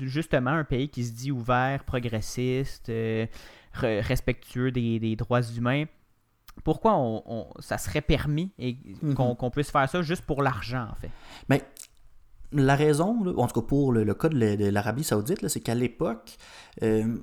justement 0.01 0.51
un 0.51 0.65
pays 0.65 0.89
qui 0.91 1.05
se 1.05 1.13
dit 1.13 1.33
ouvert, 1.33 1.83
progressiste, 1.85 2.91
euh, 2.91 3.27
re- 3.75 4.01
respectueux 4.03 4.71
des, 4.71 4.99
des 5.01 5.17
droits 5.17 5.43
humains, 5.43 5.85
pourquoi 6.65 6.95
on, 6.97 7.23
on- 7.27 7.47
ça 7.61 7.79
serait 7.79 8.01
permis 8.03 8.53
et 8.59 8.77
Mhm. 9.03 9.15
qu'on 9.15 9.35
qu'on 9.35 9.51
puisse 9.51 9.71
faire 9.71 9.89
ça 9.89 10.03
juste 10.03 10.23
pour 10.23 10.43
l'argent, 10.43 10.87
en 10.91 10.95
fait? 10.95 11.11
Mais 11.49 11.63
la 12.53 12.77
raison, 12.77 13.23
là, 13.25 13.33
en 13.37 13.47
tout 13.47 13.61
cas 13.61 13.67
pour 13.67 13.93
le, 13.93 14.05
le 14.05 14.15
cas 14.15 14.29
de 14.29 14.39
la- 14.39 14.57
de 14.57 14.67
l'Arabie 14.67 15.05
Saoudite, 15.05 15.47
c'est 15.49 15.61
qu'à 15.61 15.75
l'époque, 15.75 16.37
euh, 16.83 17.17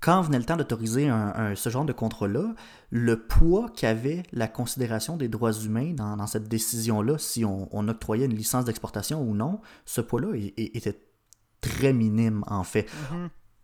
quand 0.00 0.20
venait 0.22 0.38
le 0.38 0.44
temps 0.44 0.56
d'autoriser 0.56 1.08
un- 1.08 1.32
un- 1.34 1.54
ce 1.56 1.70
genre 1.70 1.84
de 1.84 1.92
contrat-là, 1.92 2.54
le 2.90 3.18
poids 3.26 3.68
qu'avait 3.74 4.22
la 4.32 4.46
considération 4.46 5.16
des 5.16 5.28
droits 5.28 5.52
humains 5.52 5.92
dans, 5.92 6.16
dans 6.16 6.26
cette 6.28 6.48
décision-là, 6.48 7.18
si 7.18 7.44
on, 7.44 7.68
on 7.76 7.88
octroyait 7.88 8.26
une 8.26 8.34
licence 8.36 8.64
d'exportation 8.64 9.20
ou 9.22 9.34
non, 9.34 9.60
ce 9.86 10.00
poids-là 10.00 10.36
était 10.56 11.00
très 11.60 11.92
minime 11.92 12.44
en 12.46 12.62
fait. 12.62 12.86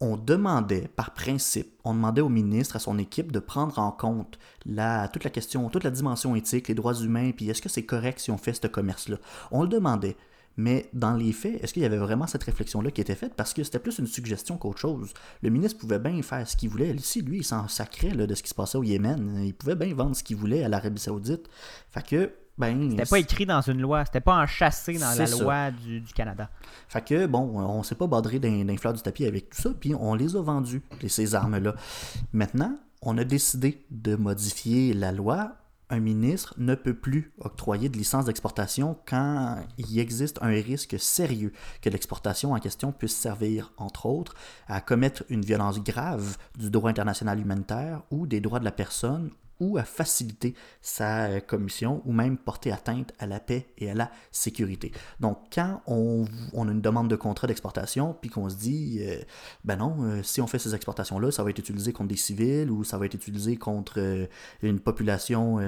On 0.00 0.16
demandait, 0.16 0.88
par 0.96 1.14
principe, 1.14 1.72
on 1.84 1.94
demandait 1.94 2.20
au 2.20 2.28
ministre, 2.28 2.76
à 2.76 2.78
son 2.78 2.98
équipe, 2.98 3.32
de 3.32 3.38
prendre 3.38 3.78
en 3.78 3.92
compte 3.92 4.38
la, 4.66 5.08
toute 5.08 5.24
la 5.24 5.30
question, 5.30 5.68
toute 5.70 5.84
la 5.84 5.90
dimension 5.90 6.34
éthique, 6.34 6.68
les 6.68 6.74
droits 6.74 6.94
humains, 6.94 7.30
puis 7.30 7.48
est-ce 7.48 7.62
que 7.62 7.68
c'est 7.68 7.84
correct 7.84 8.18
si 8.18 8.30
on 8.30 8.36
fait 8.38 8.54
ce 8.54 8.66
commerce-là? 8.66 9.16
On 9.50 9.62
le 9.62 9.68
demandait. 9.68 10.16
Mais 10.56 10.88
dans 10.92 11.14
les 11.14 11.32
faits, 11.32 11.62
est-ce 11.62 11.72
qu'il 11.72 11.82
y 11.82 11.86
avait 11.86 11.96
vraiment 11.96 12.26
cette 12.26 12.44
réflexion-là 12.44 12.90
qui 12.90 13.00
était 13.00 13.16
faite? 13.16 13.34
Parce 13.34 13.52
que 13.54 13.64
c'était 13.64 13.80
plus 13.80 13.98
une 13.98 14.06
suggestion 14.06 14.56
qu'autre 14.56 14.78
chose. 14.78 15.12
Le 15.42 15.50
ministre 15.50 15.78
pouvait 15.78 15.98
bien 15.98 16.20
faire 16.22 16.48
ce 16.48 16.56
qu'il 16.56 16.68
voulait. 16.68 16.90
Ici, 16.90 17.22
lui, 17.22 17.38
il 17.38 17.44
s'en 17.44 17.66
sacrait 17.66 18.12
de 18.12 18.34
ce 18.34 18.42
qui 18.42 18.50
se 18.50 18.54
passait 18.54 18.78
au 18.78 18.84
Yémen. 18.84 19.40
Il 19.44 19.54
pouvait 19.54 19.74
bien 19.74 19.92
vendre 19.94 20.14
ce 20.14 20.22
qu'il 20.22 20.36
voulait 20.36 20.62
à 20.62 20.68
l'Arabie 20.68 21.00
Saoudite. 21.00 21.48
Fait 21.90 22.06
que, 22.06 22.32
ben. 22.56 22.90
C'était 22.90 23.06
pas 23.06 23.18
écrit 23.18 23.46
dans 23.46 23.60
une 23.60 23.80
loi, 23.80 24.04
c'était 24.04 24.20
pas 24.20 24.36
enchâssé 24.36 24.98
dans 24.98 25.12
la 25.16 25.26
ça. 25.26 25.42
loi 25.42 25.70
du, 25.70 26.00
du 26.00 26.12
Canada. 26.12 26.50
Fait 26.88 27.04
que, 27.04 27.26
bon, 27.26 27.58
on 27.58 27.82
s'est 27.82 27.94
pas 27.94 28.06
badré 28.06 28.38
d'un 28.38 28.76
fleur 28.76 28.92
du 28.92 29.02
tapis 29.02 29.26
avec 29.26 29.50
tout 29.50 29.60
ça, 29.60 29.70
puis 29.78 29.94
on 29.94 30.14
les 30.14 30.36
a 30.36 30.42
vendus, 30.42 30.82
ces 31.08 31.34
armes-là. 31.34 31.74
Maintenant, 32.32 32.76
on 33.02 33.18
a 33.18 33.24
décidé 33.24 33.84
de 33.90 34.16
modifier 34.16 34.94
la 34.94 35.12
loi. 35.12 35.56
Un 35.90 36.00
ministre 36.00 36.54
ne 36.56 36.74
peut 36.74 36.94
plus 36.94 37.32
octroyer 37.38 37.90
de 37.90 37.98
licence 37.98 38.24
d'exportation 38.24 38.96
quand 39.06 39.58
il 39.76 39.98
existe 39.98 40.38
un 40.40 40.48
risque 40.48 40.96
sérieux 40.98 41.52
que 41.82 41.90
l'exportation 41.90 42.52
en 42.52 42.58
question 42.58 42.90
puisse 42.90 43.14
servir, 43.14 43.72
entre 43.76 44.06
autres, 44.06 44.34
à 44.66 44.80
commettre 44.80 45.24
une 45.28 45.44
violence 45.44 45.82
grave 45.82 46.38
du 46.58 46.70
droit 46.70 46.88
international 46.88 47.38
humanitaire 47.38 48.02
ou 48.10 48.26
des 48.26 48.40
droits 48.40 48.60
de 48.60 48.64
la 48.64 48.72
personne 48.72 49.30
ou 49.60 49.78
à 49.78 49.84
faciliter 49.84 50.54
sa 50.82 51.26
euh, 51.26 51.40
commission 51.40 52.02
ou 52.04 52.12
même 52.12 52.36
porter 52.36 52.72
atteinte 52.72 53.12
à 53.18 53.26
la 53.26 53.40
paix 53.40 53.68
et 53.78 53.90
à 53.90 53.94
la 53.94 54.10
sécurité. 54.32 54.92
Donc, 55.20 55.38
quand 55.52 55.82
on, 55.86 56.24
on 56.52 56.68
a 56.68 56.72
une 56.72 56.80
demande 56.80 57.08
de 57.08 57.16
contrat 57.16 57.46
d'exportation, 57.46 58.16
puis 58.20 58.30
qu'on 58.30 58.48
se 58.48 58.56
dit, 58.56 58.98
euh, 59.02 59.22
ben 59.64 59.76
non, 59.76 60.02
euh, 60.02 60.22
si 60.22 60.40
on 60.40 60.46
fait 60.46 60.58
ces 60.58 60.74
exportations-là, 60.74 61.30
ça 61.30 61.42
va 61.44 61.50
être 61.50 61.58
utilisé 61.58 61.92
contre 61.92 62.08
des 62.08 62.16
civils 62.16 62.70
ou 62.70 62.84
ça 62.84 62.98
va 62.98 63.06
être 63.06 63.14
utilisé 63.14 63.56
contre 63.56 63.94
euh, 63.98 64.26
une 64.62 64.80
population 64.80 65.58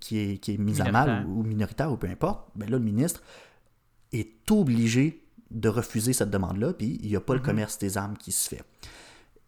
qui, 0.00 0.18
est, 0.18 0.38
qui 0.38 0.54
est 0.54 0.58
mise 0.58 0.80
à 0.80 0.90
mal 0.90 1.26
ou, 1.26 1.40
ou 1.40 1.42
minoritaire 1.42 1.92
ou 1.92 1.96
peu 1.96 2.08
importe, 2.08 2.48
ben 2.54 2.68
là, 2.68 2.78
le 2.78 2.84
ministre 2.84 3.22
est 4.12 4.50
obligé 4.50 5.24
de 5.50 5.68
refuser 5.68 6.12
cette 6.12 6.30
demande-là, 6.30 6.72
puis 6.72 6.98
il 7.02 7.08
n'y 7.08 7.16
a 7.16 7.20
pas 7.20 7.34
le 7.34 7.40
commerce 7.40 7.78
des 7.78 7.98
armes 7.98 8.16
qui 8.16 8.32
se 8.32 8.48
fait. 8.48 8.62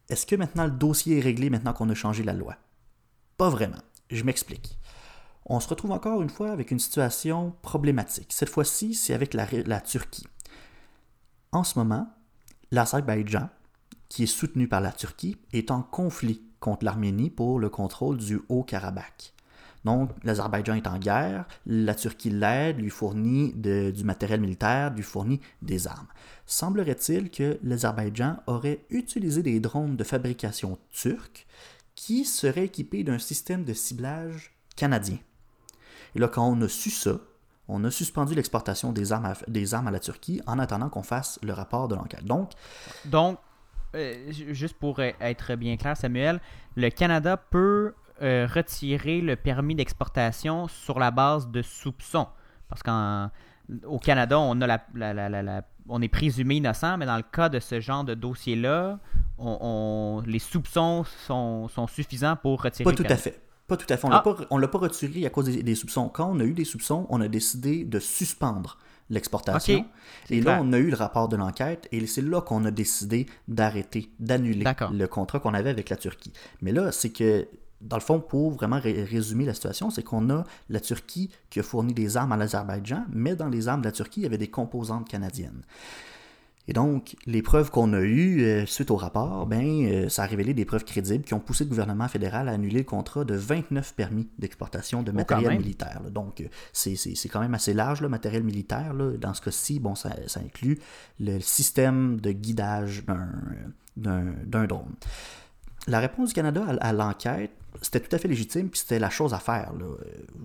Est-ce 0.08 0.26
que 0.26 0.36
maintenant 0.36 0.64
le 0.64 0.70
dossier 0.70 1.18
est 1.18 1.20
réglé 1.20 1.50
maintenant 1.50 1.72
qu'on 1.72 1.88
a 1.88 1.94
changé 1.94 2.22
la 2.22 2.34
loi? 2.34 2.56
Pas 3.36 3.48
vraiment. 3.48 3.82
Je 4.10 4.22
m'explique. 4.22 4.78
On 5.46 5.60
se 5.60 5.68
retrouve 5.68 5.92
encore 5.92 6.22
une 6.22 6.30
fois 6.30 6.50
avec 6.50 6.70
une 6.70 6.78
situation 6.78 7.54
problématique. 7.62 8.32
Cette 8.32 8.48
fois-ci, 8.48 8.94
c'est 8.94 9.12
avec 9.12 9.34
la, 9.34 9.80
Turquie. 9.80 10.26
En 11.52 11.64
ce 11.64 11.78
moment, 11.78 12.08
l'Azerbaïdjan, 12.70 13.50
qui 14.08 14.22
est 14.22 14.26
soutenu 14.26 14.68
par 14.68 14.80
la 14.80 14.92
Turquie, 14.92 15.36
est 15.52 15.70
en 15.70 15.82
conflit 15.82 16.42
contre 16.60 16.84
l'Arménie 16.84 17.28
pour 17.28 17.58
le 17.58 17.68
contrôle 17.68 18.16
du 18.16 18.40
Haut-Karabakh. 18.48 19.34
Donc, 19.84 20.10
l'Azerbaïdjan 20.22 20.76
est 20.76 20.86
en 20.86 20.98
guerre, 20.98 21.44
la 21.66 21.94
Turquie 21.94 22.30
l'aide, 22.30 22.78
lui 22.78 22.88
fournit 22.88 23.52
du 23.52 24.02
matériel 24.02 24.40
militaire, 24.40 24.94
lui 24.94 25.02
fournit 25.02 25.40
des 25.60 25.86
armes. 25.86 26.06
Semblerait-il 26.46 27.30
que 27.30 27.58
l'Azerbaïdjan 27.62 28.38
aurait 28.46 28.86
utilisé 28.88 29.42
des 29.42 29.60
drones 29.60 29.96
de 29.96 30.04
fabrication 30.04 30.78
turque 30.90 31.46
qui 31.94 32.24
seraient 32.24 32.64
équipés 32.66 33.04
d'un 33.04 33.18
système 33.18 33.64
de 33.64 33.72
ciblage 33.72 34.52
canadien. 34.76 35.18
Et 36.14 36.18
là, 36.18 36.28
quand 36.28 36.46
on 36.46 36.60
a 36.62 36.68
su 36.68 36.90
ça, 36.90 37.18
on 37.68 37.82
a 37.84 37.90
suspendu 37.90 38.34
l'exportation 38.34 38.92
des 38.92 39.12
armes, 39.12 39.26
à, 39.26 39.90
la 39.90 40.00
Turquie 40.00 40.40
en 40.46 40.58
attendant 40.58 40.88
qu'on 40.90 41.02
fasse 41.02 41.38
le 41.42 41.52
rapport 41.52 41.88
de 41.88 41.94
l'enquête. 41.94 42.24
Donc, 42.24 42.50
Donc, 43.06 43.38
euh, 43.94 44.30
ju- 44.30 44.54
juste 44.54 44.74
pour 44.74 44.98
euh, 45.00 45.10
être 45.20 45.54
bien 45.54 45.76
clair, 45.76 45.96
Samuel, 45.96 46.40
le 46.76 46.90
Canada 46.90 47.36
peut 47.36 47.94
euh, 48.22 48.46
retirer 48.52 49.20
le 49.20 49.36
permis 49.36 49.74
d'exportation 49.74 50.68
sur 50.68 50.98
la 50.98 51.10
base 51.10 51.48
de 51.48 51.62
soupçons. 51.62 52.28
Parce 52.68 52.82
qu'au 53.82 53.98
Canada, 53.98 54.38
on, 54.38 54.60
a 54.60 54.66
la, 54.66 54.84
la- 54.94 55.14
la- 55.14 55.28
la- 55.28 55.42
la- 55.42 55.62
on 55.88 56.00
est 56.02 56.08
présumé 56.08 56.56
innocent, 56.56 56.96
mais 56.98 57.06
dans 57.06 57.16
le 57.16 57.22
cas 57.22 57.48
de 57.48 57.60
ce 57.60 57.80
genre 57.80 58.04
de 58.04 58.14
dossier-là, 58.14 58.98
on, 59.38 59.58
on- 59.60 60.22
les 60.26 60.38
soupçons 60.38 61.04
sont, 61.26 61.68
sont 61.68 61.86
suffisants 61.86 62.36
pour 62.36 62.62
retirer 62.62 62.84
Pas 62.84 62.92
tout 62.96 63.04
à 63.08 63.16
fait. 63.16 63.40
Pas 63.66 63.76
tout 63.76 63.86
à 63.88 63.96
fait. 63.96 64.06
On 64.06 64.10
Ah. 64.10 64.14
l'a 64.16 64.20
pas, 64.20 64.36
on 64.50 64.58
l'a 64.58 64.68
pas 64.68 64.78
retiré 64.78 65.24
à 65.26 65.30
cause 65.30 65.46
des, 65.46 65.62
des 65.62 65.74
soupçons. 65.74 66.08
Quand 66.08 66.30
on 66.30 66.40
a 66.40 66.44
eu 66.44 66.52
des 66.54 66.64
soupçons, 66.64 67.06
on 67.08 67.20
a 67.20 67.28
décidé 67.28 67.84
de 67.84 67.98
suspendre 67.98 68.78
l'exportation. 69.10 69.84
Et 70.30 70.40
là, 70.40 70.60
on 70.62 70.72
a 70.72 70.78
eu 70.78 70.88
le 70.90 70.96
rapport 70.96 71.28
de 71.28 71.36
l'enquête 71.36 71.88
et 71.92 72.06
c'est 72.06 72.22
là 72.22 72.40
qu'on 72.40 72.64
a 72.64 72.70
décidé 72.70 73.26
d'arrêter, 73.48 74.10
d'annuler 74.18 74.64
le 74.92 75.06
contrat 75.06 75.40
qu'on 75.40 75.54
avait 75.54 75.70
avec 75.70 75.88
la 75.90 75.96
Turquie. 75.96 76.32
Mais 76.62 76.72
là, 76.72 76.90
c'est 76.92 77.10
que, 77.10 77.46
dans 77.84 77.96
le 77.96 78.02
fond, 78.02 78.18
pour 78.20 78.52
vraiment 78.52 78.80
ré- 78.80 79.04
résumer 79.04 79.44
la 79.44 79.54
situation, 79.54 79.90
c'est 79.90 80.02
qu'on 80.02 80.28
a 80.30 80.44
la 80.70 80.80
Turquie 80.80 81.30
qui 81.50 81.60
a 81.60 81.62
fourni 81.62 81.92
des 81.94 82.16
armes 82.16 82.32
à 82.32 82.36
l'Azerbaïdjan, 82.36 83.04
mais 83.12 83.36
dans 83.36 83.48
les 83.48 83.68
armes 83.68 83.80
de 83.82 83.86
la 83.86 83.92
Turquie, 83.92 84.20
il 84.20 84.22
y 84.24 84.26
avait 84.26 84.38
des 84.38 84.48
composantes 84.50 85.08
canadiennes. 85.08 85.62
Et 86.66 86.72
donc, 86.72 87.14
les 87.26 87.42
preuves 87.42 87.70
qu'on 87.70 87.92
a 87.92 88.00
eues 88.00 88.42
euh, 88.42 88.64
suite 88.64 88.90
au 88.90 88.96
rapport, 88.96 89.44
ben, 89.46 89.66
euh, 89.84 90.08
ça 90.08 90.22
a 90.22 90.26
révélé 90.26 90.54
des 90.54 90.64
preuves 90.64 90.84
crédibles 90.86 91.22
qui 91.22 91.34
ont 91.34 91.38
poussé 91.40 91.64
le 91.64 91.68
gouvernement 91.68 92.08
fédéral 92.08 92.48
à 92.48 92.52
annuler 92.52 92.78
le 92.78 92.84
contrat 92.84 93.22
de 93.26 93.34
29 93.34 93.94
permis 93.94 94.28
d'exportation 94.38 95.02
de 95.02 95.10
Oh, 95.10 95.14
matériel 95.14 95.58
militaire. 95.58 96.00
là. 96.02 96.08
Donc, 96.08 96.40
euh, 96.40 96.46
c'est 96.72 97.28
quand 97.28 97.40
même 97.40 97.52
assez 97.52 97.74
large, 97.74 98.00
le 98.00 98.08
matériel 98.08 98.44
militaire. 98.44 98.94
là. 98.94 99.10
Dans 99.18 99.34
ce 99.34 99.42
cas-ci, 99.42 99.78
bon, 99.78 99.94
ça, 99.94 100.16
ça 100.26 100.40
inclut 100.40 100.78
le 101.20 101.38
système 101.40 102.18
de 102.22 102.32
guidage 102.32 103.04
d'un 103.98 104.64
drone. 104.66 104.94
La 105.86 106.00
réponse 106.00 106.28
du 106.28 106.34
Canada 106.34 106.64
à, 106.66 106.88
à 106.88 106.92
l'enquête, 106.92 107.50
c'était 107.82 108.00
tout 108.00 108.14
à 108.14 108.18
fait 108.18 108.28
légitime, 108.28 108.70
puis 108.70 108.78
c'était 108.80 108.98
la 108.98 109.10
chose 109.10 109.34
à 109.34 109.38
faire. 109.38 109.72
là. 109.78 109.84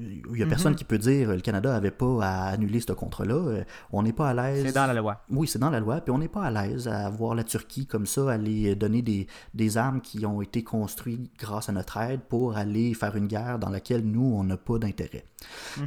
Il 0.01 0.23
n'y 0.33 0.41
a 0.41 0.45
Mhm. 0.45 0.49
personne 0.49 0.75
qui 0.75 0.83
peut 0.83 0.97
dire 0.97 1.29
euh, 1.29 1.35
le 1.35 1.41
Canada 1.41 1.71
n'avait 1.71 1.91
pas 1.91 2.19
à 2.25 2.47
annuler 2.49 2.81
ce 2.81 2.91
contrat-là. 2.91 3.35
Euh, 3.35 3.63
On 3.93 4.03
n'est 4.03 4.11
pas 4.13 4.29
à 4.29 4.33
l'aise. 4.33 4.65
C'est 4.65 4.73
dans 4.73 4.87
la 4.87 4.93
loi. 4.95 5.23
Oui, 5.29 5.47
c'est 5.47 5.59
dans 5.59 5.69
la 5.69 5.79
loi, 5.79 6.01
puis 6.01 6.11
on 6.11 6.17
n'est 6.17 6.27
pas 6.27 6.43
à 6.43 6.51
l'aise 6.51 6.87
à 6.87 7.09
voir 7.09 7.35
la 7.35 7.43
Turquie 7.45 7.85
comme 7.85 8.05
ça 8.05 8.31
aller 8.31 8.75
donner 8.75 9.01
des, 9.01 9.27
des 9.53 9.77
armes 9.77 10.01
qui 10.01 10.25
ont 10.25 10.41
été 10.41 10.63
construites 10.63 11.31
grâce 11.39 11.69
à 11.69 11.71
notre 11.71 11.95
aide 11.97 12.21
pour 12.21 12.57
aller 12.57 12.93
faire 12.93 13.15
une 13.15 13.27
guerre 13.27 13.59
dans 13.59 13.69
laquelle 13.69 14.03
nous, 14.03 14.33
on 14.35 14.43
n'a 14.43 14.57
pas 14.57 14.77
d'intérêt. 14.79 15.23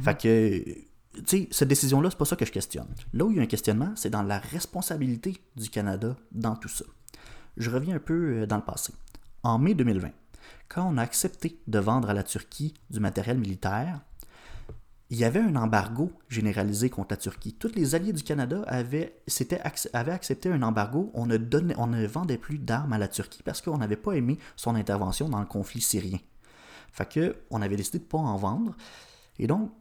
Fait 0.01 0.17
que, 0.19 0.63
tu 0.63 1.23
sais, 1.27 1.47
cette 1.51 1.67
décision-là, 1.67 2.09
c'est 2.09 2.17
pas 2.17 2.25
ça 2.25 2.35
que 2.37 2.45
je 2.45 2.51
questionne. 2.51 2.87
Là 3.13 3.25
où 3.25 3.31
il 3.31 3.37
y 3.37 3.39
a 3.39 3.43
un 3.43 3.47
questionnement, 3.47 3.91
c'est 3.95 4.09
dans 4.09 4.23
la 4.23 4.39
responsabilité 4.39 5.37
du 5.55 5.69
Canada 5.69 6.15
dans 6.31 6.55
tout 6.55 6.69
ça. 6.69 6.85
Je 7.57 7.69
reviens 7.69 7.97
un 7.97 7.99
peu 7.99 8.13
euh, 8.41 8.45
dans 8.47 8.55
le 8.57 8.63
passé. 8.63 8.93
En 9.43 9.59
mai 9.59 9.73
2020, 9.73 10.09
quand 10.69 10.89
on 10.89 10.97
a 10.97 11.01
accepté 11.01 11.59
de 11.67 11.79
vendre 11.79 12.09
à 12.09 12.13
la 12.13 12.23
Turquie 12.23 12.73
du 12.89 13.01
matériel 13.01 13.37
militaire, 13.37 13.99
il 15.09 15.17
y 15.17 15.25
avait 15.25 15.41
un 15.41 15.55
embargo 15.57 16.11
généralisé 16.29 16.89
contre 16.89 17.11
la 17.11 17.17
Turquie. 17.17 17.53
Tous 17.53 17.75
les 17.75 17.93
alliés 17.93 18.13
du 18.13 18.23
Canada 18.23 18.63
avaient, 18.67 19.21
avaient 19.91 20.11
accepté 20.11 20.49
un 20.49 20.63
embargo. 20.63 21.11
On 21.13 21.25
ne, 21.25 21.37
donnait, 21.37 21.75
on 21.77 21.87
ne 21.87 22.07
vendait 22.07 22.37
plus 22.37 22.57
d'armes 22.57 22.93
à 22.93 22.97
la 22.97 23.09
Turquie 23.09 23.43
parce 23.43 23.61
qu'on 23.61 23.77
n'avait 23.77 23.97
pas 23.97 24.13
aimé 24.13 24.39
son 24.55 24.75
intervention 24.75 25.27
dans 25.27 25.39
le 25.39 25.45
conflit 25.45 25.81
syrien. 25.81 26.19
Fait 26.91 27.07
que 27.07 27.35
on 27.51 27.61
avait 27.61 27.75
décidé 27.75 27.99
de 27.99 28.05
ne 28.05 28.09
pas 28.09 28.17
en 28.17 28.37
vendre. 28.37 28.75
Et 29.39 29.45
donc, 29.45 29.71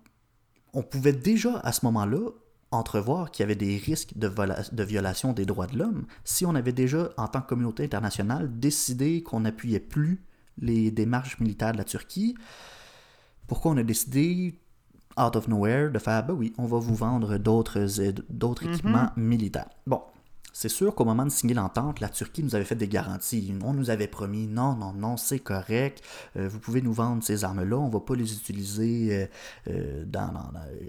on 0.74 0.82
pouvait 0.82 1.12
déjà 1.12 1.58
à 1.60 1.72
ce 1.72 1.86
moment-là 1.86 2.30
entrevoir 2.72 3.30
qu'il 3.30 3.42
y 3.42 3.44
avait 3.44 3.54
des 3.54 3.76
risques 3.76 4.16
de, 4.16 4.82
violation 4.82 5.32
des 5.32 5.44
droits 5.44 5.66
de 5.66 5.78
l'homme 5.78 6.06
si 6.24 6.44
on 6.46 6.54
avait 6.54 6.72
déjà, 6.72 7.10
en 7.16 7.28
tant 7.28 7.40
que 7.40 7.48
communauté 7.48 7.84
internationale, 7.84 8.50
décidé 8.58 9.22
qu'on 9.22 9.40
n'appuyait 9.40 9.80
plus 9.80 10.24
les 10.58 10.90
démarches 10.90 11.38
militaires 11.38 11.72
de 11.72 11.78
la 11.78 11.84
Turquie. 11.84 12.34
Pourquoi 13.46 13.72
on 13.72 13.76
a 13.76 13.82
décidé, 13.82 14.58
out 15.18 15.36
of 15.36 15.48
nowhere, 15.48 15.90
de 15.90 15.98
faire, 15.98 16.24
ben 16.26 16.34
oui, 16.34 16.52
on 16.58 16.66
va 16.66 16.78
vous 16.78 16.94
vendre 16.94 17.38
d'autres 17.38 17.86
d'autres 18.30 18.66
équipements 18.66 19.10
militaires. 19.16 19.70
Bon, 19.86 20.02
c'est 20.52 20.68
sûr 20.68 20.94
qu'au 20.94 21.04
moment 21.04 21.24
de 21.24 21.30
signer 21.30 21.54
l'entente, 21.54 22.00
la 22.00 22.08
Turquie 22.08 22.42
nous 22.42 22.54
avait 22.54 22.64
fait 22.64 22.74
des 22.74 22.88
garanties. 22.88 23.54
On 23.64 23.72
nous 23.72 23.90
avait 23.90 24.06
promis, 24.06 24.46
non, 24.46 24.74
non, 24.74 24.92
non, 24.92 25.16
c'est 25.16 25.38
correct, 25.38 26.02
euh, 26.36 26.48
vous 26.48 26.58
pouvez 26.58 26.82
nous 26.82 26.92
vendre 26.92 27.22
ces 27.22 27.44
armes-là, 27.44 27.76
on 27.76 27.88
ne 27.88 27.92
va 27.92 28.00
pas 28.00 28.14
les 28.14 28.32
utiliser 28.32 29.08
euh, 29.12 29.26
euh, 29.68 30.04
dans, 30.06 30.32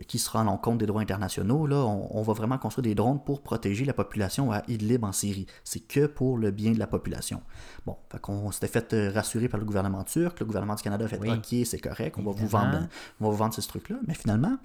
qui 0.07 0.20
sera 0.20 0.41
à 0.41 0.43
l'encontre 0.43 0.80
des 0.80 0.86
droits 0.86 1.01
internationaux. 1.01 1.68
Là, 1.68 1.78
on, 1.78 2.18
on 2.18 2.22
va 2.22 2.34
vraiment 2.34 2.57
construire 2.57 2.84
des 2.84 2.95
drones 2.95 3.24
pour 3.24 3.41
protéger 3.41 3.86
la 3.86 3.93
population 3.93 4.51
à 4.51 4.64
Idlib 4.68 5.03
en 5.03 5.11
Syrie. 5.11 5.47
C'est 5.64 5.80
que 5.80 6.05
pour 6.05 6.38
le 6.38 6.51
bien 6.51 6.72
de 6.72 6.80
la 6.80 6.88
population. 6.88 7.41
Bon, 7.86 7.97
fait 8.11 8.20
qu'on 8.20 8.51
s'était 8.51 8.68
fait 8.68 9.09
rassurer 9.09 9.47
par 9.47 9.59
le 9.59 9.66
gouvernement 9.66 10.03
turc. 10.03 10.39
Le 10.39 10.45
gouvernement 10.45 10.76
du 10.76 10.84
Canada 10.84 11.05
a 11.05 11.07
fait 11.07 11.20
Oui. 11.20 11.32
OK, 11.32 11.66
c'est 11.66 11.80
correct, 11.80 12.18
on 12.18 12.24
va 12.24 12.32
vous 12.32 12.47
vendre, 12.47 12.88
on 13.20 13.26
va 13.26 13.32
vous 13.32 13.38
vendre 13.38 13.53
ce 13.53 13.61
truc-là. 13.68 13.97
Mais 14.07 14.14
finalement, 14.14 14.57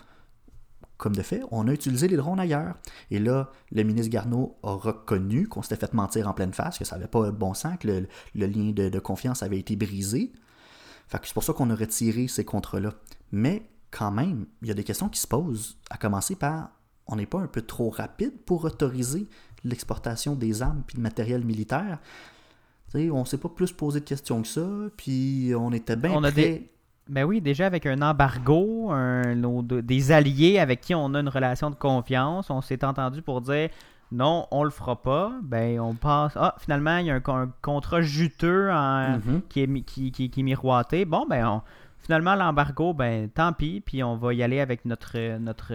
comme 0.98 1.14
de 1.16 1.22
fait, 1.22 1.40
on 1.50 1.66
a 1.68 1.72
utilisé 1.72 2.08
les 2.08 2.16
drones 2.16 2.40
ailleurs. 2.40 2.74
Et 3.10 3.18
là, 3.18 3.50
le 3.72 3.82
ministre 3.84 4.10
Garneau 4.10 4.58
a 4.62 4.72
reconnu 4.72 5.46
qu'on 5.48 5.62
s'était 5.62 5.76
fait 5.76 5.94
mentir 5.94 6.28
en 6.28 6.34
pleine 6.34 6.52
face, 6.52 6.78
que 6.78 6.84
ça 6.84 6.96
n'avait 6.96 7.08
pas 7.08 7.30
bon 7.30 7.54
sens, 7.54 7.76
que 7.80 7.86
le, 7.88 8.08
le 8.34 8.46
lien 8.46 8.72
de, 8.72 8.88
de 8.88 8.98
confiance 8.98 9.42
avait 9.42 9.58
été 9.58 9.76
brisé. 9.76 10.32
Fait 11.06 11.18
que 11.18 11.26
c'est 11.26 11.34
pour 11.34 11.44
ça 11.44 11.52
qu'on 11.54 11.70
a 11.70 11.74
retiré 11.74 12.28
ces 12.28 12.44
contrats-là. 12.44 12.92
Mais 13.32 13.66
quand 13.90 14.10
même, 14.10 14.46
il 14.60 14.68
y 14.68 14.70
a 14.70 14.74
des 14.74 14.84
questions 14.84 15.08
qui 15.08 15.18
se 15.20 15.26
posent, 15.26 15.78
à 15.88 15.96
commencer 15.96 16.34
par 16.36 16.70
on 17.06 17.16
n'est 17.16 17.24
pas 17.26 17.38
un 17.40 17.46
peu 17.46 17.62
trop 17.62 17.88
rapide 17.88 18.32
pour 18.44 18.64
autoriser 18.64 19.28
l'exportation 19.64 20.34
des 20.34 20.60
armes 20.60 20.82
puis 20.86 20.96
de 20.96 21.00
matériel 21.02 21.44
militaire? 21.44 21.98
On 22.94 23.24
s'est 23.24 23.38
pas 23.38 23.48
plus 23.50 23.72
posé 23.72 24.00
de 24.00 24.04
questions 24.04 24.42
que 24.42 24.48
ça, 24.48 24.66
puis 24.96 25.52
on 25.56 25.72
était 25.72 25.96
bien 25.96 26.12
On 26.12 26.24
a 26.24 26.32
prêt. 26.32 26.42
des- 26.42 26.70
Ben 27.08 27.24
oui, 27.24 27.40
déjà 27.40 27.66
avec 27.66 27.86
un 27.86 28.02
embargo, 28.02 28.90
un, 28.90 29.34
nos- 29.34 29.62
des 29.62 30.12
alliés 30.12 30.58
avec 30.58 30.80
qui 30.82 30.94
on 30.94 31.14
a 31.14 31.20
une 31.20 31.28
relation 31.28 31.70
de 31.70 31.74
confiance, 31.74 32.50
on 32.50 32.60
s'est 32.60 32.84
entendu 32.84 33.22
pour 33.22 33.40
dire 33.40 33.70
non, 34.10 34.46
on 34.50 34.64
le 34.64 34.70
fera 34.70 35.02
pas. 35.02 35.32
Ben 35.42 35.78
on 35.80 35.94
passe. 35.94 36.32
Ah, 36.36 36.54
finalement, 36.58 36.96
il 36.98 37.06
y 37.06 37.10
a 37.10 37.14
un, 37.14 37.20
con- 37.20 37.36
un 37.36 37.52
contrat 37.62 38.00
juteux 38.02 38.70
en- 38.72 39.18
Mhm. 39.18 39.42
qui, 39.48 39.60
est, 39.62 39.80
qui, 39.82 40.12
qui- 40.12 40.30
qui 40.30 40.40
est 40.40 40.42
miroité. 40.42 41.04
Bon, 41.04 41.26
ben 41.28 41.46
on- 41.46 41.62
finalement, 42.00 42.34
l'embargo, 42.34 42.94
ben 42.94 43.28
tant 43.28 43.52
pis, 43.52 43.82
puis 43.84 44.02
on 44.02 44.16
va 44.16 44.32
y 44.34 44.42
aller 44.42 44.60
avec 44.60 44.84
notre, 44.86 45.38
notre, 45.38 45.74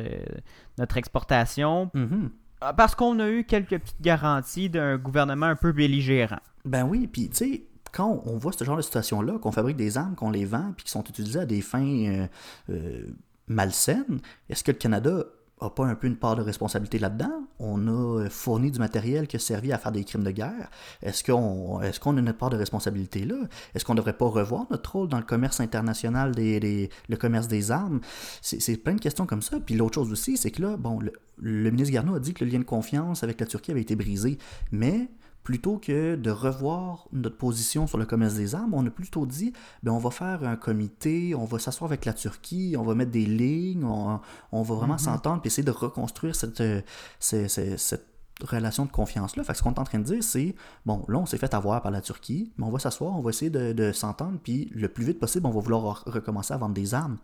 notre 0.78 0.98
exportation 0.98 1.90
Mhm. 1.94 2.30
Ah, 2.66 2.74
parce 2.74 2.96
qu'on 2.96 3.20
a 3.20 3.28
eu 3.30 3.44
quelques 3.44 3.78
petites 3.78 4.02
garanties 4.02 4.70
d'un 4.70 4.98
gouvernement 4.98 5.48
un 5.48 5.56
peu 5.58 5.72
belligérant. 5.74 6.40
Ben 6.64 6.86
oui, 6.86 7.08
puis 7.08 7.30
tu 7.30 7.36
sais, 7.36 7.64
quand 7.94 8.24
on 8.26 8.38
voit 8.38 8.52
ce 8.52 8.64
genre 8.64 8.76
de 8.76 8.82
situation-là, 8.82 9.38
qu'on 9.38 9.52
fabrique 9.52 9.78
des 9.78 9.98
armes, 9.98 10.16
qu'on 10.16 10.32
les 10.32 10.46
vend, 10.46 10.74
puis 10.76 10.84
qui 10.84 10.92
sont 10.92 11.04
utilisées 11.04 11.40
à 11.40 11.46
des 11.46 11.62
fins 11.62 11.86
euh, 11.86 12.28
euh, 12.72 13.08
malsaines, 13.48 14.20
est-ce 14.50 14.64
que 14.64 14.72
le 14.72 14.78
Canada 14.78 15.24
a 15.62 15.70
pas 15.70 15.86
un 15.86 15.94
peu 15.94 16.08
une 16.08 16.18
part 16.18 16.36
de 16.36 16.42
responsabilité 16.42 16.98
là-dedans? 16.98 17.48
On 17.60 17.88
a 17.88 18.22
euh, 18.22 18.30
fourni 18.32 18.72
du 18.72 18.80
matériel 18.80 19.28
qui 19.28 19.36
a 19.36 19.40
servi 19.40 19.72
à 19.72 19.78
faire 19.78 19.92
des 19.92 20.04
crimes 20.04 20.24
de 20.24 20.32
guerre. 20.32 20.72
Est-ce 21.04 21.24
qu'on 21.24 21.82
est 21.84 22.00
qu'on 22.00 22.18
a 22.18 22.22
notre 22.22 22.40
part 22.40 22.50
de 22.50 22.58
responsabilité 22.58 23.26
là? 23.26 23.36
Est-ce 23.76 23.86
qu'on 23.86 23.94
ne 23.94 24.00
devrait 24.00 24.18
pas 24.18 24.26
revoir 24.26 24.66
notre 24.72 24.92
rôle 24.94 25.08
dans 25.08 25.20
le 25.20 25.24
commerce 25.24 25.60
international, 25.60 26.34
des, 26.34 26.90
le 27.08 27.16
commerce 27.16 27.48
des 27.48 27.70
armes? 27.70 28.02
C'est 28.42 28.78
plein 28.78 28.96
de 28.96 29.02
questions 29.02 29.28
comme 29.28 29.44
ça. 29.44 29.60
Puis 29.60 29.76
l'autre 29.76 29.94
chose 29.94 30.12
aussi, 30.12 30.36
c'est 30.36 30.50
que 30.50 30.64
là, 30.64 30.78
bon, 30.78 31.00
le, 31.00 31.14
le 31.38 31.70
ministre 31.70 31.94
Garneau 31.94 32.16
a 32.16 32.20
dit 32.20 32.34
que 32.34 32.44
le 32.44 32.50
lien 32.50 32.60
de 32.60 32.66
confiance 32.66 33.24
avec 33.24 33.40
la 33.40 33.46
Turquie 33.46 33.70
avait 33.70 33.82
été 33.82 33.96
brisé. 33.96 34.40
Mais 34.72 35.10
plutôt 35.44 35.78
que 35.78 36.16
de 36.16 36.32
revoir 36.32 37.08
notre 37.12 37.38
position 37.38 37.86
sur 37.88 37.98
le 37.98 38.06
commerce 38.06 38.36
des 38.36 38.56
armes, 38.56 38.74
on 38.74 38.86
a 38.86 38.90
plutôt 38.90 39.26
dit, 39.26 39.52
ben 39.84 39.92
on 39.92 39.98
va 39.98 40.10
faire 40.12 40.44
un 40.44 40.56
comité, 40.56 41.36
on 41.36 41.46
va 41.46 41.60
s'asseoir 41.60 41.90
avec 41.92 42.06
la 42.06 42.14
Turquie, 42.14 42.76
on 42.78 42.84
va 42.84 42.96
mettre 42.96 43.12
des 43.12 43.26
lignes, 43.26 43.84
on, 43.84 44.20
on 44.52 44.62
va 44.62 44.76
vraiment 44.76 44.98
s'entendre 44.98 45.42
puis 45.42 45.48
essayer 45.50 45.64
de 45.64 45.72
reconstruire 45.72 46.36
cette, 46.36 46.62
euh, 46.62 46.82
ce- 47.20 47.48
ce- 47.48 47.76
cette 47.78 48.08
relation 48.42 48.86
de 48.86 48.92
confiance-là. 48.92 49.44
Fait 49.44 49.52
que 49.54 49.58
ce 49.60 49.64
qu'on 49.64 49.74
est 49.74 49.80
en 49.80 49.84
train 49.84 50.00
de 50.00 50.06
dire, 50.06 50.24
c'est, 50.24 50.56
bon, 50.86 51.06
là, 51.08 51.20
on 51.20 51.26
s'est 51.26 51.38
fait 51.38 51.54
avoir 51.54 51.82
par 51.82 51.92
la 51.92 52.02
Turquie, 52.02 52.52
mais 52.58 52.66
on 52.66 52.72
va 52.72 52.80
s'asseoir, 52.80 53.16
on 53.18 53.22
va 53.22 53.30
essayer 53.30 53.52
de, 53.52 53.74
de 53.74 53.92
s'entendre, 53.92 54.40
puis 54.42 54.72
le 54.74 54.88
plus 54.88 55.06
vite 55.06 55.20
possible, 55.20 55.46
on 55.46 55.52
va 55.52 55.60
vouloir 55.60 56.04
recommencer 56.08 56.54
à 56.54 56.58
vendre 56.58 56.74
des 56.74 56.94
armes. 56.94 57.18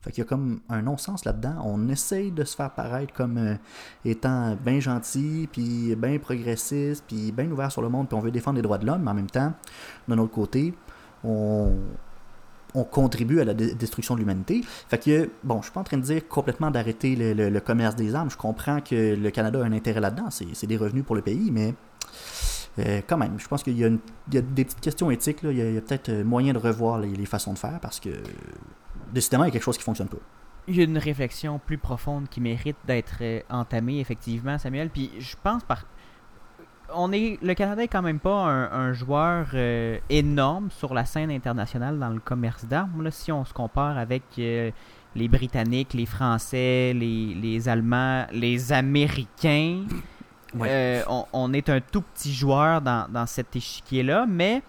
Fait 0.00 0.12
qu'il 0.12 0.22
y 0.22 0.26
a 0.26 0.28
comme 0.28 0.60
un 0.68 0.82
non-sens 0.82 1.24
là-dedans. 1.24 1.56
On 1.64 1.88
essaye 1.88 2.30
de 2.30 2.44
se 2.44 2.54
faire 2.54 2.70
paraître 2.70 3.12
comme 3.12 3.36
euh, 3.36 3.54
étant 4.04 4.56
bien 4.56 4.78
gentil, 4.78 5.48
puis 5.50 5.96
bien 5.96 6.18
progressiste, 6.18 7.04
puis 7.06 7.32
bien 7.32 7.50
ouvert 7.50 7.72
sur 7.72 7.82
le 7.82 7.88
monde, 7.88 8.08
puis 8.08 8.16
on 8.16 8.20
veut 8.20 8.30
défendre 8.30 8.56
les 8.56 8.62
droits 8.62 8.78
de 8.78 8.86
l'homme, 8.86 9.02
mais 9.02 9.10
en 9.10 9.14
même 9.14 9.30
temps, 9.30 9.52
de 10.06 10.14
notre 10.14 10.32
côté, 10.32 10.72
on, 11.24 11.72
on 12.74 12.84
contribue 12.84 13.40
à 13.40 13.44
la 13.44 13.54
destruction 13.54 14.14
de 14.14 14.20
l'humanité. 14.20 14.62
Fait 14.88 14.98
que, 14.98 15.30
bon, 15.42 15.58
je 15.58 15.64
suis 15.64 15.72
pas 15.72 15.80
en 15.80 15.84
train 15.84 15.96
de 15.96 16.02
dire 16.02 16.28
complètement 16.28 16.70
d'arrêter 16.70 17.16
le, 17.16 17.60
commerce 17.60 17.96
des 17.96 18.14
armes. 18.14 18.30
Je 18.30 18.36
comprends 18.36 18.80
que 18.80 19.14
le 19.14 19.30
Canada 19.30 19.60
a 19.60 19.64
un 19.64 19.72
intérêt 19.72 20.00
là-dedans. 20.00 20.28
C'est 20.30 20.66
des 20.66 20.76
revenus 20.76 21.04
pour 21.04 21.16
le 21.16 21.22
pays, 21.22 21.50
mais 21.50 21.74
euh, 22.78 23.00
quand 23.06 23.16
même, 23.16 23.38
je 23.38 23.48
pense 23.48 23.62
qu'il 23.62 23.76
y, 23.76 23.84
a 23.84 23.90
des 24.28 24.64
petites 24.64 24.80
questions 24.80 25.10
éthiques. 25.10 25.42
là. 25.42 25.50
Il 25.50 25.58
y 25.58 25.76
a, 25.76 25.80
peut-être 25.80 26.10
euh, 26.10 26.24
moyen 26.24 26.52
de 26.52 26.58
revoir 26.58 26.98
les 26.98 27.26
façons 27.26 27.54
de 27.54 27.58
faire 27.58 27.78
parce 27.80 28.00
que, 28.00 28.10
décidément, 29.12 29.44
il 29.44 29.48
y 29.48 29.50
a 29.50 29.52
quelque 29.52 29.62
chose 29.62 29.78
qui 29.78 29.84
fonctionne 29.84 30.08
pas. 30.08 30.18
Il 30.66 30.76
y 30.76 30.80
a 30.80 30.84
une 30.84 30.98
réflexion 30.98 31.58
plus 31.64 31.78
profonde 31.78 32.28
qui 32.28 32.40
mérite 32.40 32.76
d'être 32.86 33.16
euh, 33.22 33.40
entamée, 33.50 34.00
effectivement, 34.00 34.58
Samuel. 34.58 34.90
Puis 34.90 35.10
je 35.18 35.34
pense 35.42 35.64
par. 35.64 35.84
On 36.94 37.12
est, 37.12 37.38
le 37.42 37.52
Canada 37.54 37.82
est 37.82 37.88
quand 37.88 38.00
même 38.02 38.18
pas 38.18 38.44
un, 38.46 38.72
un 38.72 38.92
joueur 38.94 39.48
euh, 39.52 39.98
énorme 40.08 40.70
sur 40.70 40.94
la 40.94 41.04
scène 41.04 41.30
internationale 41.30 41.98
dans 41.98 42.08
le 42.08 42.18
commerce 42.20 42.64
d'armes. 42.64 43.10
Si 43.10 43.30
on 43.30 43.44
se 43.44 43.52
compare 43.52 43.98
avec 43.98 44.22
euh, 44.38 44.70
les 45.14 45.28
Britanniques, 45.28 45.92
les 45.92 46.06
Français, 46.06 46.94
les, 46.94 47.34
les 47.34 47.68
Allemands, 47.68 48.26
les 48.32 48.72
Américains, 48.72 49.84
Ouais. 50.54 50.68
euh, 50.70 51.02
on, 51.08 51.26
on 51.34 51.52
est 51.52 51.68
un 51.68 51.80
tout 51.82 52.00
petit 52.00 52.32
joueur 52.32 52.80
dans, 52.80 53.06
dans 53.10 53.26
cet 53.26 53.54
échiquier-là. 53.54 54.24
Mais 54.26 54.62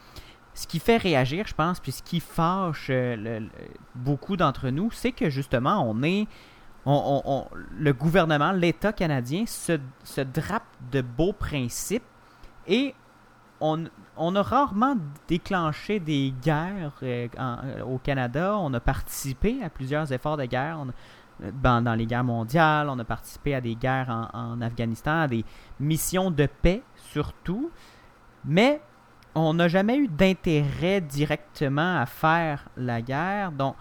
ce 0.60 0.68
qui 0.68 0.80
fait 0.80 0.97
réagir, 0.97 1.47
je 1.47 1.53
pense, 1.53 1.80
puis 1.80 1.93
ce 1.93 2.03
qui 2.03 2.20
fâche 2.20 2.88
euh, 2.89 3.39
beaucoup 3.95 4.36
d'entre 4.36 4.70
nous, 4.70 4.91
c'est 4.91 5.14
que 5.14 5.30
justement, 5.30 5.89
on 5.89 6.03
est. 6.03 6.28
le 6.86 7.91
gouvernement, 7.93 8.51
l'État 8.51 8.91
canadien 8.91 9.45
se, 9.45 9.80
se 10.03 10.20
drape 10.20 10.68
de 10.91 10.99
beaux 11.01 11.32
principes 11.32 12.03
et 12.68 12.93
on, 13.62 13.86
a 14.36 14.41
rarement 14.41 14.97
déclenché 15.30 16.01
des 16.01 16.34
guerres 16.41 16.99
euh, 17.03 17.30
euh, 17.38 17.84
au 17.84 17.97
Canada. 17.97 18.57
On 18.57 18.74
a 18.74 18.82
participé 18.82 19.64
à 19.64 19.70
plusieurs 19.70 20.12
efforts 20.12 20.36
de 20.36 20.45
guerre. 20.45 20.86
Dans, 21.64 21.82
dans 21.82 21.93
les 21.93 22.05
guerres 22.05 22.26
mondiales, 22.26 22.89
on 22.89 22.99
a 22.99 23.05
participé 23.05 23.55
à 23.55 23.62
des 23.62 23.76
guerres 23.76 24.10
en, 24.34 24.51
en 24.53 24.62
Afghanistan, 24.62 25.22
à 25.22 25.28
des 25.30 25.45
missions 25.80 26.32
de 26.32 26.47
paix 26.47 26.84
surtout. 26.97 27.72
Mais 28.43 28.82
on 29.36 29.54
n'a 29.54 29.68
jamais 29.68 29.98
eu 29.98 30.08
d'intérêt 30.08 31.02
directement 31.02 31.98
à 32.00 32.06
faire 32.06 32.68
la 32.78 33.02
guerre. 33.02 33.52
Donc, 33.52 33.76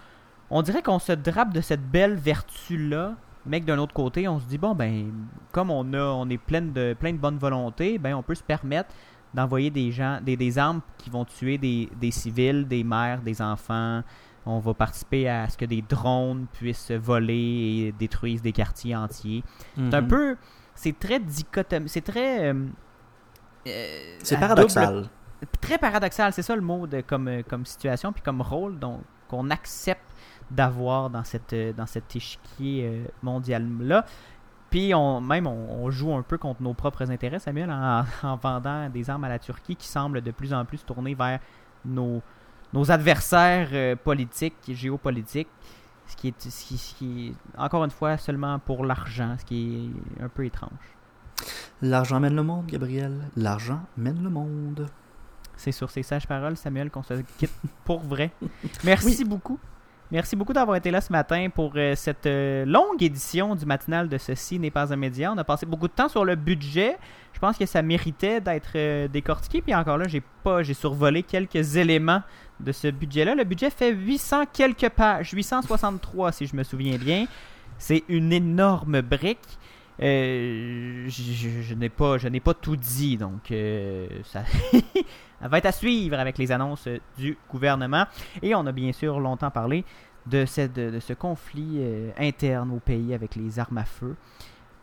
on 0.50 0.62
dirait 0.62 0.82
qu'on 0.82 0.98
se 0.98 1.12
drape 1.12 1.52
de 1.52 1.60
cette 1.60 1.82
belle 1.90 2.14
vertu-là, 2.14 3.14
mais 3.46 3.60
que 3.60 3.66
d'un 3.66 3.78
autre 3.78 3.94
côté, 3.94 4.28
on 4.28 4.38
se 4.40 4.46
dit, 4.46 4.58
bon, 4.58 4.74
ben, 4.74 5.10
comme 5.52 5.70
on, 5.70 5.92
a, 5.94 5.98
on 6.02 6.28
est 6.28 6.38
plein 6.38 6.62
de, 6.62 6.94
plein 6.98 7.12
de 7.12 7.18
bonne 7.18 7.38
volonté, 7.38 7.98
ben, 7.98 8.14
on 8.14 8.22
peut 8.22 8.34
se 8.34 8.42
permettre 8.42 8.90
d'envoyer 9.34 9.70
des 9.70 9.90
gens, 9.92 10.20
des, 10.22 10.36
des 10.36 10.58
armes 10.58 10.80
qui 10.96 11.10
vont 11.10 11.24
tuer 11.24 11.58
des, 11.58 11.88
des 12.00 12.10
civils, 12.10 12.66
des 12.66 12.82
mères, 12.84 13.20
des 13.20 13.40
enfants. 13.42 14.02
On 14.46 14.58
va 14.60 14.72
participer 14.72 15.28
à 15.28 15.48
ce 15.48 15.58
que 15.58 15.66
des 15.66 15.82
drones 15.82 16.46
puissent 16.52 16.90
voler 16.92 17.34
et 17.88 17.92
détruire 17.98 18.40
des 18.40 18.52
quartiers 18.52 18.96
entiers. 18.96 19.44
C'est 19.76 19.94
un 19.94 20.00
Mhm. 20.00 20.08
peu. 20.08 20.36
C'est 20.74 20.98
très 20.98 21.20
dichotomique. 21.20 21.90
C'est 21.90 22.00
très. 22.00 22.48
euh, 22.50 22.54
euh, 23.66 24.16
C'est 24.22 24.38
paradoxal. 24.40 24.94
double- 24.94 25.08
très 25.60 25.78
paradoxal, 25.78 26.32
c'est 26.32 26.42
ça 26.42 26.54
le 26.54 26.62
mot 26.62 26.86
de, 26.86 27.00
comme, 27.00 27.28
euh, 27.28 27.42
comme 27.48 27.64
situation 27.64 28.12
puis 28.12 28.22
comme 28.22 28.40
rôle 28.40 28.78
qu'on 29.28 29.50
accepte 29.50 30.10
d'avoir 30.50 31.10
dans, 31.10 31.24
cette, 31.24 31.52
euh, 31.52 31.72
dans 31.72 31.86
cet 31.86 32.14
échiquier 32.16 32.86
euh, 32.86 33.04
mondial-là. 33.22 34.04
Puis 34.70 34.94
on, 34.94 35.20
même 35.20 35.46
on, 35.46 35.90
joue 35.90 36.14
un 36.14 36.22
peu 36.22 36.36
contre 36.36 36.62
nos 36.62 36.74
propres 36.74 37.10
intérêts, 37.10 37.38
Samuel, 37.38 37.70
en, 37.70 38.04
en 38.22 38.36
vendant 38.36 38.88
des 38.88 39.08
armes 39.08 39.24
à 39.24 39.28
la 39.28 39.38
Turquie 39.38 39.76
qui 39.76 39.88
semblent 39.88 40.20
de 40.20 40.30
plus 40.30 40.52
en 40.52 40.64
plus 40.64 40.84
tourner 40.84 41.14
vers 41.14 41.40
nos, 41.84 42.20
nos 42.72 42.90
adversaires 42.90 43.96
politiques, 43.98 44.56
géopolitiques, 44.68 45.48
ce 46.06 46.16
qui, 46.16 46.28
est, 46.28 46.50
ce, 46.50 46.64
qui, 46.64 46.76
ce 46.76 46.94
qui 46.94 47.28
est, 47.28 47.60
encore 47.60 47.84
une 47.84 47.90
fois, 47.90 48.18
seulement 48.18 48.58
pour 48.58 48.84
l'argent, 48.84 49.36
ce 49.38 49.44
qui 49.44 49.92
est 50.18 50.22
un 50.22 50.28
peu 50.28 50.44
étrange. 50.44 50.70
L'argent 51.80 52.20
mène 52.20 52.34
le 52.34 52.42
monde, 52.42 52.66
Gabriel. 52.66 53.20
L'argent 53.36 53.80
mène 53.96 54.22
le 54.22 54.30
monde. 54.30 54.88
C'est 55.58 55.72
sur 55.72 55.90
ces 55.90 56.02
sages 56.02 56.26
paroles, 56.26 56.56
Samuel, 56.56 56.90
qu'on 56.90 57.02
se 57.02 57.14
quitte 57.36 57.52
pour 57.84 58.00
vrai. 58.00 58.30
Merci 58.84 59.24
beaucoup. 59.24 59.58
Merci 60.10 60.36
beaucoup 60.36 60.54
d'avoir 60.54 60.76
été 60.78 60.90
là 60.90 61.02
ce 61.02 61.12
matin 61.12 61.48
pour 61.54 61.72
euh, 61.76 61.94
cette 61.94 62.24
euh, 62.24 62.64
longue 62.64 63.02
édition 63.02 63.54
du 63.54 63.66
matinal 63.66 64.08
de 64.08 64.16
Ceci 64.16 64.58
n'est 64.58 64.70
pas 64.70 64.90
un 64.90 64.96
média. 64.96 65.30
On 65.30 65.36
a 65.36 65.44
passé 65.44 65.66
beaucoup 65.66 65.86
de 65.86 65.92
temps 65.92 66.08
sur 66.08 66.24
le 66.24 66.34
budget. 66.34 66.96
Je 67.34 67.38
pense 67.38 67.58
que 67.58 67.66
ça 67.66 67.82
méritait 67.82 68.40
d'être 68.40 68.70
euh, 68.76 69.06
décortiqué. 69.06 69.60
Puis 69.60 69.74
encore 69.74 69.98
là, 69.98 70.08
j'ai 70.08 70.22
pas, 70.42 70.62
j'ai 70.62 70.72
survolé 70.72 71.22
quelques 71.22 71.76
éléments 71.76 72.22
de 72.58 72.72
ce 72.72 72.88
budget-là. 72.88 73.34
Le 73.34 73.44
budget 73.44 73.68
fait 73.68 73.92
800 73.92 74.44
quelques 74.50 74.88
pages, 74.88 75.32
863 75.32 76.32
si 76.32 76.46
je 76.46 76.56
me 76.56 76.62
souviens 76.62 76.96
bien. 76.96 77.26
C'est 77.76 78.04
une 78.08 78.32
énorme 78.32 79.02
brique. 79.02 79.57
Euh, 80.00 81.06
je, 81.08 81.74
n'ai 81.74 81.88
pas, 81.88 82.18
je 82.18 82.28
n'ai 82.28 82.40
pas 82.40 82.54
tout 82.54 82.76
dit, 82.76 83.16
donc 83.16 83.50
euh, 83.50 84.06
ça, 84.24 84.44
va 85.40 85.58
être 85.58 85.66
à 85.66 85.72
suivre 85.72 86.18
avec 86.18 86.38
les 86.38 86.52
annonces 86.52 86.88
du 87.16 87.36
gouvernement. 87.50 88.06
Et 88.42 88.54
on 88.54 88.64
a 88.66 88.72
bien 88.72 88.92
sûr 88.92 89.18
longtemps 89.20 89.50
parlé 89.50 89.84
de, 90.26 90.44
cette- 90.46 90.74
de, 90.74 91.00
ce 91.00 91.12
conflit 91.14 91.78
euh, 91.78 92.10
interne 92.18 92.70
au 92.72 92.78
pays 92.80 93.12
avec 93.14 93.34
les 93.34 93.58
armes 93.58 93.78
à 93.78 93.84
feu, 93.84 94.14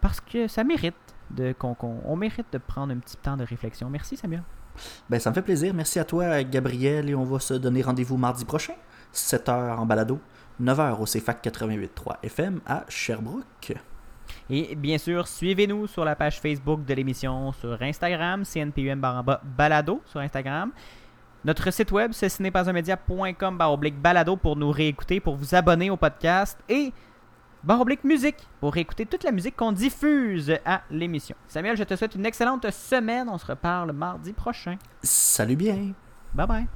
parce 0.02 0.20
que 0.20 0.48
ça 0.48 0.64
mérite 0.64 0.96
de, 1.32 1.54
qu'on- 1.54 1.78
on 2.04 2.16
mérite 2.16 2.48
de 2.52 2.58
prendre 2.58 2.94
un 2.94 2.98
petit 2.98 3.18
temps 3.18 3.38
de 3.38 3.44
réflexion. 3.46 3.90
Merci 3.90 4.18
Samuel. 4.18 4.44
Ben, 5.10 5.20
ça 5.20 5.30
me 5.30 5.36
fait 5.36 5.42
plaisir. 5.42 5.74
Merci 5.74 6.00
à 6.00 6.04
toi, 6.04 6.44
Gabriel. 6.44 7.10
Et 7.10 7.16
on 7.16 7.24
va 7.24 7.40
se 7.40 7.54
donner 7.54 7.82
rendez-vous 7.82 8.18
mardi 8.18 8.44
prochain, 8.44 8.74
7h 9.14 9.78
en 9.78 9.86
balado, 9.86 10.20
9h 10.62 11.00
au 11.00 11.06
CFAC 11.06 11.42
88.3 11.46 12.18
FM 12.24 12.60
à 12.66 12.84
Sherbrooke. 12.90 13.74
Et 14.50 14.76
bien 14.76 14.98
sûr, 14.98 15.28
suivez-nous 15.28 15.88
sur 15.88 16.06
la 16.06 16.16
page 16.16 16.40
Facebook 16.40 16.86
de 16.86 16.94
l'émission, 16.94 17.52
sur 17.54 17.82
Instagram, 17.82 18.44
CNPUM 18.44 19.00
bas 19.00 19.42
balado 19.44 20.02
sur 20.06 20.20
Instagram. 20.20 20.72
Notre 21.44 21.72
site 21.72 21.92
web, 21.92 22.12
c'est 22.14 22.30
ce 22.30 22.42
n'est 22.42 22.52
pas 22.52 22.70
un 22.70 22.74
média.com 22.74 23.58
barre 23.58 23.72
oblique 23.72 24.00
balado 24.00 24.36
pour 24.36 24.56
nous 24.56 24.72
réécouter, 24.72 25.20
pour 25.20 25.36
vous 25.36 25.54
abonner 25.54 25.90
au 25.90 25.98
podcast 25.98 26.60
et 26.70 26.92
barre 27.64 27.82
oblique 27.82 28.04
musique 28.04 28.48
pour 28.60 28.74
réécouter 28.74 29.06
toute 29.06 29.24
la 29.24 29.32
musique 29.32 29.56
qu'on 29.56 29.72
diffuse 29.72 30.58
à 30.66 30.82
l'émission. 30.90 31.36
Samuel, 31.48 31.78
je 31.78 31.84
te 31.84 31.96
souhaite 31.96 32.16
une 32.16 32.26
excellente 32.26 32.70
semaine. 32.72 33.28
On 33.30 33.38
se 33.38 33.46
reparle 33.46 33.92
mardi 33.92 34.34
prochain. 34.34 34.78
Salut 35.04 35.56
bien! 35.56 35.94
Bye 36.34 36.48
bye. 36.48 36.68